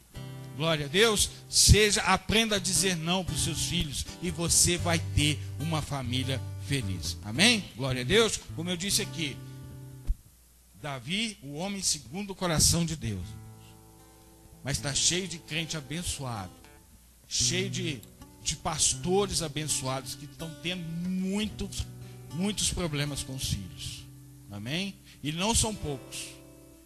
Glória 0.57 0.87
a 0.87 0.89
Deus. 0.89 1.29
Seja, 1.49 2.01
aprenda 2.01 2.57
a 2.57 2.59
dizer 2.59 2.97
não 2.97 3.23
para 3.23 3.33
os 3.33 3.45
seus 3.45 3.63
filhos 3.63 4.05
e 4.21 4.29
você 4.29 4.77
vai 4.77 4.99
ter 5.15 5.39
uma 5.59 5.81
família 5.81 6.41
feliz. 6.67 7.17
Amém? 7.23 7.63
Glória 7.77 8.01
a 8.01 8.05
Deus. 8.05 8.37
Como 8.55 8.69
eu 8.69 8.75
disse 8.75 9.01
aqui, 9.01 9.37
Davi, 10.81 11.37
o 11.41 11.53
homem 11.53 11.81
segundo 11.81 12.31
o 12.31 12.35
coração 12.35 12.85
de 12.85 12.95
Deus. 12.95 13.25
Mas 14.63 14.77
está 14.77 14.93
cheio 14.93 15.27
de 15.27 15.37
crente 15.37 15.77
abençoado. 15.77 16.60
Cheio 17.33 17.69
de, 17.69 18.01
de 18.43 18.57
pastores 18.57 19.41
abençoados 19.41 20.15
que 20.15 20.25
estão 20.25 20.53
tendo 20.61 20.83
muitos, 20.83 21.87
muitos 22.33 22.73
problemas 22.73 23.23
com 23.23 23.33
os 23.33 23.47
filhos. 23.47 24.03
Amém? 24.51 24.93
E 25.23 25.31
não 25.31 25.55
são 25.55 25.73
poucos. 25.73 26.27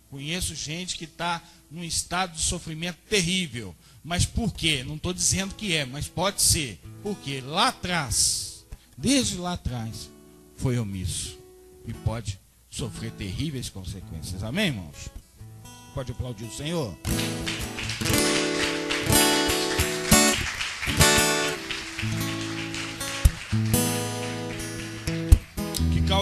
Conheço 0.07 0.53
gente 0.53 0.97
que 0.97 1.05
está 1.05 1.41
num 1.71 1.83
estado 1.83 2.35
de 2.35 2.43
sofrimento 2.43 2.99
terrível. 3.09 3.75
Mas 4.03 4.23
por 4.23 4.53
quê? 4.53 4.83
Não 4.83 4.97
estou 4.97 5.11
dizendo 5.11 5.55
que 5.55 5.73
é, 5.73 5.83
mas 5.83 6.07
pode 6.07 6.43
ser. 6.43 6.79
Porque 7.01 7.41
lá 7.41 7.69
atrás, 7.69 8.67
desde 8.95 9.37
lá 9.37 9.53
atrás, 9.53 10.11
foi 10.57 10.77
omisso. 10.77 11.39
E 11.87 11.93
pode 11.93 12.39
sofrer 12.69 13.11
terríveis 13.13 13.67
consequências. 13.67 14.43
Amém, 14.43 14.67
irmãos? 14.67 15.09
Pode 15.95 16.11
aplaudir 16.11 16.45
o 16.45 16.55
Senhor. 16.55 16.95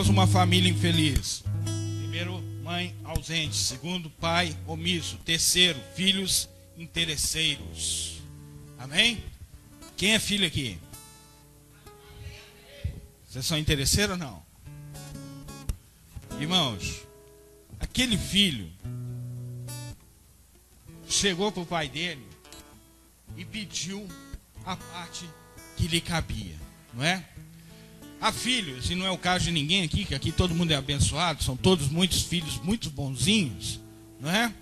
Causa 0.04 0.12
uma 0.12 0.28
família 0.28 0.70
infeliz? 0.70 1.46
Primeiro, 1.64 2.42
mãe 2.62 2.94
ausente. 3.06 3.56
Segundo, 3.56 4.10
pai 4.10 4.54
omisso. 4.68 5.18
Terceiro, 5.24 5.80
filhos 5.96 6.50
interesseiros. 6.78 8.22
Amém? 8.78 9.24
Quem 9.96 10.14
é 10.14 10.20
filho 10.20 10.46
aqui? 10.46 10.78
Vocês 13.26 13.46
são 13.46 13.58
interesseiros 13.58 14.12
ou 14.12 14.18
não? 14.18 14.44
Irmãos, 16.38 17.04
aquele 17.80 18.18
filho 18.18 18.70
chegou 21.08 21.50
para 21.50 21.64
o 21.64 21.66
pai 21.66 21.88
dele 21.88 22.28
e 23.38 23.46
pediu 23.46 24.06
a 24.66 24.76
parte 24.76 25.30
que 25.78 25.88
lhe 25.88 26.02
cabia, 26.02 26.58
não 26.94 27.06
é? 27.06 27.26
Há 28.24 28.32
filhos, 28.32 28.90
e 28.90 28.96
não 28.96 29.06
é 29.06 29.12
o 29.12 29.18
caso 29.18 29.44
de 29.44 29.52
ninguém 29.52 29.84
aqui, 29.84 30.06
que 30.06 30.16
aqui 30.16 30.32
todo 30.32 30.56
mundo 30.56 30.72
é 30.72 30.76
abençoado, 30.76 31.44
são 31.44 31.58
todos 31.58 31.90
muitos 31.90 32.22
filhos, 32.22 32.58
muito 32.60 32.90
bonzinhos, 32.90 33.82
não 34.18 34.32
é? 34.32 34.54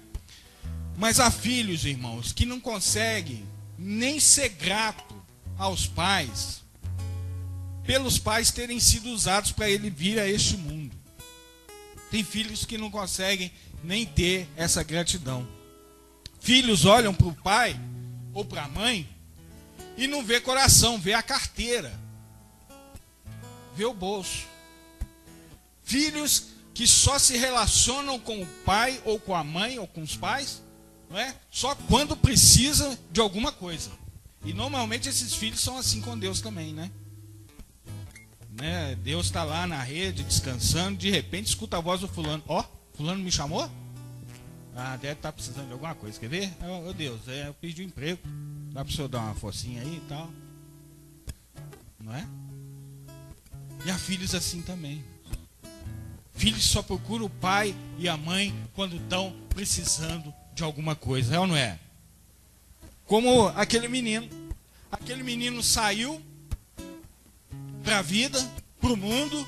Mas 0.97 1.20
há 1.20 1.30
filhos, 1.30 1.86
irmãos, 1.86 2.34
que 2.34 2.43
não 2.43 2.59
conseguem 2.59 3.45
nem 3.78 4.20
ser 4.20 4.49
grato 4.49 5.14
aos 5.59 5.86
pais, 5.86 6.64
pelos 7.84 8.18
pais 8.18 8.49
terem 8.49 8.80
sido 8.80 9.09
usados 9.09 9.51
para 9.51 9.70
ele 9.70 9.91
vir 9.91 10.18
a 10.18 10.28
este 10.28 10.57
mundo. 10.57 10.97
Tem 12.09 12.24
filhos 12.24 12.66
que 12.66 12.80
não 12.80 12.89
conseguem 12.89 13.51
nem 13.84 14.07
ter 14.07 14.49
essa 14.55 14.82
gratidão. 14.82 15.47
Filhos 16.39 16.84
olham 16.84 17.14
para 17.14 17.28
o 17.28 17.36
pai 17.36 17.80
ou 18.34 18.43
para 18.43 18.64
a 18.64 18.70
mãe 18.70 19.07
e 19.95 20.07
não 20.07 20.26
vê 20.26 20.41
coração, 20.41 20.99
vê 20.99 21.14
a 21.14 21.22
carteira 21.22 22.01
vê 23.82 23.86
o 23.86 23.93
bolso. 23.95 24.45
Filhos 25.84 26.49
que 26.73 26.86
só 26.86 27.17
se 27.17 27.36
relacionam 27.36 28.19
com 28.19 28.41
o 28.41 28.45
pai 28.63 29.01
ou 29.03 29.19
com 29.19 29.36
a 29.36 29.43
mãe 29.43 29.79
ou 29.79 29.88
com 29.88 30.03
os 30.03 30.15
pais, 30.15 30.61
não 31.09 31.17
é? 31.17 31.36
Só 31.49 31.73
quando 31.73 32.15
precisa 32.15 32.97
de 33.11 33.19
alguma 33.19 33.51
coisa. 33.51 33.91
E 34.45 34.53
normalmente 34.53 35.09
esses 35.09 35.34
filhos 35.34 35.59
são 35.59 35.77
assim 35.77 35.99
com 35.99 36.17
Deus 36.17 36.41
também, 36.41 36.73
né? 36.73 36.91
né? 38.51 38.95
Deus 39.03 39.25
está 39.25 39.43
lá 39.43 39.65
na 39.65 39.82
rede 39.82 40.23
descansando, 40.23 40.97
de 40.97 41.09
repente 41.09 41.47
escuta 41.47 41.77
a 41.77 41.82
voz 41.82 42.01
do 42.01 42.07
fulano, 42.07 42.43
ó, 42.47 42.61
oh, 42.61 42.97
fulano 42.97 43.23
me 43.23 43.32
chamou? 43.32 43.69
Ah, 44.75 44.95
deve 44.95 45.13
estar 45.13 45.29
tá 45.29 45.34
precisando 45.34 45.67
de 45.67 45.73
alguma 45.73 45.95
coisa, 45.95 46.19
quer 46.19 46.29
ver? 46.29 46.53
Ô 46.61 46.89
oh, 46.89 46.93
Deus, 46.93 47.27
é, 47.27 47.47
eu 47.47 47.53
pedi 47.55 47.82
um 47.82 47.86
emprego, 47.86 48.21
dá 48.71 48.86
para 48.86 48.91
o 48.91 48.95
senhor 48.95 49.07
dar 49.07 49.21
uma 49.21 49.36
forcinha 49.36 49.82
aí 49.82 49.97
e 49.97 50.07
tal. 50.07 50.29
Não 51.99 52.15
é? 52.15 52.27
E 53.86 53.91
há 53.91 53.97
filhos 53.97 54.36
assim 54.36 54.61
também. 54.61 55.03
Filhos 56.36 56.63
só 56.63 56.82
procuram 56.82 57.25
o 57.25 57.29
pai 57.29 57.75
e 57.97 58.07
a 58.07 58.17
mãe 58.17 58.55
quando 58.73 58.95
estão 58.95 59.36
precisando 59.49 60.34
de 60.53 60.63
alguma 60.63 60.95
coisa, 60.95 61.36
é 61.36 61.39
ou 61.39 61.47
não 61.47 61.55
é? 61.55 61.79
Como 63.05 63.47
aquele 63.49 63.88
menino. 63.88 64.29
Aquele 64.91 65.23
menino 65.23 65.63
saiu 65.63 66.21
para 67.84 67.99
a 67.99 68.01
vida, 68.01 68.39
para 68.79 68.91
o 68.91 68.97
mundo, 68.97 69.47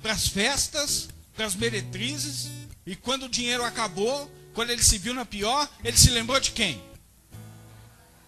para 0.00 0.12
as 0.12 0.28
festas, 0.28 1.08
para 1.34 1.46
as 1.46 1.54
meretrizes, 1.54 2.50
e 2.86 2.96
quando 2.96 3.26
o 3.26 3.28
dinheiro 3.28 3.62
acabou, 3.64 4.30
quando 4.54 4.70
ele 4.70 4.82
se 4.82 4.96
viu 4.96 5.12
na 5.12 5.24
pior, 5.24 5.68
ele 5.84 5.96
se 5.96 6.10
lembrou 6.10 6.40
de 6.40 6.52
quem? 6.52 6.82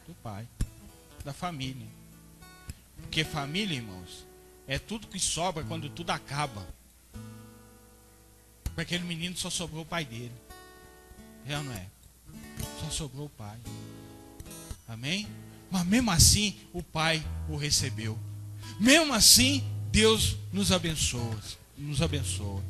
Do 0.07 0.15
pai, 0.23 0.47
da 1.25 1.33
família. 1.33 1.87
Porque 3.01 3.25
família, 3.25 3.77
irmãos, 3.77 4.27
é 4.71 4.79
tudo 4.79 5.09
que 5.09 5.19
sobra 5.19 5.65
quando 5.65 5.91
tudo 5.91 6.11
acaba. 6.11 6.65
Para 8.73 8.83
aquele 8.83 9.03
menino 9.03 9.37
só 9.37 9.51
sobrou 9.51 9.83
o 9.83 9.85
pai 9.85 10.05
dele. 10.05 10.31
É 11.45 11.59
ou 11.59 11.65
não 11.65 11.73
é? 11.73 11.87
Só 12.79 12.89
sobrou 12.89 13.27
o 13.27 13.31
pai. 13.31 13.59
Amém? 14.87 15.27
Mas 15.73 15.85
mesmo 15.85 16.13
assim, 16.13 16.57
o 16.73 16.85
pai 16.85 17.21
o 17.49 17.57
recebeu. 17.57 18.17
Mesmo 18.79 19.13
assim, 19.13 19.65
Deus 19.91 20.37
nos 20.53 20.71
abençoa. 20.71 21.37
Nos 21.77 22.01
abençoa. 22.01 22.63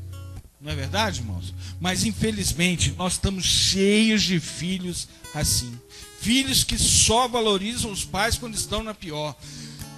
Não 0.58 0.72
é 0.72 0.74
verdade, 0.74 1.20
irmãos? 1.20 1.52
Mas 1.78 2.02
infelizmente, 2.04 2.92
nós 2.92 3.12
estamos 3.14 3.44
cheios 3.44 4.22
de 4.22 4.40
filhos 4.40 5.06
assim. 5.34 5.78
Filhos 6.18 6.64
que 6.64 6.78
só 6.78 7.28
valorizam 7.28 7.92
os 7.92 8.06
pais 8.06 8.38
quando 8.38 8.54
estão 8.54 8.82
na 8.82 8.94
pior. 8.94 9.36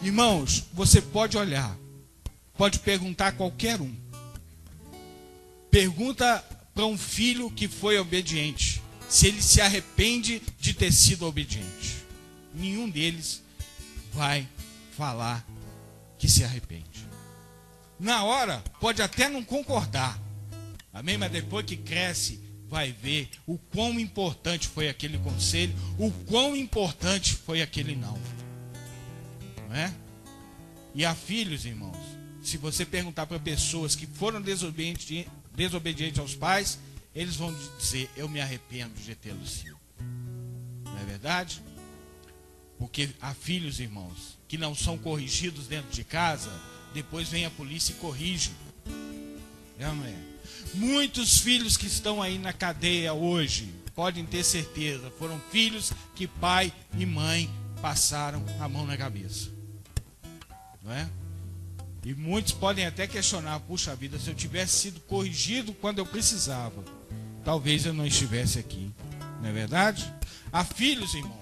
Irmãos, 0.03 0.65
você 0.73 1.01
pode 1.01 1.37
olhar, 1.37 1.79
pode 2.57 2.79
perguntar 2.81 3.29
a 3.29 3.33
qualquer 3.33 3.81
um. 3.81 3.95
Pergunta 5.71 6.45
para 6.75 6.87
um 6.87 6.97
filho 6.97 7.51
que 7.51 7.69
foi 7.69 7.99
obediente, 7.99 8.83
se 9.09 9.29
ele 9.29 9.43
se 9.43 9.61
arrepende 9.61 10.43
de 10.59 10.75
ter 10.75 10.93
sido 10.93 11.27
obediente. 11.27 11.97
Nenhum 12.55 12.89
deles 12.89 13.43
vai 14.13 14.49
falar 14.97 15.47
que 16.19 16.29
se 16.29 16.45
arrepende. 16.45 17.07
Na 17.99 18.25
hora, 18.25 18.63
pode 18.81 19.01
até 19.01 19.29
não 19.29 19.45
concordar. 19.45 20.21
Amém? 20.93 21.17
Mas 21.17 21.31
depois 21.33 21.65
que 21.65 21.77
cresce, 21.77 22.43
vai 22.69 22.91
ver 22.91 23.29
o 23.47 23.59
quão 23.59 24.01
importante 24.01 24.67
foi 24.67 24.89
aquele 24.89 25.19
conselho, 25.19 25.75
o 25.99 26.11
quão 26.27 26.57
importante 26.57 27.35
foi 27.35 27.61
aquele 27.61 27.95
não. 27.95 28.19
Não 29.69 29.77
é? 29.77 29.93
E 30.95 31.05
há 31.05 31.15
filhos, 31.15 31.65
irmãos. 31.65 32.02
Se 32.43 32.57
você 32.57 32.85
perguntar 32.85 33.27
para 33.27 33.39
pessoas 33.39 33.95
que 33.95 34.07
foram 34.07 34.43
desobedientes, 34.43 35.27
desobedientes 35.55 36.19
aos 36.19 36.35
pais, 36.35 36.79
eles 37.15 37.37
vão 37.37 37.55
dizer: 37.79 38.11
Eu 38.17 38.29
me 38.29 38.41
arrependo 38.41 38.95
de 39.01 39.15
tê-lo 39.15 39.47
sido. 39.47 39.79
Não 40.85 40.99
é 40.99 41.05
verdade? 41.05 41.63
Porque 42.79 43.11
há 43.21 43.33
filhos, 43.33 43.79
irmãos, 43.79 44.37
que 44.49 44.59
não 44.59 44.75
são 44.75 44.99
corrigidos 44.99 45.69
dentro 45.69 45.91
de 45.93 46.03
casa, 46.03 46.51
depois 46.93 47.29
vem 47.29 47.45
a 47.45 47.51
polícia 47.51 47.93
e 47.93 47.97
corrige. 47.97 48.51
Não 49.79 50.05
é? 50.05 50.15
Muitos 50.75 51.39
filhos 51.39 51.77
que 51.77 51.87
estão 51.87 52.21
aí 52.21 52.39
na 52.39 52.53
cadeia 52.53 53.13
hoje, 53.13 53.73
podem 53.95 54.25
ter 54.25 54.43
certeza, 54.43 55.13
foram 55.19 55.41
filhos 55.51 55.93
que 56.15 56.27
pai 56.27 56.73
e 56.99 57.07
mãe 57.07 57.49
passaram 57.81 58.45
a 58.59 58.69
mão 58.69 58.87
na 58.87 58.97
cabeça. 58.97 59.51
Não 60.83 60.93
é? 60.93 61.09
E 62.05 62.15
muitos 62.15 62.53
podem 62.53 62.85
até 62.87 63.07
questionar: 63.07 63.61
puxa 63.61 63.95
vida, 63.95 64.19
se 64.19 64.29
eu 64.29 64.35
tivesse 64.35 64.77
sido 64.77 65.01
corrigido 65.01 65.73
quando 65.73 65.99
eu 65.99 66.07
precisava, 66.07 66.85
talvez 67.45 67.87
eu 67.87 67.93
não 67.93 68.07
estivesse 68.07 68.59
aqui. 68.59 68.91
Não 69.41 69.49
é 69.49 69.53
verdade? 69.53 70.13
Há 70.53 70.65
filhos, 70.65 71.15
irmãos, 71.15 71.37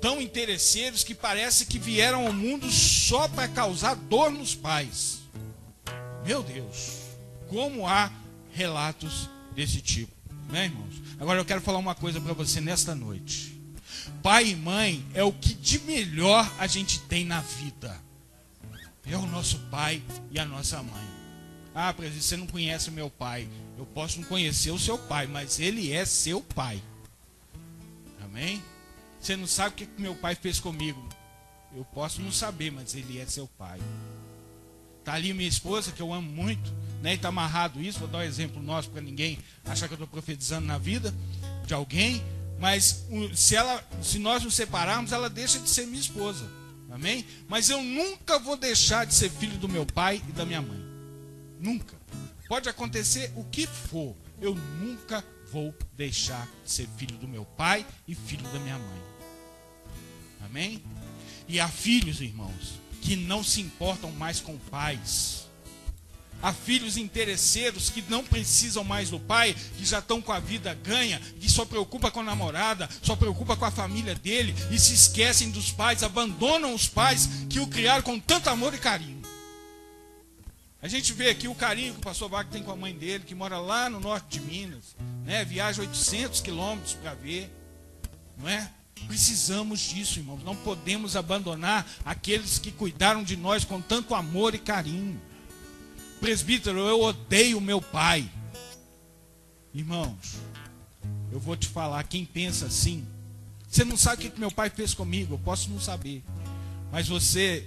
tão 0.00 0.20
interesseiros 0.20 1.04
que 1.04 1.14
parece 1.14 1.66
que 1.66 1.78
vieram 1.78 2.26
ao 2.26 2.32
mundo 2.32 2.70
só 2.70 3.28
para 3.28 3.48
causar 3.48 3.94
dor 3.94 4.30
nos 4.30 4.54
pais. 4.54 5.20
Meu 6.24 6.42
Deus, 6.42 7.00
como 7.48 7.86
há 7.86 8.10
relatos 8.52 9.28
desse 9.54 9.80
tipo, 9.80 10.12
né, 10.50 10.66
irmãos? 10.66 10.94
Agora 11.18 11.40
eu 11.40 11.44
quero 11.44 11.60
falar 11.60 11.78
uma 11.78 11.94
coisa 11.94 12.20
para 12.20 12.32
você 12.32 12.60
nesta 12.60 12.94
noite. 12.94 13.60
Pai 14.22 14.48
e 14.48 14.56
mãe 14.56 15.04
é 15.14 15.22
o 15.22 15.32
que 15.32 15.52
de 15.54 15.80
melhor 15.80 16.50
a 16.58 16.66
gente 16.66 17.00
tem 17.00 17.24
na 17.24 17.40
vida 17.40 18.00
é 19.06 19.16
o 19.16 19.26
nosso 19.26 19.58
pai 19.70 20.02
e 20.30 20.38
a 20.38 20.44
nossa 20.44 20.82
mãe. 20.82 21.08
Ah, 21.74 21.92
presidente, 21.92 22.24
você 22.24 22.36
não 22.36 22.46
conhece 22.46 22.90
meu 22.90 23.10
pai. 23.10 23.48
Eu 23.78 23.86
posso 23.86 24.20
não 24.20 24.28
conhecer 24.28 24.70
o 24.70 24.78
seu 24.78 24.98
pai, 24.98 25.26
mas 25.26 25.58
ele 25.58 25.92
é 25.92 26.04
seu 26.04 26.40
pai. 26.40 26.82
Amém? 28.22 28.62
Você 29.20 29.36
não 29.36 29.46
sabe 29.46 29.70
o 29.70 29.86
que 29.86 30.00
meu 30.00 30.14
pai 30.14 30.34
fez 30.34 30.60
comigo. 30.60 31.02
Eu 31.74 31.84
posso 31.86 32.20
não 32.20 32.30
saber, 32.30 32.70
mas 32.70 32.94
ele 32.94 33.18
é 33.18 33.26
seu 33.26 33.46
pai. 33.58 33.80
Tá 35.04 35.14
ali 35.14 35.32
minha 35.32 35.48
esposa, 35.48 35.90
que 35.90 36.00
eu 36.00 36.12
amo 36.12 36.30
muito, 36.30 36.72
né? 37.00 37.14
E 37.14 37.18
tá 37.18 37.28
amarrado 37.28 37.82
isso. 37.82 37.98
Vou 37.98 38.08
dar 38.08 38.18
um 38.18 38.22
exemplo 38.22 38.62
nosso 38.62 38.90
para 38.90 39.00
ninguém 39.00 39.38
achar 39.64 39.88
que 39.88 39.94
eu 39.94 39.96
estou 39.96 40.06
profetizando 40.06 40.66
na 40.66 40.78
vida 40.78 41.12
de 41.66 41.74
alguém. 41.74 42.22
Mas 42.60 43.04
se 43.34 43.56
ela, 43.56 43.82
se 44.02 44.18
nós 44.18 44.44
nos 44.44 44.54
separarmos, 44.54 45.10
ela 45.10 45.28
deixa 45.28 45.58
de 45.58 45.68
ser 45.68 45.86
minha 45.86 46.00
esposa. 46.00 46.44
Amém? 46.92 47.24
Mas 47.48 47.70
eu 47.70 47.82
nunca 47.82 48.38
vou 48.38 48.56
deixar 48.56 49.06
de 49.06 49.14
ser 49.14 49.30
filho 49.30 49.56
do 49.56 49.68
meu 49.68 49.86
pai 49.86 50.22
e 50.28 50.32
da 50.32 50.44
minha 50.44 50.60
mãe. 50.60 50.80
Nunca. 51.58 51.96
Pode 52.46 52.68
acontecer 52.68 53.32
o 53.34 53.44
que 53.44 53.66
for. 53.66 54.14
Eu 54.40 54.54
nunca 54.54 55.24
vou 55.50 55.74
deixar 55.96 56.46
de 56.64 56.70
ser 56.70 56.88
filho 56.98 57.16
do 57.16 57.26
meu 57.26 57.44
pai 57.44 57.86
e 58.06 58.14
filho 58.14 58.46
da 58.50 58.58
minha 58.58 58.78
mãe. 58.78 59.02
Amém? 60.44 60.82
E 61.48 61.58
há 61.58 61.68
filhos, 61.68 62.20
irmãos, 62.20 62.80
que 63.00 63.16
não 63.16 63.42
se 63.42 63.60
importam 63.60 64.10
mais 64.12 64.40
com 64.40 64.58
pais 64.58 65.46
Há 66.42 66.52
filhos 66.52 66.96
interesseiros 66.96 67.88
que 67.88 68.02
não 68.08 68.24
precisam 68.24 68.82
mais 68.82 69.08
do 69.08 69.20
pai, 69.20 69.54
que 69.78 69.84
já 69.84 70.00
estão 70.00 70.20
com 70.20 70.32
a 70.32 70.40
vida 70.40 70.74
ganha, 70.74 71.20
que 71.38 71.48
só 71.48 71.64
preocupa 71.64 72.10
com 72.10 72.18
a 72.18 72.24
namorada, 72.24 72.88
só 73.00 73.14
preocupa 73.14 73.56
com 73.56 73.64
a 73.64 73.70
família 73.70 74.16
dele 74.16 74.52
e 74.68 74.78
se 74.78 74.92
esquecem 74.92 75.52
dos 75.52 75.70
pais, 75.70 76.02
abandonam 76.02 76.74
os 76.74 76.88
pais 76.88 77.28
que 77.48 77.60
o 77.60 77.68
criaram 77.68 78.02
com 78.02 78.18
tanto 78.18 78.50
amor 78.50 78.74
e 78.74 78.78
carinho. 78.78 79.22
A 80.82 80.88
gente 80.88 81.12
vê 81.12 81.30
aqui 81.30 81.46
o 81.46 81.54
carinho 81.54 81.92
que 81.92 82.00
o 82.00 82.02
pastor 82.02 82.28
Wagner 82.28 82.52
tem 82.52 82.62
com 82.64 82.72
a 82.72 82.76
mãe 82.76 82.92
dele, 82.92 83.22
que 83.24 83.36
mora 83.36 83.60
lá 83.60 83.88
no 83.88 84.00
norte 84.00 84.40
de 84.40 84.44
Minas, 84.44 84.96
né? 85.24 85.44
viaja 85.44 85.80
800 85.80 86.40
quilômetros 86.40 86.94
para 86.94 87.14
ver, 87.14 87.48
não 88.36 88.48
é? 88.48 88.68
Precisamos 89.06 89.78
disso, 89.78 90.18
irmãos. 90.18 90.42
Não 90.42 90.56
podemos 90.56 91.14
abandonar 91.14 91.88
aqueles 92.04 92.58
que 92.58 92.72
cuidaram 92.72 93.22
de 93.22 93.36
nós 93.36 93.64
com 93.64 93.80
tanto 93.80 94.12
amor 94.12 94.56
e 94.56 94.58
carinho 94.58 95.20
presbítero, 96.22 96.78
eu 96.78 97.02
odeio 97.02 97.60
meu 97.60 97.82
pai. 97.82 98.30
Irmãos, 99.74 100.36
eu 101.32 101.40
vou 101.40 101.56
te 101.56 101.66
falar, 101.66 102.04
quem 102.04 102.24
pensa 102.24 102.66
assim, 102.66 103.04
você 103.68 103.84
não 103.84 103.96
sabe 103.96 104.28
o 104.28 104.30
que 104.30 104.38
meu 104.38 104.52
pai 104.52 104.70
fez 104.70 104.94
comigo, 104.94 105.34
eu 105.34 105.38
posso 105.40 105.68
não 105.68 105.80
saber. 105.80 106.22
Mas 106.92 107.08
você 107.08 107.66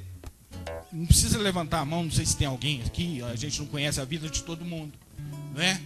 não 0.89 1.06
precisa 1.06 1.38
levantar 1.38 1.82
a 1.82 1.86
mão, 1.86 2.06
não 2.06 2.12
sei 2.12 2.26
se 2.26 2.38
tem 2.38 2.47
alguém 2.47 2.82
aqui, 2.84 3.22
a 3.24 3.36
gente 3.36 3.60
não 3.60 3.68
conhece 3.68 3.99
a 3.99 4.06
vida 4.06 4.30
de 4.30 4.41
todo 4.41 4.64
mundo, 4.64 4.93
não 5.53 5.62
é? 5.62 5.82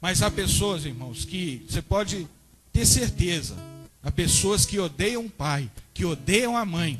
Mas 0.00 0.22
há 0.22 0.30
pessoas, 0.30 0.86
irmãos, 0.86 1.26
que 1.26 1.66
você 1.68 1.82
pode 1.82 2.26
ter 2.72 2.86
certeza, 2.86 3.54
há 4.02 4.10
pessoas 4.10 4.64
que 4.64 4.78
odeiam 4.78 5.26
o 5.26 5.30
pai, 5.30 5.70
que 5.92 6.06
odeiam 6.06 6.56
a 6.56 6.64
mãe. 6.64 6.98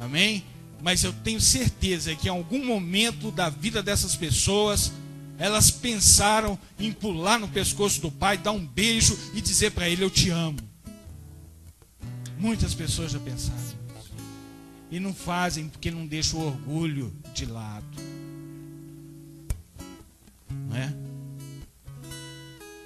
Amém? 0.00 0.42
Mas 0.84 1.02
eu 1.02 1.14
tenho 1.14 1.40
certeza 1.40 2.14
que 2.14 2.28
em 2.28 2.30
algum 2.30 2.62
momento 2.62 3.30
da 3.30 3.48
vida 3.48 3.82
dessas 3.82 4.14
pessoas, 4.14 4.92
elas 5.38 5.70
pensaram 5.70 6.58
em 6.78 6.92
pular 6.92 7.38
no 7.38 7.48
pescoço 7.48 8.02
do 8.02 8.10
pai, 8.10 8.36
dar 8.36 8.52
um 8.52 8.66
beijo 8.66 9.18
e 9.32 9.40
dizer 9.40 9.70
para 9.70 9.88
ele: 9.88 10.04
Eu 10.04 10.10
te 10.10 10.28
amo. 10.28 10.58
Muitas 12.38 12.74
pessoas 12.74 13.12
já 13.12 13.18
pensaram 13.18 13.58
isso. 13.58 13.78
E 14.90 15.00
não 15.00 15.14
fazem 15.14 15.70
porque 15.70 15.90
não 15.90 16.06
deixam 16.06 16.40
o 16.40 16.46
orgulho 16.48 17.10
de 17.32 17.46
lado. 17.46 17.86
Não 20.68 20.76
é? 20.76 20.92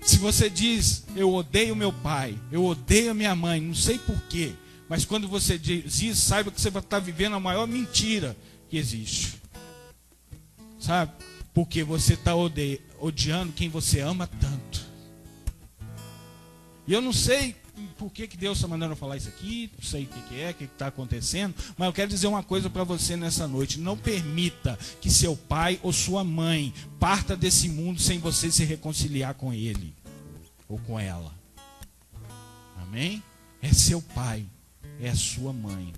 Se 0.03 0.19
você 0.19 0.49
diz, 0.49 1.03
eu 1.17 1.35
odeio 1.35 1.75
meu 1.75 1.93
pai, 1.93 2.39
eu 2.53 2.65
odeio 2.65 3.13
minha 3.13 3.35
mãe, 3.35 3.61
não 3.61 3.75
sei 3.75 3.99
porquê, 3.99 4.53
mas 4.89 5.05
quando 5.05 5.29
você 5.29 5.59
diz 5.59 6.01
isso, 6.01 6.23
saiba 6.23 6.51
que 6.51 6.61
você 6.61 6.71
vai 6.71 6.83
estar 6.83 6.99
vivendo 6.99 7.37
a 7.37 7.41
maior 7.41 7.67
mentira 7.67 8.37
que 8.69 8.77
existe. 8.77 9.41
Sabe? 10.79 11.13
Porque 11.53 11.83
você 11.83 12.15
está 12.15 12.33
odiando 12.35 13.53
quem 13.53 13.69
você 13.69 14.01
ama 14.01 14.27
tanto. 14.27 14.87
E 16.87 16.93
eu 16.93 17.03
não 17.03 17.13
sei 17.13 17.55
por 17.99 18.11
que, 18.11 18.27
que 18.27 18.37
Deus 18.37 18.59
está 18.59 18.67
mandando 18.67 18.97
falar 18.97 19.17
isso 19.17 19.29
aqui, 19.29 19.71
não 19.77 19.85
sei 19.85 20.05
o 20.05 20.07
que, 20.07 20.21
que 20.23 20.41
é, 20.41 20.51
o 20.51 20.55
que 20.55 20.65
está 20.65 20.87
acontecendo, 20.87 21.55
mas 21.77 21.87
eu 21.87 21.93
quero 21.93 22.09
dizer 22.09 22.27
uma 22.27 22.43
coisa 22.43 22.71
para 22.71 22.85
você 22.85 23.17
nessa 23.17 23.47
noite: 23.47 23.79
não 23.79 23.97
permita 23.97 24.79
que 25.01 25.11
seu 25.11 25.37
pai 25.37 25.79
ou 25.83 25.93
sua 25.93 26.25
mãe 26.25 26.73
parta 26.99 27.37
desse 27.37 27.69
mundo 27.69 28.01
sem 28.01 28.19
você 28.19 28.51
se 28.51 28.65
reconciliar 28.65 29.35
com 29.35 29.53
ele 29.53 29.95
ou 30.69 30.79
com 30.79 30.99
ela. 30.99 31.33
Amém? 32.81 33.23
É 33.61 33.73
seu 33.73 34.01
pai, 34.01 34.47
é 35.01 35.15
sua 35.15 35.53
mãe. 35.53 35.93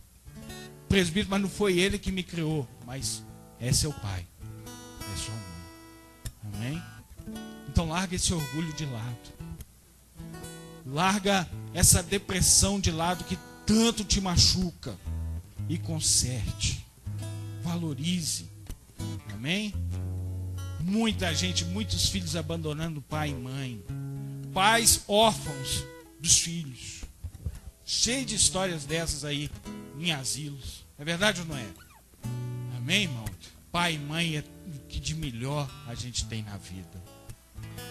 Presbítero, 0.89 1.31
mas 1.31 1.41
não 1.41 1.49
foi 1.49 1.79
ele 1.79 1.99
que 1.99 2.11
me 2.11 2.23
criou, 2.23 2.69
mas 2.85 3.23
é 3.61 3.73
seu 3.73 3.93
pai, 3.93 4.27
é 4.67 5.17
sua 5.17 5.35
mãe. 5.35 6.55
Amém? 6.55 6.83
Então 7.69 7.89
larga 7.89 8.17
esse 8.17 8.33
orgulho 8.35 8.73
de 8.73 8.85
lado. 8.87 9.41
Larga 10.87 11.49
essa 11.73 12.03
depressão 12.03 12.81
de 12.81 12.91
lado 12.91 13.25
que 13.25 13.39
tanto 13.65 14.05
te 14.05 14.21
machuca 14.21 14.97
e 15.69 15.79
conserte. 15.79 16.85
Valorize. 17.63 18.49
Amém? 19.33 19.73
Muita 20.81 21.33
gente, 21.35 21.65
muitos 21.65 22.09
filhos 22.09 22.35
abandonando 22.35 23.01
pai 23.01 23.31
e 23.31 23.35
mãe. 23.35 23.85
Pais 24.53 25.03
órfãos 25.07 25.85
dos 26.19 26.39
filhos. 26.39 27.00
Cheio 27.93 28.25
de 28.25 28.37
histórias 28.37 28.85
dessas 28.85 29.25
aí 29.25 29.51
em 29.99 30.13
asilos. 30.13 30.85
É 30.97 31.05
verdade 31.05 31.41
ou 31.41 31.47
não 31.49 31.57
é? 31.57 31.67
Amém, 32.77 33.03
irmão? 33.03 33.25
Pai 33.73 33.95
e 33.95 33.99
mãe 33.99 34.37
é 34.37 34.45
o 34.69 34.79
que 34.87 35.01
de 35.01 35.13
melhor 35.13 35.69
a 35.89 35.95
gente 35.97 36.25
tem 36.27 36.41
na 36.45 36.57
vida. 36.57 37.03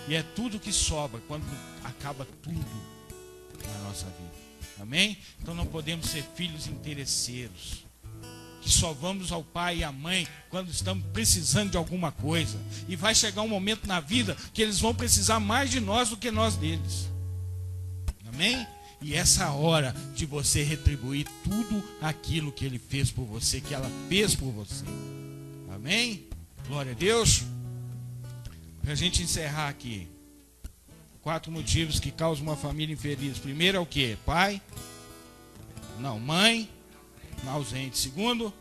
E 0.08 0.16
é 0.16 0.24
tudo 0.24 0.58
que 0.58 0.72
sobra 0.72 1.20
quando 1.28 1.44
acaba 1.84 2.26
tudo 2.42 2.66
na 3.62 3.90
nossa 3.90 4.06
vida. 4.06 4.32
Amém? 4.80 5.18
Então 5.42 5.54
não 5.54 5.66
podemos 5.66 6.08
ser 6.08 6.24
filhos 6.34 6.66
interesseiros. 6.66 7.84
Que 8.62 8.70
só 8.70 8.94
vamos 8.94 9.34
ao 9.34 9.44
pai 9.44 9.80
e 9.80 9.84
à 9.84 9.92
mãe 9.92 10.26
quando 10.50 10.72
estamos 10.72 11.06
precisando 11.12 11.72
de 11.72 11.78
alguma 11.78 12.10
coisa. 12.10 12.58
E 12.88 12.96
vai 12.96 13.14
chegar 13.14 13.42
um 13.42 13.50
momento 13.50 13.86
na 13.86 14.00
vida 14.00 14.38
que 14.54 14.62
eles 14.62 14.80
vão 14.80 14.96
precisar 14.96 15.42
mais 15.42 15.70
de 15.70 15.82
nós 15.82 16.08
do 16.08 16.16
que 16.16 16.32
nós 16.32 16.56
deles. 16.56 17.10
Amém? 18.26 18.66
E 19.02 19.16
essa 19.16 19.52
hora 19.52 19.96
de 20.14 20.26
você 20.26 20.62
retribuir 20.62 21.26
tudo 21.44 21.84
aquilo 22.02 22.52
que 22.52 22.66
ele 22.66 22.78
fez 22.78 23.10
por 23.10 23.24
você, 23.24 23.62
que 23.62 23.74
ela 23.74 23.90
fez 24.10 24.36
por 24.36 24.52
você. 24.52 24.84
Amém? 25.74 26.28
Glória 26.68 26.92
a 26.92 26.96
Deus. 26.96 27.44
Para 28.82 28.92
a 28.92 28.96
gente 28.96 29.24
encerrar 29.24 29.70
aqui. 29.70 30.08
Quatro 31.22 31.52
motivos 31.52 32.00
que 32.00 32.12
causam 32.12 32.44
uma 32.44 32.58
família 32.58 32.94
infeliz. 32.94 33.38
Primeiro 33.38 33.78
é 33.78 33.80
o 33.80 33.86
que? 33.86 34.18
Pai? 34.26 34.62
Não, 36.00 36.20
mãe? 36.20 36.70
Ausente. 37.48 37.98
Segundo, 37.98 38.54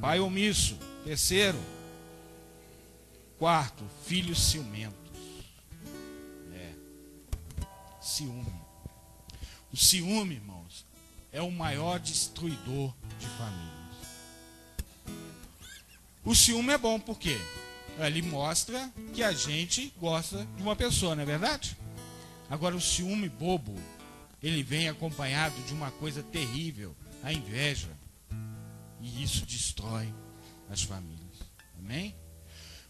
pai 0.00 0.20
omisso. 0.20 0.78
Terceiro, 1.04 1.58
quarto, 3.38 3.84
filhos 4.06 4.40
ciumentos. 4.40 4.94
É. 6.54 6.72
Ciúme. 8.00 8.61
O 9.72 9.76
ciúme, 9.76 10.34
irmãos, 10.34 10.84
é 11.32 11.40
o 11.40 11.50
maior 11.50 11.98
destruidor 11.98 12.94
de 13.18 13.26
famílias. 13.26 13.72
O 16.24 16.34
ciúme 16.34 16.72
é 16.74 16.78
bom, 16.78 17.00
por 17.00 17.18
quê? 17.18 17.38
Ele 17.98 18.20
mostra 18.22 18.92
que 19.14 19.22
a 19.22 19.32
gente 19.32 19.92
gosta 19.98 20.46
de 20.56 20.62
uma 20.62 20.76
pessoa, 20.76 21.14
não 21.14 21.22
é 21.22 21.26
verdade? 21.26 21.76
Agora, 22.50 22.76
o 22.76 22.80
ciúme 22.80 23.28
bobo, 23.28 23.74
ele 24.42 24.62
vem 24.62 24.88
acompanhado 24.88 25.60
de 25.62 25.72
uma 25.72 25.90
coisa 25.90 26.22
terrível, 26.22 26.94
a 27.22 27.32
inveja. 27.32 27.88
E 29.00 29.22
isso 29.22 29.46
destrói 29.46 30.12
as 30.70 30.82
famílias. 30.82 31.38
Amém? 31.78 32.14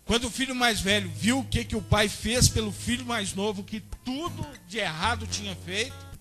Quando 0.04 0.24
o 0.24 0.30
filho 0.30 0.54
mais 0.54 0.80
velho 0.80 1.08
viu 1.10 1.38
o 1.38 1.44
que, 1.44 1.64
que 1.64 1.76
o 1.76 1.82
pai 1.82 2.08
fez 2.08 2.48
pelo 2.48 2.72
filho 2.72 3.06
mais 3.06 3.34
novo, 3.34 3.62
que 3.62 3.80
tudo 4.04 4.44
de 4.66 4.78
errado 4.78 5.28
tinha 5.28 5.54
feito, 5.54 6.11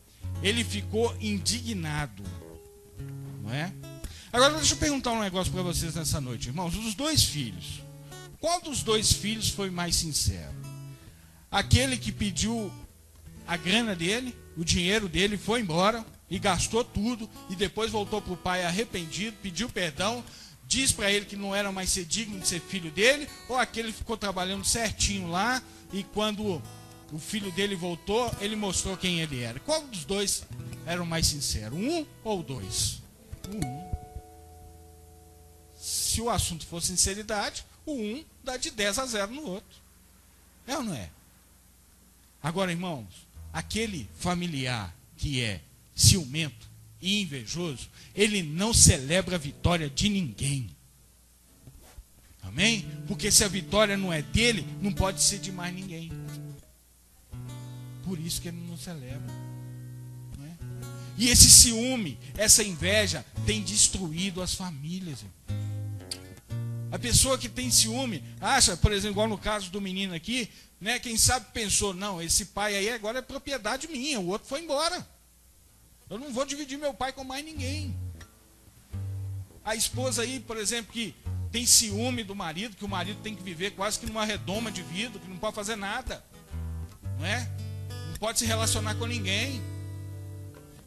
ele 0.42 0.64
ficou 0.64 1.16
indignado. 1.20 2.24
Não 3.44 3.52
é? 3.54 3.72
Agora 4.34 4.56
deixa 4.56 4.74
eu 4.74 4.78
perguntar 4.78 5.12
um 5.12 5.22
negócio 5.22 5.52
para 5.52 5.62
vocês 5.62 5.94
nessa 5.96 6.22
noite, 6.22 6.48
irmãos. 6.48 6.76
Os 6.76 6.94
dois 6.94 7.24
filhos, 7.24 7.82
qual 8.40 8.62
dos 8.62 8.82
dois 8.82 9.12
filhos 9.12 9.50
foi 9.50 9.70
mais 9.70 9.96
sincero? 9.96 10.54
Aquele 11.50 11.98
que 11.98 12.12
pediu 12.12 12.72
a 13.46 13.58
grana 13.58 13.96
dele, 13.96 14.34
o 14.56 14.64
dinheiro 14.64 15.10
dele, 15.10 15.38
foi 15.38 15.60
embora 15.60 16.06
e 16.30 16.40
gastou 16.40 16.84
tudo 16.84 17.30
e 17.50 17.56
depois 17.56 17.92
voltou 17.92 18.22
para 18.22 18.34
o 18.34 18.38
pai 18.38 18.64
arrependido, 18.64 19.36
pediu 19.42 19.68
perdão, 19.68 20.24
diz 20.66 20.94
para 20.94 21.12
ele 21.12 21.26
que 21.26 21.36
não 21.36 21.54
era 21.54 21.70
mais 21.74 21.90
ser 21.90 22.06
digno 22.06 22.40
de 22.40 22.48
ser 22.48 22.62
filho 22.62 22.90
dele, 22.90 23.28
ou 23.50 23.58
aquele 23.58 23.92
ficou 23.92 24.16
trabalhando 24.16 24.64
certinho 24.64 25.30
lá 25.30 25.62
e 25.92 26.04
quando 26.04 26.62
o 27.12 27.20
filho 27.20 27.52
dele 27.52 27.76
voltou, 27.76 28.34
ele 28.40 28.56
mostrou 28.56 28.96
quem 28.96 29.20
ele 29.20 29.42
era. 29.42 29.60
Qual 29.60 29.86
dos 29.88 30.06
dois 30.06 30.44
era 30.86 31.02
o 31.02 31.06
mais 31.06 31.28
sincero? 31.28 31.76
Um 31.76 32.06
ou 32.24 32.42
dois? 32.42 33.02
Um. 33.50 33.92
Se 35.78 36.22
o 36.22 36.30
assunto 36.30 36.66
for 36.66 36.82
sinceridade, 36.82 37.66
o 37.86 37.94
um 37.94 38.26
dá 38.44 38.58
de 38.58 38.72
10 38.72 39.00
a 39.00 39.06
0 39.06 39.32
no 39.34 39.44
outro. 39.44 39.82
É 40.68 40.78
ou 40.78 40.84
não 40.84 40.94
é? 40.94 41.10
Agora, 42.42 42.72
irmãos, 42.72 43.08
aquele 43.52 44.10
familiar 44.18 44.96
que 45.18 45.42
é 45.42 45.62
ciumento 45.96 46.70
e 47.02 47.22
invejoso, 47.22 47.90
ele 48.16 48.42
não 48.42 48.74
celebra 48.74 49.36
a 49.36 49.40
vitória 49.40 49.90
de 49.90 50.08
ninguém. 50.08 50.70
Amém? 52.44 52.86
Porque 53.08 53.32
se 53.32 53.44
a 53.44 53.48
vitória 53.48 53.96
não 53.96 54.12
é 54.12 54.22
dele, 54.22 54.66
não 54.82 54.92
pode 54.92 55.22
ser 55.22 55.40
de 55.40 55.52
mais 55.52 55.74
ninguém. 55.74 56.12
Por 58.04 58.20
isso 58.20 58.42
que 58.42 58.48
ele 58.48 58.66
não 58.68 58.78
celebra. 58.78 59.34
Não 60.38 60.46
é? 60.46 60.52
E 61.18 61.30
esse 61.30 61.50
ciúme, 61.50 62.18
essa 62.38 62.64
inveja, 62.64 63.26
tem 63.46 63.62
destruído 63.62 64.42
as 64.42 64.54
famílias. 64.54 65.20
Irmão. 65.22 65.42
A 66.92 67.00
pessoa 67.00 67.38
que 67.38 67.48
tem 67.48 67.72
ciúme, 67.72 68.22
acha, 68.42 68.76
por 68.76 68.92
exemplo, 68.92 69.14
igual 69.14 69.28
no 69.30 69.38
caso 69.38 69.72
do 69.72 69.80
menino 69.80 70.14
aqui, 70.14 70.50
né, 70.80 71.00
quem 71.00 71.16
sabe 71.16 71.46
pensou, 71.54 71.94
não, 71.94 72.22
esse 72.22 72.48
pai 72.48 72.76
aí 72.76 72.90
agora 72.90 73.20
é 73.20 73.22
propriedade 73.22 73.88
minha, 73.88 74.20
o 74.20 74.28
outro 74.28 74.50
foi 74.50 74.62
embora. 74.62 75.08
Eu 76.10 76.20
não 76.20 76.34
vou 76.34 76.44
dividir 76.44 76.78
meu 76.78 76.94
pai 76.94 77.14
com 77.14 77.24
mais 77.24 77.46
ninguém. 77.46 77.96
A 79.64 79.74
esposa 79.74 80.24
aí, 80.24 80.42
por 80.42 80.58
exemplo, 80.58 80.92
que 80.92 81.16
tem 81.50 81.66
ciúme 81.66 82.26
do 82.26 82.36
marido, 82.36 82.76
que 82.76 82.84
o 82.84 82.90
marido 82.90 83.22
tem 83.22 83.34
que 83.34 83.44
viver 83.44 83.72
quase 83.72 83.98
que 83.98 84.06
numa 84.06 84.26
redoma 84.26 84.70
de 84.70 84.82
vidro, 84.82 85.20
que 85.20 85.30
não 85.30 85.38
pode 85.38 85.56
fazer 85.56 85.78
nada. 85.78 86.22
Não 87.18 87.26
é? 87.26 87.50
Pode 88.22 88.38
se 88.38 88.46
relacionar 88.46 88.94
com 88.96 89.08
ninguém. 89.08 89.60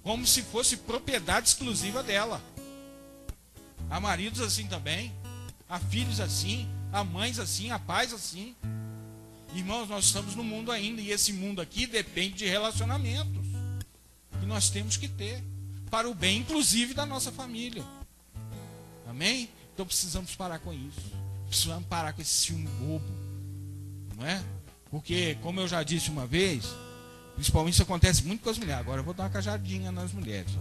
Como 0.04 0.24
se 0.24 0.40
fosse 0.40 0.76
propriedade 0.76 1.48
exclusiva 1.48 2.00
dela. 2.00 2.40
Há 3.90 3.98
maridos 3.98 4.40
assim 4.40 4.68
também. 4.68 5.12
Há 5.68 5.80
filhos 5.80 6.20
assim, 6.20 6.68
há 6.92 7.02
mães 7.02 7.40
assim, 7.40 7.72
há 7.72 7.78
pais 7.78 8.12
assim. 8.12 8.54
Irmãos, 9.52 9.88
nós 9.88 10.04
estamos 10.04 10.36
no 10.36 10.44
mundo 10.44 10.70
ainda 10.70 11.00
e 11.00 11.10
esse 11.10 11.32
mundo 11.32 11.60
aqui 11.60 11.88
depende 11.88 12.36
de 12.36 12.46
relacionamentos 12.46 13.44
que 14.38 14.46
nós 14.46 14.70
temos 14.70 14.96
que 14.96 15.08
ter 15.08 15.42
para 15.90 16.08
o 16.08 16.14
bem, 16.14 16.38
inclusive, 16.38 16.94
da 16.94 17.04
nossa 17.04 17.32
família. 17.32 17.84
Amém? 19.08 19.48
Então 19.72 19.84
precisamos 19.84 20.36
parar 20.36 20.60
com 20.60 20.72
isso. 20.72 21.00
Precisamos 21.48 21.88
parar 21.88 22.12
com 22.12 22.22
esse 22.22 22.32
ciúme 22.32 22.68
bobo. 22.78 23.04
Não 24.16 24.24
é? 24.24 24.40
Porque, 24.88 25.36
como 25.42 25.58
eu 25.58 25.66
já 25.66 25.82
disse 25.82 26.10
uma 26.10 26.28
vez, 26.28 26.64
principalmente 27.34 27.74
isso 27.74 27.82
acontece 27.82 28.24
muito 28.24 28.42
com 28.42 28.50
as 28.50 28.58
mulheres. 28.58 28.80
Agora 28.80 29.00
eu 29.00 29.04
vou 29.04 29.14
dar 29.14 29.24
uma 29.24 29.30
cajadinha 29.30 29.92
nas 29.92 30.12
mulheres. 30.12 30.52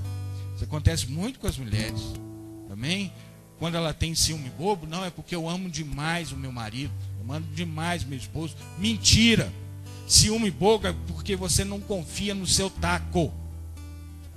Isso 0.56 0.64
acontece 0.64 1.08
muito 1.08 1.40
com 1.40 1.48
as 1.48 1.58
mulheres. 1.58 2.02
Amém? 2.72 3.12
quando 3.64 3.76
ela 3.76 3.94
tem 3.94 4.14
ciúme 4.14 4.50
bobo, 4.50 4.86
não, 4.86 5.06
é 5.06 5.10
porque 5.10 5.34
eu 5.34 5.48
amo 5.48 5.70
demais 5.70 6.34
o 6.34 6.36
meu 6.36 6.52
marido, 6.52 6.92
eu 7.24 7.34
amo 7.34 7.46
demais 7.56 8.04
meu 8.04 8.18
esposo. 8.18 8.58
Mentira! 8.78 9.50
Ciúme 10.06 10.52
bobo 10.52 10.86
é 10.86 10.94
porque 11.08 11.34
você 11.34 11.64
não 11.64 11.80
confia 11.80 12.36
no 12.36 12.46
seu 12.46 12.70
taco. 12.70 13.34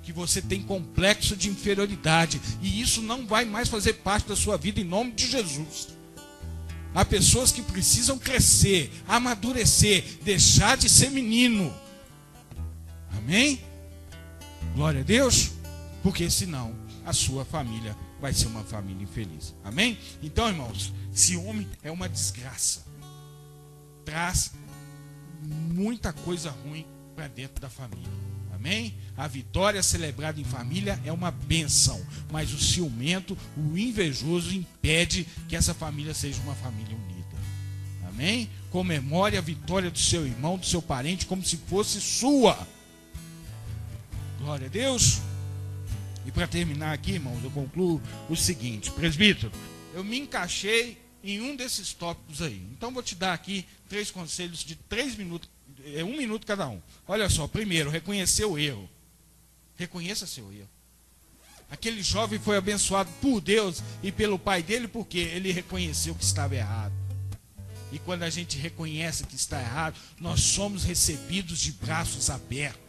Que 0.01 0.13
você 0.13 0.41
tem 0.41 0.61
complexo 0.61 1.35
de 1.35 1.49
inferioridade. 1.49 2.39
E 2.61 2.79
isso 2.79 3.01
não 3.01 3.27
vai 3.27 3.43
mais 3.43 3.67
fazer 3.67 3.95
parte 3.95 4.29
da 4.29 4.35
sua 4.37 4.55
vida 4.55 4.79
em 4.79 4.85
nome 4.85 5.11
de 5.11 5.29
Jesus. 5.29 5.89
Há 6.95 7.03
pessoas 7.03 7.51
que 7.51 7.61
precisam 7.61 8.17
crescer, 8.17 8.89
amadurecer, 9.09 10.05
deixar 10.23 10.77
de 10.77 10.87
ser 10.87 11.11
menino. 11.11 11.73
Amém? 13.15 13.61
Glória 14.73 15.01
a 15.01 15.03
Deus, 15.03 15.51
porque 16.03 16.29
senão 16.29 16.75
a 17.05 17.13
sua 17.13 17.45
família 17.45 17.95
vai 18.19 18.33
ser 18.33 18.47
uma 18.47 18.63
família 18.63 19.03
infeliz. 19.03 19.55
Amém? 19.63 19.97
Então, 20.21 20.47
irmãos, 20.47 20.93
ciúme 21.11 21.67
é 21.83 21.91
uma 21.91 22.09
desgraça. 22.09 22.85
Traz 24.03 24.51
muita 25.41 26.11
coisa 26.11 26.49
ruim 26.49 26.85
para 27.15 27.27
dentro 27.27 27.61
da 27.61 27.69
família. 27.69 28.11
Amém? 28.53 28.95
A 29.15 29.27
vitória 29.27 29.81
celebrada 29.83 30.39
em 30.39 30.43
família 30.43 30.99
é 31.05 31.11
uma 31.11 31.31
benção, 31.31 32.03
mas 32.31 32.53
o 32.53 32.59
ciumento, 32.59 33.37
o 33.55 33.77
invejoso, 33.77 34.53
impede 34.53 35.27
que 35.47 35.55
essa 35.55 35.73
família 35.73 36.13
seja 36.13 36.41
uma 36.41 36.55
família 36.55 36.95
unida. 36.95 37.17
Amém? 38.09 38.49
Comemore 38.71 39.37
a 39.37 39.41
vitória 39.41 39.91
do 39.91 39.99
seu 39.99 40.25
irmão, 40.25 40.57
do 40.57 40.65
seu 40.65 40.81
parente, 40.81 41.25
como 41.25 41.43
se 41.43 41.57
fosse 41.57 42.01
sua. 42.01 42.67
Glória 44.47 44.67
a 44.67 44.69
Deus. 44.69 45.19
E 46.25 46.31
para 46.31 46.47
terminar 46.47 46.93
aqui, 46.93 47.11
irmãos, 47.11 47.43
eu 47.43 47.51
concluo 47.51 48.01
o 48.29 48.35
seguinte: 48.37 48.89
presbítero, 48.91 49.51
eu 49.93 50.05
me 50.05 50.17
encaixei 50.17 50.97
em 51.21 51.41
um 51.41 51.53
desses 51.53 51.91
tópicos 51.91 52.41
aí. 52.41 52.65
Então 52.71 52.93
vou 52.93 53.03
te 53.03 53.13
dar 53.13 53.33
aqui 53.33 53.65
três 53.89 54.09
conselhos 54.09 54.63
de 54.63 54.77
três 54.77 55.17
minutos, 55.17 55.49
é 55.93 56.01
um 56.01 56.15
minuto 56.15 56.47
cada 56.47 56.65
um. 56.69 56.81
Olha 57.05 57.29
só, 57.29 57.45
primeiro, 57.45 57.89
reconhecer 57.89 58.45
o 58.45 58.57
erro. 58.57 58.89
Reconheça 59.75 60.25
seu 60.25 60.49
erro. 60.53 60.69
Aquele 61.69 62.01
jovem 62.01 62.39
foi 62.39 62.55
abençoado 62.55 63.11
por 63.21 63.41
Deus 63.41 63.83
e 64.01 64.13
pelo 64.13 64.39
pai 64.39 64.63
dele 64.63 64.87
porque 64.87 65.19
ele 65.19 65.51
reconheceu 65.51 66.15
que 66.15 66.23
estava 66.23 66.55
errado. 66.55 66.93
E 67.91 67.99
quando 67.99 68.23
a 68.23 68.29
gente 68.29 68.57
reconhece 68.57 69.25
que 69.25 69.35
está 69.35 69.59
errado, 69.59 69.99
nós 70.21 70.39
somos 70.39 70.85
recebidos 70.85 71.59
de 71.59 71.73
braços 71.73 72.29
abertos. 72.29 72.86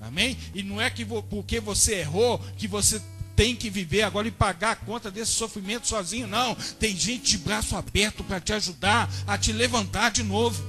Amém? 0.00 0.36
E 0.54 0.62
não 0.62 0.80
é 0.80 0.90
que 0.90 1.04
porque 1.04 1.58
você 1.60 2.00
errou 2.00 2.38
que 2.56 2.68
você 2.68 3.00
tem 3.34 3.54
que 3.54 3.68
viver 3.68 4.02
agora 4.02 4.26
e 4.26 4.30
pagar 4.30 4.72
a 4.72 4.76
conta 4.76 5.10
desse 5.10 5.32
sofrimento 5.32 5.86
sozinho, 5.86 6.26
não. 6.26 6.54
Tem 6.54 6.96
gente 6.96 7.32
de 7.32 7.38
braço 7.38 7.76
aberto 7.76 8.24
para 8.24 8.40
te 8.40 8.52
ajudar 8.54 9.10
a 9.26 9.36
te 9.36 9.52
levantar 9.52 10.10
de 10.10 10.22
novo. 10.22 10.64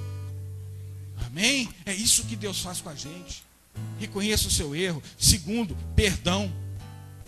Amém? 1.25 1.69
É 1.85 1.93
isso 1.93 2.25
que 2.25 2.35
Deus 2.35 2.61
faz 2.61 2.81
com 2.81 2.89
a 2.89 2.95
gente. 2.95 3.43
Reconheça 3.99 4.47
o 4.47 4.51
seu 4.51 4.75
erro. 4.75 5.01
Segundo, 5.17 5.75
perdão. 5.95 6.51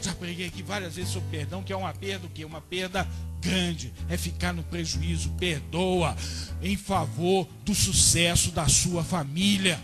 Já 0.02 0.14
preguei 0.14 0.48
aqui 0.48 0.64
várias 0.64 0.96
vezes 0.96 1.12
sobre 1.12 1.30
perdão, 1.30 1.62
que 1.62 1.74
é 1.74 1.76
uma 1.76 1.94
perda 1.94 2.26
o 2.26 2.30
quê? 2.30 2.46
Uma 2.46 2.62
perda 2.62 3.08
grande. 3.42 3.94
É 4.10 4.18
ficar 4.18 4.54
no 4.54 4.64
prejuízo. 4.64 5.30
Perdoa 5.32 6.16
em 6.62 6.76
favor 6.76 7.48
do 7.64 7.74
sucesso 7.74 8.52
da 8.52 8.68
sua 8.68 9.04
família. 9.04 9.80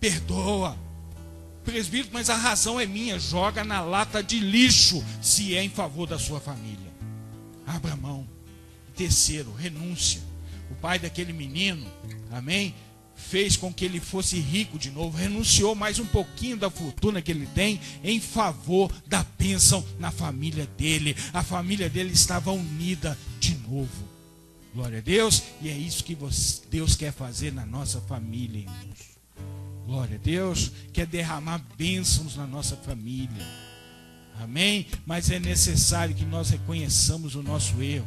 Perdoa. 0.00 0.85
Presbítero, 1.66 2.10
mas 2.12 2.30
a 2.30 2.36
razão 2.36 2.78
é 2.78 2.86
minha. 2.86 3.18
Joga 3.18 3.64
na 3.64 3.80
lata 3.80 4.22
de 4.22 4.38
lixo 4.38 5.04
se 5.20 5.54
é 5.56 5.62
em 5.62 5.68
favor 5.68 6.06
da 6.06 6.18
sua 6.18 6.40
família. 6.40 6.94
Abra 7.66 7.96
mão. 7.96 8.26
Terceiro, 8.96 9.52
renúncia. 9.52 10.22
O 10.70 10.74
pai 10.76 10.98
daquele 10.98 11.32
menino, 11.32 11.84
amém? 12.30 12.72
Fez 13.16 13.56
com 13.56 13.72
que 13.72 13.84
ele 13.84 13.98
fosse 13.98 14.38
rico 14.38 14.78
de 14.78 14.90
novo, 14.90 15.16
renunciou 15.18 15.74
mais 15.74 15.98
um 15.98 16.06
pouquinho 16.06 16.56
da 16.56 16.70
fortuna 16.70 17.20
que 17.20 17.32
ele 17.32 17.46
tem 17.46 17.80
em 18.04 18.20
favor 18.20 18.90
da 19.06 19.24
bênção 19.38 19.84
na 19.98 20.10
família 20.10 20.66
dele. 20.78 21.16
A 21.32 21.42
família 21.42 21.90
dele 21.90 22.12
estava 22.12 22.52
unida 22.52 23.18
de 23.40 23.56
novo. 23.68 24.08
Glória 24.72 24.98
a 24.98 25.02
Deus, 25.02 25.42
e 25.60 25.68
é 25.68 25.76
isso 25.76 26.04
que 26.04 26.16
Deus 26.70 26.94
quer 26.94 27.12
fazer 27.12 27.52
na 27.52 27.66
nossa 27.66 28.00
família, 28.02 28.60
irmãos. 28.60 29.15
Glória 29.86 30.16
a 30.16 30.18
Deus, 30.18 30.72
quer 30.92 31.06
derramar 31.06 31.64
bênçãos 31.78 32.34
na 32.34 32.44
nossa 32.44 32.76
família. 32.76 33.46
Amém? 34.40 34.86
Mas 35.06 35.30
é 35.30 35.38
necessário 35.38 36.14
que 36.14 36.24
nós 36.24 36.50
reconheçamos 36.50 37.36
o 37.36 37.42
nosso 37.42 37.80
erro. 37.80 38.06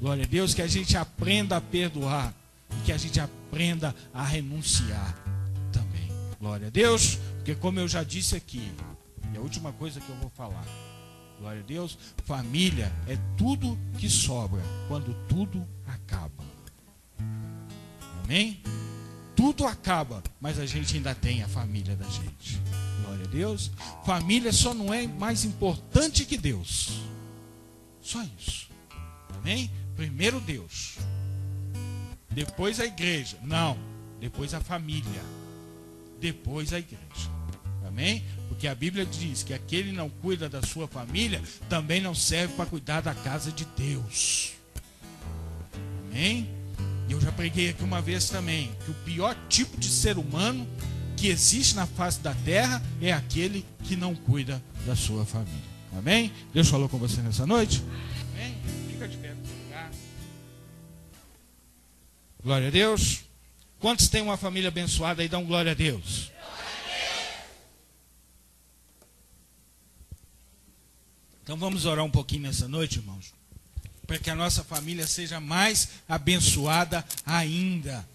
Glória 0.00 0.24
a 0.24 0.26
Deus, 0.26 0.52
que 0.52 0.60
a 0.60 0.66
gente 0.66 0.96
aprenda 0.96 1.56
a 1.56 1.60
perdoar 1.60 2.34
e 2.70 2.84
que 2.84 2.92
a 2.92 2.98
gente 2.98 3.20
aprenda 3.20 3.94
a 4.12 4.24
renunciar 4.24 5.16
também. 5.72 6.10
Glória 6.40 6.66
a 6.66 6.70
Deus, 6.70 7.18
porque 7.36 7.54
como 7.54 7.78
eu 7.78 7.86
já 7.86 8.02
disse 8.02 8.34
aqui, 8.34 8.68
é 9.32 9.38
a 9.38 9.40
última 9.40 9.72
coisa 9.72 10.00
que 10.00 10.08
eu 10.08 10.16
vou 10.16 10.30
falar. 10.30 10.66
Glória 11.38 11.62
a 11.62 11.64
Deus, 11.64 11.96
família 12.24 12.92
é 13.06 13.16
tudo 13.36 13.78
que 13.96 14.10
sobra 14.10 14.60
quando 14.88 15.14
tudo 15.28 15.64
acaba. 15.86 16.44
Amém? 18.24 18.60
Tudo 19.56 19.66
acaba, 19.66 20.22
mas 20.38 20.58
a 20.58 20.66
gente 20.66 20.96
ainda 20.96 21.14
tem 21.14 21.42
a 21.42 21.48
família 21.48 21.96
da 21.96 22.04
gente. 22.04 22.60
Glória 23.02 23.24
a 23.24 23.28
Deus. 23.28 23.70
Família 24.04 24.52
só 24.52 24.74
não 24.74 24.92
é 24.92 25.06
mais 25.06 25.44
importante 25.44 26.26
que 26.26 26.36
Deus. 26.36 27.00
Só 28.02 28.22
isso. 28.38 28.68
Amém? 29.38 29.70
Primeiro 29.96 30.38
Deus. 30.40 30.98
Depois 32.30 32.78
a 32.78 32.84
igreja. 32.84 33.38
Não. 33.42 33.78
Depois 34.20 34.52
a 34.52 34.60
família. 34.60 35.22
Depois 36.20 36.74
a 36.74 36.78
igreja. 36.78 37.30
Amém? 37.86 38.26
Porque 38.48 38.68
a 38.68 38.74
Bíblia 38.74 39.06
diz 39.06 39.42
que 39.42 39.54
aquele 39.54 39.90
não 39.90 40.10
cuida 40.10 40.50
da 40.50 40.60
sua 40.60 40.86
família 40.86 41.42
também 41.68 42.00
não 42.00 42.14
serve 42.14 42.54
para 42.54 42.66
cuidar 42.66 43.00
da 43.00 43.14
casa 43.14 43.50
de 43.50 43.64
Deus. 43.76 44.52
Amém? 46.10 46.55
E 47.08 47.12
eu 47.12 47.20
já 47.20 47.30
preguei 47.30 47.70
aqui 47.70 47.84
uma 47.84 48.00
vez 48.02 48.28
também 48.28 48.74
que 48.84 48.90
o 48.90 48.94
pior 48.94 49.36
tipo 49.48 49.78
de 49.78 49.88
ser 49.88 50.18
humano 50.18 50.66
que 51.16 51.28
existe 51.28 51.74
na 51.74 51.86
face 51.86 52.20
da 52.20 52.34
terra 52.34 52.82
é 53.00 53.12
aquele 53.12 53.64
que 53.84 53.96
não 53.96 54.14
cuida 54.14 54.62
da 54.84 54.96
sua 54.96 55.24
família. 55.24 55.76
Amém? 55.96 56.32
Deus 56.52 56.68
falou 56.68 56.88
com 56.88 56.98
você 56.98 57.22
nessa 57.22 57.46
noite? 57.46 57.82
Amém? 58.34 58.56
Fica 58.90 59.08
de 59.08 59.16
pé 59.16 59.32
no 59.34 59.46
seu 59.46 59.56
lugar. 59.64 59.90
Glória 62.42 62.68
a 62.68 62.70
Deus. 62.70 63.20
Quantos 63.78 64.08
têm 64.08 64.22
uma 64.22 64.36
família 64.36 64.68
abençoada 64.68 65.22
aí? 65.22 65.28
Dão 65.28 65.44
glória 65.44 65.72
a 65.72 65.74
Deus. 65.74 66.32
Então 71.42 71.56
vamos 71.56 71.86
orar 71.86 72.04
um 72.04 72.10
pouquinho 72.10 72.42
nessa 72.42 72.66
noite, 72.66 72.98
irmãos 72.98 73.35
para 74.06 74.18
que 74.18 74.30
a 74.30 74.34
nossa 74.34 74.62
família 74.62 75.06
seja 75.06 75.40
mais 75.40 75.88
abençoada 76.08 77.04
ainda. 77.24 78.06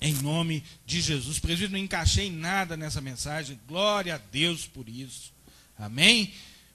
Em 0.00 0.12
nome 0.14 0.62
de 0.84 1.00
Jesus. 1.00 1.38
Presbítero, 1.38 1.72
não 1.72 1.78
encaixei 1.78 2.30
nada 2.30 2.76
nessa 2.76 3.00
mensagem. 3.00 3.58
Glória 3.66 4.16
a 4.16 4.18
Deus 4.18 4.66
por 4.66 4.88
isso. 4.88 5.32
Amém? 5.78 6.32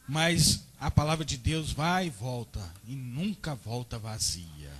Mas 0.07 0.63
a 0.79 0.89
palavra 0.89 1.23
de 1.23 1.37
Deus 1.37 1.71
vai 1.71 2.07
e 2.07 2.09
volta. 2.09 2.59
E 2.87 2.95
nunca 2.95 3.55
volta 3.55 3.99
vazia. 3.99 4.71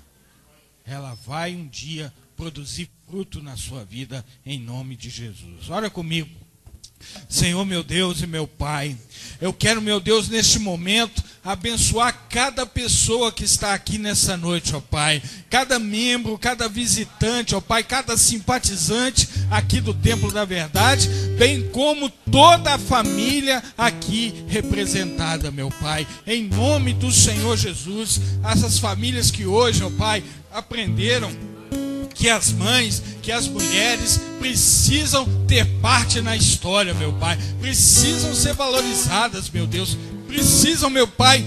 Ela 0.86 1.13
vai 1.13 1.55
um 1.55 1.67
dia 1.67 2.11
produzir 2.36 2.89
fruto 3.07 3.41
na 3.41 3.55
sua 3.55 3.86
vida. 3.86 4.25
Em 4.45 4.59
nome 4.59 4.95
de 4.95 5.09
Jesus. 5.09 5.69
Ora 5.69 5.89
comigo. 5.89 6.49
Senhor 7.28 7.66
meu 7.66 7.84
Deus 7.84 8.22
e 8.22 8.28
meu 8.28 8.47
Pai, 8.47 8.97
eu 9.41 9.54
quero, 9.54 9.82
meu 9.82 10.02
Deus, 10.02 10.28
neste 10.28 10.60
momento, 10.60 11.24
abençoar 11.43 12.28
cada 12.30 12.66
pessoa 12.66 13.32
que 13.32 13.45
está 13.45 13.74
aqui 13.74 13.97
nessa 13.97 14.36
noite, 14.36 14.76
ó 14.76 14.82
Pai, 14.82 15.22
cada 15.50 15.80
membro, 15.80 16.38
cada 16.38 16.68
visitante, 16.68 17.56
ó 17.56 17.62
Pai, 17.62 17.84
cada 17.84 18.18
simpatizante 18.18 19.30
aqui 19.50 19.80
do 19.80 19.93
Templo 19.93 20.30
da 20.30 20.43
Verdade, 20.43 21.08
bem 21.38 21.70
como 21.70 22.10
toda 22.10 22.74
a 22.74 22.80
família 22.80 23.64
aqui 23.78 24.43
representada, 24.50 25.50
meu 25.52 25.70
Pai, 25.70 26.06
em 26.28 26.43
nome 26.43 26.93
do 26.93 27.12
Senhor 27.12 27.56
Jesus, 27.56 28.20
essas 28.43 28.78
famílias 28.78 29.32
que 29.32 29.45
hoje, 29.45 29.84
ó 29.84 29.89
Pai, 29.89 30.22
aprenderam 30.52 31.32
que 32.14 32.30
as 32.30 32.51
mães, 32.51 33.01
que 33.22 33.32
as 33.32 33.47
mulheres 33.47 34.20
precisam 34.39 35.28
ter 35.47 35.66
parte 35.82 36.22
na 36.22 36.36
história, 36.36 36.93
meu 36.93 37.14
Pai. 37.14 37.38
Precisam 37.62 38.34
ser 38.34 38.53
valorizadas, 38.53 39.49
meu 39.49 39.66
Deus. 39.66 39.97
Precisam, 40.28 40.89
meu 40.89 41.07
Pai, 41.07 41.43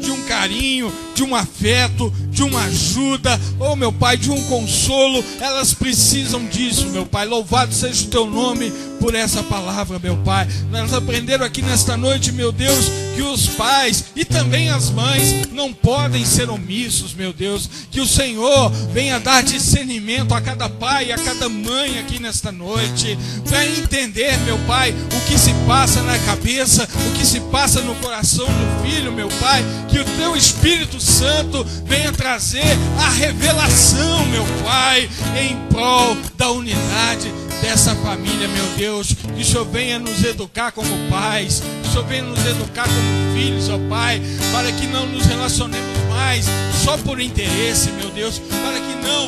de 0.00 0.10
um 0.10 0.22
carinho, 0.24 0.92
de 1.14 1.22
um 1.22 1.34
afeto, 1.34 2.12
de 2.30 2.42
uma 2.42 2.64
ajuda, 2.64 3.40
oh 3.58 3.76
meu 3.76 3.92
Pai, 3.92 4.16
de 4.16 4.30
um 4.30 4.42
consolo. 4.44 5.24
Elas 5.40 5.74
precisam 5.74 6.44
disso, 6.46 6.88
meu 6.88 7.06
Pai. 7.06 7.26
Louvado 7.26 7.74
seja 7.74 8.04
o 8.04 8.08
teu 8.08 8.26
nome 8.26 8.72
por 9.00 9.14
essa 9.14 9.42
palavra, 9.42 9.98
meu 9.98 10.16
Pai. 10.18 10.46
Nós 10.70 10.94
aprenderam 10.94 11.44
aqui 11.44 11.60
nesta 11.60 11.96
noite, 11.96 12.30
meu 12.30 12.52
Deus, 12.52 12.86
que 13.16 13.22
os 13.22 13.48
pais 13.48 14.04
e 14.14 14.24
também 14.24 14.70
as 14.70 14.90
mães 14.90 15.48
não 15.50 15.72
podem 15.72 16.24
ser 16.24 16.48
omissos, 16.48 17.12
meu 17.12 17.32
Deus. 17.32 17.68
Que 17.90 18.00
o 18.00 18.06
Senhor 18.06 18.70
venha 18.92 19.18
dar 19.18 19.42
discernimento 19.42 20.32
a 20.32 20.40
cada 20.40 20.68
pai 20.68 21.06
e 21.06 21.12
a 21.12 21.18
cada 21.18 21.48
mãe 21.48 21.98
aqui 21.98 22.20
nesta 22.20 22.52
noite, 22.52 23.18
para 23.48 23.66
entender, 23.66 24.38
meu 24.40 24.58
Pai, 24.60 24.92
o 24.92 25.28
que 25.28 25.38
se 25.38 25.52
passa 25.66 26.02
na 26.02 26.18
cabeça, 26.20 26.88
o 27.08 27.18
que 27.18 27.26
se 27.26 27.40
passa 27.40 27.80
no 27.80 27.94
coração 27.96 28.46
do 28.46 28.84
filho, 28.84 29.12
meu 29.12 29.28
Pai. 29.28 29.64
Que 29.88 29.98
o 29.98 30.04
teu 30.04 30.36
Espírito 30.36 31.00
Santo 31.02 31.64
venha 31.84 32.12
trazer 32.12 32.76
a 32.98 33.08
revelação, 33.10 34.24
meu 34.26 34.44
Pai, 34.64 35.08
em 35.38 35.56
prol 35.68 36.16
da 36.36 36.50
unidade 36.50 37.32
dessa 37.60 37.94
família, 37.96 38.48
meu 38.48 38.66
Deus. 38.76 39.08
Que 39.12 39.42
o 39.42 39.44
Senhor 39.44 39.64
venha 39.66 39.98
nos 39.98 40.22
educar 40.24 40.72
como 40.72 40.88
pais, 41.10 41.62
que 41.82 41.88
o 41.88 41.92
Senhor 41.92 42.06
venha 42.06 42.22
nos 42.24 42.44
educar 42.46 42.84
como 42.84 43.34
filhos, 43.36 43.68
ó 43.68 43.78
Pai, 43.88 44.20
para 44.52 44.70
que 44.72 44.86
não 44.86 45.06
nos 45.06 45.26
relacionemos 45.26 45.81
mais 46.22 46.46
só 46.84 46.96
por 46.98 47.20
interesse, 47.20 47.90
meu 47.90 48.08
Deus, 48.10 48.38
para 48.38 48.78
que 48.78 49.06
não, 49.06 49.26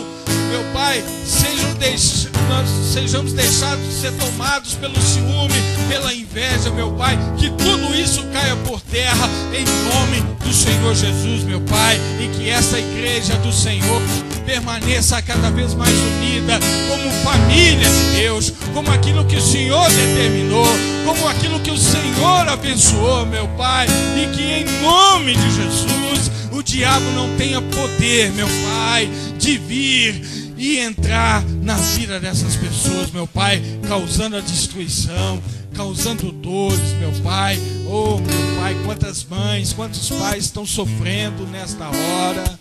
meu 0.50 0.64
Pai, 0.72 1.02
sejam 1.26 1.74
deix... 1.74 2.28
nós 2.48 2.68
sejamos 2.92 3.32
deixados 3.32 3.84
de 3.84 3.92
ser 3.92 4.12
tomados 4.12 4.74
pelo 4.74 5.00
ciúme, 5.02 5.60
pela 5.88 6.14
inveja, 6.14 6.70
meu 6.70 6.92
Pai, 6.92 7.18
que 7.36 7.50
tudo 7.50 7.94
isso 7.94 8.24
caia 8.32 8.54
por 8.64 8.80
terra 8.80 9.28
em 9.52 9.64
nome 9.92 10.20
do 10.44 10.52
Senhor 10.52 10.94
Jesus, 10.94 11.42
meu 11.42 11.60
Pai, 11.62 11.98
e 12.20 12.28
que 12.28 12.48
essa 12.48 12.78
igreja 12.78 13.34
do 13.38 13.52
Senhor 13.52 14.00
permaneça 14.46 15.20
cada 15.20 15.50
vez 15.50 15.74
mais 15.74 15.92
unida, 15.92 16.60
como 16.88 17.10
família 17.24 17.88
de 17.88 18.20
Deus, 18.20 18.52
como 18.72 18.90
aquilo 18.92 19.24
que 19.24 19.36
o 19.36 19.42
Senhor 19.42 19.90
determinou, 19.90 20.68
como 21.04 21.28
aquilo 21.28 21.58
que 21.58 21.72
o 21.72 21.76
Senhor 21.76 22.48
abençoou, 22.48 23.26
meu 23.26 23.48
Pai, 23.48 23.86
e 24.16 24.26
que 24.34 24.42
em 24.42 24.82
nome 24.82 25.34
de 25.34 25.50
Jesus 25.56 26.30
diabo 26.64 27.04
não 27.12 27.36
tenha 27.36 27.60
poder, 27.60 28.32
meu 28.32 28.46
Pai, 28.46 29.08
de 29.38 29.58
vir 29.58 30.54
e 30.56 30.78
entrar 30.78 31.44
na 31.62 31.74
vida 31.74 32.18
dessas 32.18 32.56
pessoas, 32.56 33.10
meu 33.10 33.26
Pai, 33.26 33.62
causando 33.86 34.36
a 34.36 34.40
destruição, 34.40 35.42
causando 35.74 36.32
dores, 36.32 36.92
meu 36.98 37.12
Pai. 37.22 37.58
Oh, 37.86 38.18
meu 38.18 38.60
Pai, 38.60 38.76
quantas 38.84 39.24
mães, 39.24 39.72
quantos 39.72 40.08
pais 40.10 40.44
estão 40.44 40.64
sofrendo 40.64 41.46
nesta 41.46 41.86
hora 41.86 42.58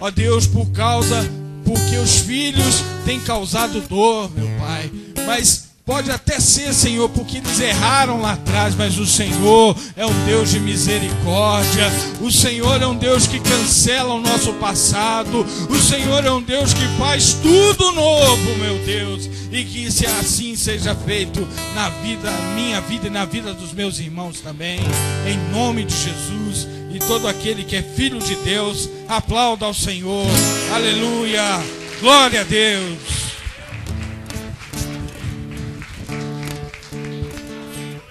ó 0.00 0.10
Deus, 0.10 0.46
por 0.46 0.66
causa, 0.72 1.28
porque 1.64 1.96
os 1.96 2.20
filhos 2.20 2.82
têm 3.04 3.20
causado 3.20 3.80
dor, 3.82 4.30
meu 4.34 4.48
Pai. 4.58 4.90
Mas 5.26 5.69
pode 5.90 6.08
até 6.08 6.38
ser, 6.38 6.72
Senhor, 6.72 7.08
porque 7.08 7.38
eles 7.38 7.58
erraram 7.58 8.20
lá 8.20 8.34
atrás, 8.34 8.76
mas 8.76 8.96
o 8.96 9.04
Senhor 9.04 9.76
é 9.96 10.06
um 10.06 10.24
Deus 10.24 10.50
de 10.50 10.60
misericórdia. 10.60 11.90
O 12.20 12.30
Senhor 12.30 12.80
é 12.80 12.86
um 12.86 12.94
Deus 12.94 13.26
que 13.26 13.40
cancela 13.40 14.14
o 14.14 14.20
nosso 14.20 14.52
passado. 14.52 15.44
O 15.68 15.78
Senhor 15.80 16.24
é 16.24 16.30
um 16.30 16.40
Deus 16.40 16.72
que 16.72 16.86
faz 16.96 17.32
tudo 17.32 17.90
novo, 17.90 18.56
meu 18.58 18.78
Deus. 18.86 19.28
E 19.50 19.64
que 19.64 19.90
se 19.90 20.06
assim 20.06 20.54
seja 20.54 20.94
feito 20.94 21.40
na 21.74 21.88
vida, 21.88 22.30
minha 22.54 22.80
vida 22.82 23.08
e 23.08 23.10
na 23.10 23.24
vida 23.24 23.52
dos 23.52 23.72
meus 23.72 23.98
irmãos 23.98 24.38
também. 24.38 24.78
Em 25.26 25.52
nome 25.52 25.82
de 25.82 25.94
Jesus 25.96 26.68
e 26.94 27.00
todo 27.00 27.26
aquele 27.26 27.64
que 27.64 27.74
é 27.74 27.82
filho 27.82 28.20
de 28.20 28.36
Deus, 28.36 28.88
aplauda 29.08 29.66
ao 29.66 29.74
Senhor. 29.74 30.24
Aleluia. 30.72 31.42
Glória 32.00 32.42
a 32.42 32.44
Deus. 32.44 33.29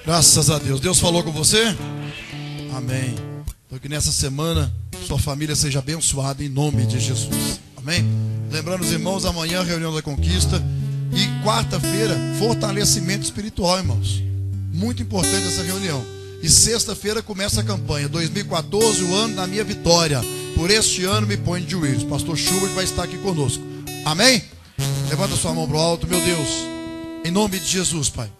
Graças 0.09 0.49
a 0.49 0.57
Deus. 0.57 0.79
Deus 0.79 0.99
falou 0.99 1.21
com 1.21 1.31
você? 1.31 1.65
Amém. 2.75 3.13
Então 3.67 3.77
que 3.77 3.87
nessa 3.87 4.11
semana 4.11 4.73
sua 5.05 5.19
família 5.19 5.55
seja 5.55 5.77
abençoada 5.77 6.43
em 6.43 6.49
nome 6.49 6.87
de 6.87 6.99
Jesus. 6.99 7.59
Amém. 7.77 8.03
Lembrando 8.51 8.81
os 8.81 8.91
irmãos, 8.91 9.23
amanhã 9.23 9.61
reunião 9.61 9.93
da 9.93 10.01
conquista 10.01 10.59
e 11.13 11.45
quarta-feira 11.45 12.17
fortalecimento 12.39 13.23
espiritual, 13.23 13.77
irmãos. 13.77 14.23
Muito 14.73 15.03
importante 15.03 15.45
essa 15.45 15.61
reunião. 15.61 16.03
E 16.41 16.49
sexta-feira 16.49 17.21
começa 17.21 17.61
a 17.61 17.63
campanha 17.63 18.09
2014, 18.09 19.03
o 19.03 19.13
ano 19.13 19.35
da 19.35 19.45
minha 19.45 19.63
vitória. 19.63 20.21
Por 20.55 20.71
este 20.71 21.03
ano 21.03 21.27
me 21.27 21.37
põe 21.37 21.61
de 21.61 21.69
joelhos. 21.69 22.03
Pastor 22.03 22.35
Schubert 22.35 22.73
vai 22.73 22.83
estar 22.83 23.03
aqui 23.03 23.19
conosco. 23.19 23.63
Amém? 24.03 24.41
Levanta 25.07 25.35
sua 25.35 25.53
mão 25.53 25.67
para 25.67 25.77
o 25.77 25.79
alto, 25.79 26.07
meu 26.07 26.19
Deus. 26.19 26.49
Em 27.23 27.29
nome 27.29 27.59
de 27.59 27.67
Jesus, 27.67 28.09
Pai. 28.09 28.31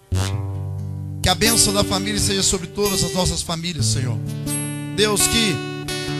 Que 1.22 1.30
a 1.30 1.36
bênção 1.36 1.74
da 1.74 1.84
família 1.84 2.20
seja 2.20 2.42
sobre 2.42 2.68
todas 2.68 3.04
as 3.04 3.14
nossas 3.14 3.42
famílias, 3.42 3.86
Senhor. 3.86 4.18
Deus, 4.96 5.28
que 5.28 5.56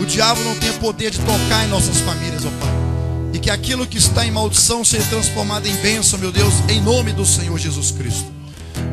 o 0.02 0.06
diabo 0.06 0.42
não 0.44 0.56
tenha 0.56 0.74
poder 0.74 1.12
de 1.12 1.20
tocar 1.20 1.66
em 1.66 1.70
nossas 1.70 1.98
famílias, 2.02 2.44
ó 2.46 2.50
Pai. 2.60 2.74
E 3.34 3.40
que 3.40 3.50
aquilo 3.50 3.88
que 3.88 3.98
está 3.98 4.26
em 4.26 4.32
maldição 4.32 4.84
seja 4.84 5.06
transformado 5.06 5.68
em 5.68 5.76
bênção, 5.78 6.20
meu 6.20 6.32
Deus, 6.32 6.54
em 6.68 6.82
nome 6.82 7.14
do 7.14 7.26
Senhor 7.26 7.58
Jesus 7.58 7.92
Cristo. 7.92 8.26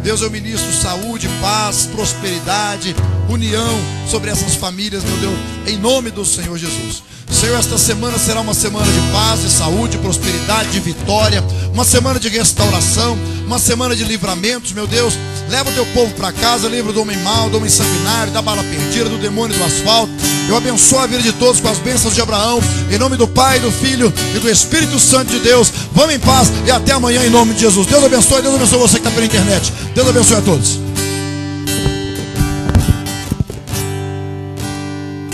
Deus, 0.02 0.20
eu 0.20 0.30
ministro 0.30 0.72
saúde, 0.72 1.28
paz, 1.40 1.86
prosperidade, 1.86 2.94
união 3.28 3.76
sobre 4.08 4.30
essas 4.30 4.54
famílias, 4.54 5.02
meu 5.02 5.16
Deus, 5.16 5.38
em 5.66 5.76
nome 5.76 6.10
do 6.10 6.24
Senhor 6.24 6.56
Jesus. 6.56 7.02
Senhor, 7.30 7.58
esta 7.58 7.76
semana 7.76 8.18
será 8.18 8.40
uma 8.40 8.54
semana 8.54 8.86
de 8.86 9.12
paz, 9.12 9.40
de 9.40 9.50
saúde, 9.50 9.98
prosperidade, 9.98 10.70
de 10.70 10.80
vitória, 10.80 11.44
uma 11.72 11.84
semana 11.84 12.18
de 12.18 12.28
restauração, 12.28 13.18
uma 13.44 13.58
semana 13.58 13.94
de 13.94 14.04
livramentos, 14.04 14.72
meu 14.72 14.86
Deus. 14.86 15.14
Leva 15.48 15.70
o 15.70 15.72
teu 15.72 15.86
povo 15.86 16.12
para 16.14 16.32
casa, 16.32 16.68
livra 16.68 16.92
do 16.92 17.00
homem 17.00 17.16
mau, 17.18 17.48
do 17.50 17.58
homem 17.58 17.70
sanguinário, 17.70 18.32
da 18.32 18.42
bala 18.42 18.64
perdida, 18.64 19.08
do 19.08 19.18
demônio 19.18 19.56
do 19.56 19.64
asfalto. 19.64 20.12
Eu 20.48 20.56
abençoo 20.56 20.98
a 20.98 21.06
vida 21.06 21.22
de 21.22 21.32
todos 21.32 21.60
com 21.60 21.68
as 21.68 21.78
bênçãos 21.78 22.14
de 22.14 22.20
Abraão, 22.20 22.60
em 22.90 22.98
nome 22.98 23.16
do 23.16 23.28
Pai, 23.28 23.60
do 23.60 23.70
Filho 23.70 24.12
e 24.34 24.38
do 24.38 24.50
Espírito 24.50 24.98
Santo 24.98 25.30
de 25.30 25.40
Deus. 25.40 25.72
Vamos 25.92 26.14
em 26.14 26.18
paz 26.18 26.50
e 26.66 26.70
até 26.70 26.92
amanhã 26.92 27.24
em 27.24 27.30
nome 27.30 27.54
de 27.54 27.60
Jesus. 27.60 27.86
Deus 27.86 28.04
abençoe, 28.04 28.42
Deus 28.42 28.54
abençoe 28.54 28.78
você 28.78 28.94
que 28.94 29.06
está 29.06 29.10
pela 29.10 29.26
internet. 29.26 29.72
Deus 29.94 30.08
abençoe 30.08 30.36
a 30.36 30.42
todos. 30.42 30.85